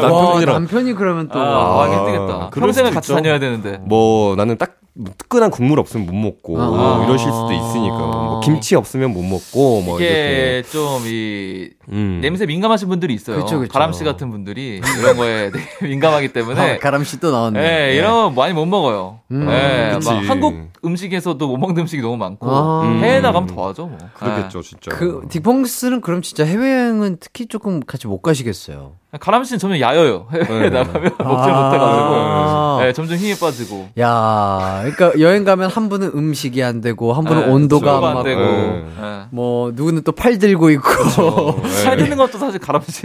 남편이랑 0.01 0.53
남편이 0.55 0.93
그러면 0.93 1.29
또. 1.29 1.39
아, 1.39 1.83
아, 1.83 1.89
힘들겠다. 1.89 2.49
평생을 2.51 2.91
같이 2.91 3.11
있죠. 3.11 3.15
다녀야 3.15 3.39
되는데. 3.39 3.79
뭐 3.81 4.35
나는 4.35 4.57
딱 4.57 4.75
뜨끈한 5.17 5.51
국물 5.51 5.79
없으면 5.79 6.05
못 6.07 6.13
먹고 6.13 6.59
아. 6.59 7.05
이러실 7.05 7.31
수도 7.31 7.51
있으니까 7.53 7.97
뭐 7.97 8.39
김치 8.41 8.75
없으면 8.75 9.13
못 9.13 9.21
먹고 9.21 9.81
뭐 9.81 9.99
이렇게 9.99 10.61
이게 10.61 10.69
좀, 10.69 11.03
이, 11.05 11.69
음. 11.89 12.19
냄새 12.21 12.45
민감하신 12.45 12.89
분들이 12.89 13.13
있어요. 13.13 13.37
그쵸, 13.37 13.59
그쵸. 13.59 13.71
가람 13.71 13.93
씨 13.93 14.03
같은 14.03 14.29
분들이 14.29 14.81
이런 14.99 15.15
거에 15.15 15.51
민감하기 15.81 16.33
때문에. 16.33 16.75
아, 16.75 16.79
가람 16.79 17.03
씨 17.03 17.19
또 17.19 17.31
나왔네. 17.31 17.59
네, 17.61 17.95
이런 17.95 18.11
거 18.13 18.29
많이 18.29 18.53
못 18.53 18.65
먹어요. 18.65 19.19
음, 19.31 19.45
네. 19.45 19.91
막 20.03 20.29
한국 20.29 20.69
음식에서도 20.83 21.45
못 21.47 21.57
먹는 21.57 21.81
음식이 21.81 22.01
너무 22.01 22.17
많고 22.17 22.47
아. 22.49 22.99
해외 23.01 23.19
나가면 23.19 23.47
더 23.53 23.69
하죠, 23.69 23.87
뭐. 23.87 23.97
그러겠죠 24.13 24.61
진짜. 24.61 24.91
그, 24.91 25.21
딕펑스는 25.29 26.01
그럼 26.01 26.21
진짜 26.21 26.45
해외여행은 26.45 27.17
특히 27.19 27.47
조금 27.47 27.79
같이 27.81 28.07
못 28.07 28.21
가시겠어요. 28.21 28.93
가람 29.19 29.43
씨는 29.43 29.57
점점 29.57 29.79
야여요. 29.79 30.27
해외 30.31 30.69
나가면 30.69 31.11
먹질 31.17 31.51
아. 31.51 31.63
못해가지고. 31.63 32.83
네, 32.85 32.93
점점 32.93 33.17
힘이 33.17 33.35
빠지고. 33.39 33.89
야, 33.99 34.81
그러니까 34.83 35.19
여행 35.19 35.43
가면 35.43 35.69
한 35.71 35.89
분은 35.89 36.11
음식이 36.13 36.63
안 36.63 36.79
되고 36.81 37.11
한 37.13 37.23
분은 37.23 37.47
네, 37.47 37.51
온도가 37.51 37.95
안 37.95 38.01
맞고 38.01 38.23
되고. 38.23 38.39
네. 38.41 38.85
네. 39.01 39.21
뭐 39.31 39.71
누구는 39.73 40.03
또 40.03 40.11
팔 40.11 40.37
들고 40.37 40.69
있고 40.71 41.61
살 41.67 41.97
드는 41.97 42.17
것도 42.17 42.37
사실 42.37 42.59
가람 42.59 42.81
씨. 42.87 43.03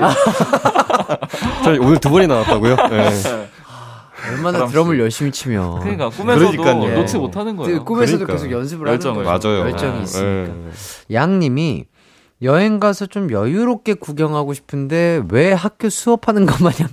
저희 1.65 1.79
오늘 1.79 1.99
두 1.99 2.11
번이 2.11 2.27
나왔다고요? 2.27 2.77
네. 2.77 3.11
얼마나. 4.31 4.67
드럼을 4.67 4.99
열심히 5.01 5.31
치면 5.31 5.81
그러니까 5.81 6.09
꿈에서도 6.11 6.51
그러니까요. 6.63 6.99
놓지 7.01 7.19
못하는 7.19 7.57
거예요. 7.57 7.79
그 7.79 7.85
꿈에서도 7.85 8.25
그러니까. 8.25 8.33
계속 8.47 8.51
연습을. 8.59 8.89
하는. 8.89 9.23
맞아요. 9.25 9.61
열정이 9.61 9.97
네. 9.99 10.03
있으니까. 10.03 10.53
네. 10.55 11.15
양님이 11.15 11.85
여행 12.45 12.79
가서 12.79 13.07
좀 13.07 13.31
여유롭게 13.31 13.95
구경하고 13.95 14.55
싶은데 14.55 15.23
왜 15.31 15.53
학교 15.53 15.89
수업하는 15.89 16.47
것 16.47 16.63
마냥 16.63 16.89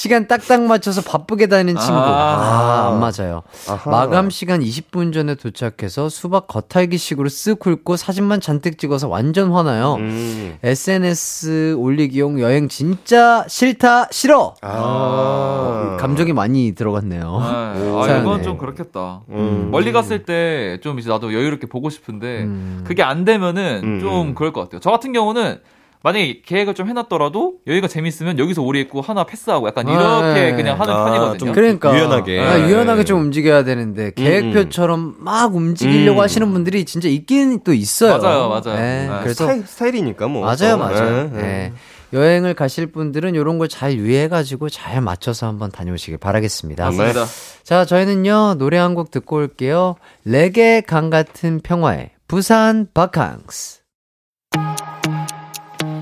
시간 0.00 0.26
딱딱 0.26 0.62
맞춰서 0.62 1.02
바쁘게 1.02 1.48
다니는 1.48 1.78
친구. 1.78 1.92
아, 1.94 2.00
아. 2.00 2.88
안 2.90 3.00
맞아요. 3.00 3.42
아하. 3.68 3.90
마감 3.90 4.30
시간 4.30 4.60
20분 4.62 5.12
전에 5.12 5.34
도착해서 5.34 6.08
수박 6.08 6.46
겉핥기식으로 6.46 7.28
쓱 7.28 7.62
훑고 7.66 7.98
사진만 7.98 8.40
잔뜩 8.40 8.78
찍어서 8.78 9.08
완전 9.08 9.52
화나요. 9.52 9.96
음. 9.96 10.56
SNS 10.62 11.74
올리기용 11.76 12.40
여행 12.40 12.70
진짜 12.70 13.44
싫다 13.46 14.08
싫어. 14.10 14.54
아. 14.62 15.98
감정이 16.00 16.32
많이 16.32 16.74
들어갔네요. 16.74 17.38
네. 17.38 17.46
아, 17.46 17.74
사연에. 18.06 18.20
이건 18.22 18.42
좀 18.42 18.56
그렇겠다. 18.56 19.20
음. 19.28 19.68
멀리 19.70 19.92
갔을 19.92 20.22
때 20.24 20.78
좀 20.80 20.98
이제 20.98 21.10
나도 21.10 21.34
여유롭게 21.34 21.66
보고 21.66 21.90
싶은데 21.90 22.44
음. 22.44 22.84
그게 22.86 23.02
안 23.02 23.26
되면은 23.26 23.80
음, 23.84 24.00
좀 24.00 24.28
음. 24.28 24.34
그럴 24.34 24.54
것 24.54 24.62
같아요. 24.62 24.80
저 24.80 24.90
같은 24.90 25.12
경우는 25.12 25.60
만약에 26.02 26.40
계획을 26.46 26.74
좀 26.74 26.88
해놨더라도 26.88 27.56
여기가 27.66 27.86
재밌으면 27.86 28.38
여기서 28.38 28.62
오래 28.62 28.80
있고 28.80 29.02
하나 29.02 29.24
패스하고 29.24 29.66
약간 29.68 29.86
아, 29.86 29.92
이렇게 29.92 30.50
네. 30.50 30.56
그냥 30.56 30.80
하는 30.80 30.94
아, 30.94 31.04
편이거든요. 31.04 31.38
좀 31.38 31.52
그러니까 31.52 31.94
유연하게. 31.94 32.40
아, 32.40 32.58
유연하게 32.58 33.00
네. 33.02 33.04
좀 33.04 33.20
움직여야 33.20 33.64
되는데 33.64 34.12
계획표처럼 34.14 35.16
막 35.18 35.54
움직이려고 35.54 36.20
음. 36.20 36.22
하시는 36.24 36.50
분들이 36.52 36.84
진짜 36.86 37.08
있긴 37.08 37.60
또 37.64 37.74
있어요. 37.74 38.16
맞아요, 38.18 38.48
맞아요. 38.48 38.76
네, 38.80 39.08
네. 39.08 39.18
그래서 39.22 39.44
스타일, 39.44 39.66
스타일 39.66 39.94
이니까 39.96 40.26
뭐. 40.28 40.42
맞아요, 40.42 40.74
어, 40.74 40.76
맞아요. 40.78 41.10
네, 41.10 41.30
네. 41.32 41.42
네. 41.42 41.72
여행을 42.12 42.54
가실 42.54 42.90
분들은 42.90 43.34
이런 43.34 43.58
걸 43.58 43.68
잘 43.68 43.92
유의해가지고 43.94 44.68
잘 44.68 45.00
맞춰서 45.00 45.46
한번 45.46 45.70
다녀오시길 45.70 46.18
바라겠습니다. 46.18 46.84
맞습니다. 46.86 47.24
자, 47.62 47.84
저희는요, 47.84 48.54
노래 48.58 48.78
한 48.78 48.94
곡 48.94 49.10
듣고 49.12 49.36
올게요. 49.36 49.94
레게 50.24 50.80
강 50.80 51.10
같은 51.10 51.60
평화의 51.62 52.10
부산 52.26 52.88
바캉스. 52.92 53.80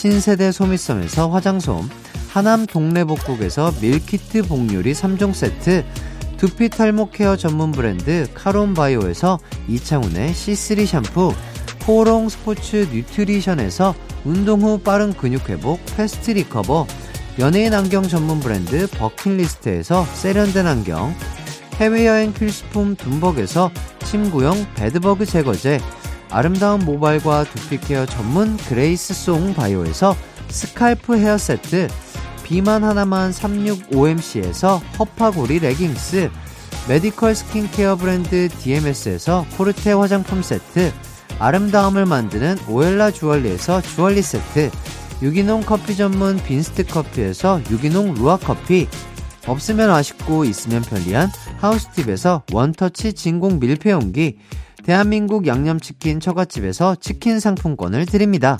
신세대 0.00 0.50
소미섬에서 0.50 1.28
화장솜, 1.28 1.86
하남 2.30 2.64
동래복국에서 2.64 3.74
밀키트 3.82 4.44
복요리 4.44 4.94
3종 4.94 5.34
세트, 5.34 5.84
두피 6.38 6.70
탈모 6.70 7.10
케어 7.10 7.36
전문 7.36 7.70
브랜드 7.70 8.26
카론바이오에서 8.32 9.38
이창훈의 9.68 10.32
C3 10.32 10.86
샴푸, 10.86 11.34
코오롱 11.84 12.30
스포츠 12.30 12.88
뉴트리션에서 12.90 13.94
운동 14.24 14.62
후 14.62 14.78
빠른 14.78 15.12
근육 15.12 15.50
회복 15.50 15.84
fast 15.94 16.30
recover, 16.30 16.86
연예인 17.38 17.74
안경 17.74 18.02
전문 18.02 18.40
브랜드 18.40 18.86
버킷리스트에서 18.92 20.06
세련된 20.14 20.66
안경, 20.66 21.14
해외여행 21.74 22.32
필수품 22.32 22.96
둠벅에서 22.96 23.70
침구용 24.06 24.64
bedbug 24.76 25.26
제거제, 25.26 25.78
아름다운 26.30 26.84
모발과 26.84 27.44
두피 27.44 27.78
케어 27.80 28.06
전문 28.06 28.56
그레이스 28.56 29.14
송 29.14 29.52
바이오에서 29.52 30.16
scalp 30.48 31.16
헤어 31.16 31.36
세트, 31.36 31.88
비만 32.44 32.84
하나만 32.84 33.32
365MC에서 33.32 34.80
허파고리 34.98 35.58
레깅스, 35.58 36.30
메디컬 36.88 37.34
스킨케어 37.34 37.96
브랜드 37.96 38.48
DMS에서 38.48 39.44
코르테 39.56 39.92
화장품 39.92 40.42
세트, 40.42 40.92
아름다움을 41.38 42.06
만드는 42.06 42.58
오엘라 42.68 43.10
주얼리에서 43.10 43.82
주얼리 43.82 44.22
세트, 44.22 44.70
유기농 45.22 45.62
커피 45.62 45.96
전문 45.96 46.36
빈스트 46.38 46.86
커피에서 46.86 47.60
유기농 47.70 48.14
루아 48.14 48.38
커피, 48.38 48.88
없으면 49.46 49.90
아쉽고 49.90 50.44
있으면 50.44 50.82
편리한 50.82 51.28
하우스팁에서 51.58 52.44
원터치 52.52 53.14
진공 53.14 53.58
밀폐용기, 53.58 54.38
대한민국 54.84 55.46
양념치킨 55.46 56.20
처갓집에서 56.20 56.96
치킨 57.00 57.40
상품권을 57.40 58.06
드립니다. 58.06 58.58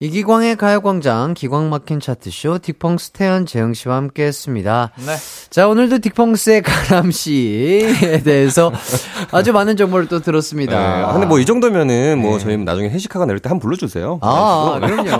이기광의 0.00 0.56
가요광장 0.56 1.32
기광 1.32 1.70
막힌 1.70 1.98
차트쇼 1.98 2.58
딕펑스 2.58 3.12
태연 3.14 3.46
재영 3.46 3.72
씨와 3.72 3.96
함께 3.96 4.24
했습니다. 4.24 4.90
네. 4.98 5.14
자, 5.48 5.66
오늘도 5.68 5.98
딕펑스의 5.98 6.62
가람 6.62 7.10
씨에 7.10 8.18
대해서 8.22 8.70
아주 9.30 9.52
많은 9.54 9.78
정보를 9.78 10.08
또 10.08 10.20
들었습니다. 10.20 10.72
네. 10.78 10.84
아, 11.04 11.12
근데 11.12 11.26
뭐 11.26 11.38
이 11.38 11.46
정도면은 11.46 12.18
뭐 12.18 12.36
네. 12.36 12.44
저희 12.44 12.56
나중에 12.58 12.90
회식하거나 12.90 13.30
이럴 13.30 13.38
때한번 13.38 13.60
불러주세요. 13.60 14.18
아, 14.20 14.78
그럼요. 14.82 15.10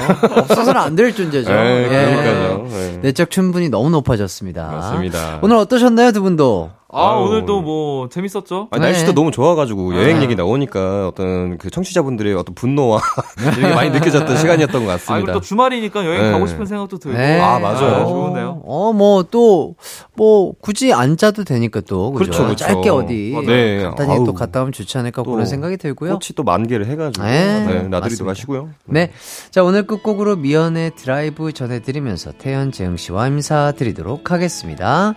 없어서는 0.41 0.79
안 0.81 0.97
될 0.97 1.15
존재죠. 1.15 1.51
네, 1.51 1.85
예. 1.85 1.89
그러니까요. 1.89 2.67
네. 2.69 2.99
내적 3.03 3.31
충분이 3.31 3.71
너무 3.71 3.89
높아졌습니다. 3.91 4.67
맞습니다. 4.67 5.39
오늘 5.41 5.57
어떠셨나요, 5.57 6.13
두 6.13 6.21
분도? 6.21 6.73
아, 6.95 7.15
아유. 7.17 7.25
오늘도 7.25 7.61
뭐 7.63 8.09
재밌었죠? 8.09 8.69
아, 8.71 8.79
네. 8.79 8.87
날씨도 8.87 9.13
너무 9.15 9.31
좋아가지고 9.31 9.97
여행 9.97 10.19
아. 10.19 10.23
얘기 10.23 10.37
나오니까 10.37 11.09
어떤 11.09 11.59
그 11.59 11.71
청취자분들의 11.71 12.35
어떤 12.35 12.55
분노와 12.55 13.01
이런 13.39 13.55
게 13.55 13.75
많이 13.75 13.91
느껴졌던 13.91 14.37
시간이었던 14.37 14.85
것 14.85 14.91
아, 14.91 14.95
같습니다. 14.95 15.15
그리고 15.27 15.33
또 15.33 15.41
주말이니까 15.41 16.05
여행 16.07 16.23
네. 16.23 16.31
가고 16.31 16.47
싶은 16.47 16.67
생각도 16.67 16.99
들고. 16.99 17.17
네. 17.19 17.41
아, 17.41 17.59
맞아요. 17.59 17.95
아, 17.97 18.05
좋은데요? 18.05 18.63
어, 18.65 18.93
뭐, 18.93 19.25
또, 19.25 19.75
뭐, 20.15 20.53
굳이 20.61 20.93
안 20.93 21.17
짜도 21.17 21.45
되니까 21.45 21.81
또. 21.81 22.13
그죠? 22.13 22.25
그렇죠, 22.31 22.45
그렇죠. 22.45 22.65
짧게 22.65 22.91
어디. 22.91 23.37
네. 23.47 23.83
간단히 23.83 24.13
아우. 24.13 24.25
또 24.25 24.33
갔다 24.33 24.61
오면 24.63 24.73
좋지 24.73 24.97
않을까 24.99 25.23
또 25.23 25.33
그런 25.33 25.47
생각이 25.47 25.77
들고요. 25.77 26.13
꽃이 26.13 26.29
또 26.37 26.45
만개를 26.45 26.87
해가지고 26.87 27.25
네, 27.27 27.65
네, 27.67 27.83
나들이도. 27.89 28.25
가시고요. 28.25 28.71
네. 28.87 29.11
자, 29.51 29.63
오늘 29.65 29.87
끝곡으로 29.87 30.37
미연의 30.37 30.93
드라이브 30.97 31.53
전해드리면서 31.53 32.33
태연 32.39 32.73
재영 32.73 32.97
씨와 32.97 33.27
인사드리도록 33.29 34.31
하겠습니다. 34.31 35.15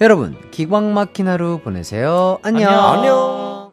여러분, 0.00 0.36
기광 0.50 0.92
막힌 0.92 1.28
하루 1.28 1.58
보내세요. 1.62 2.38
안녕. 2.42 2.72
안녕. 2.72 2.92
안녕. 2.92 3.63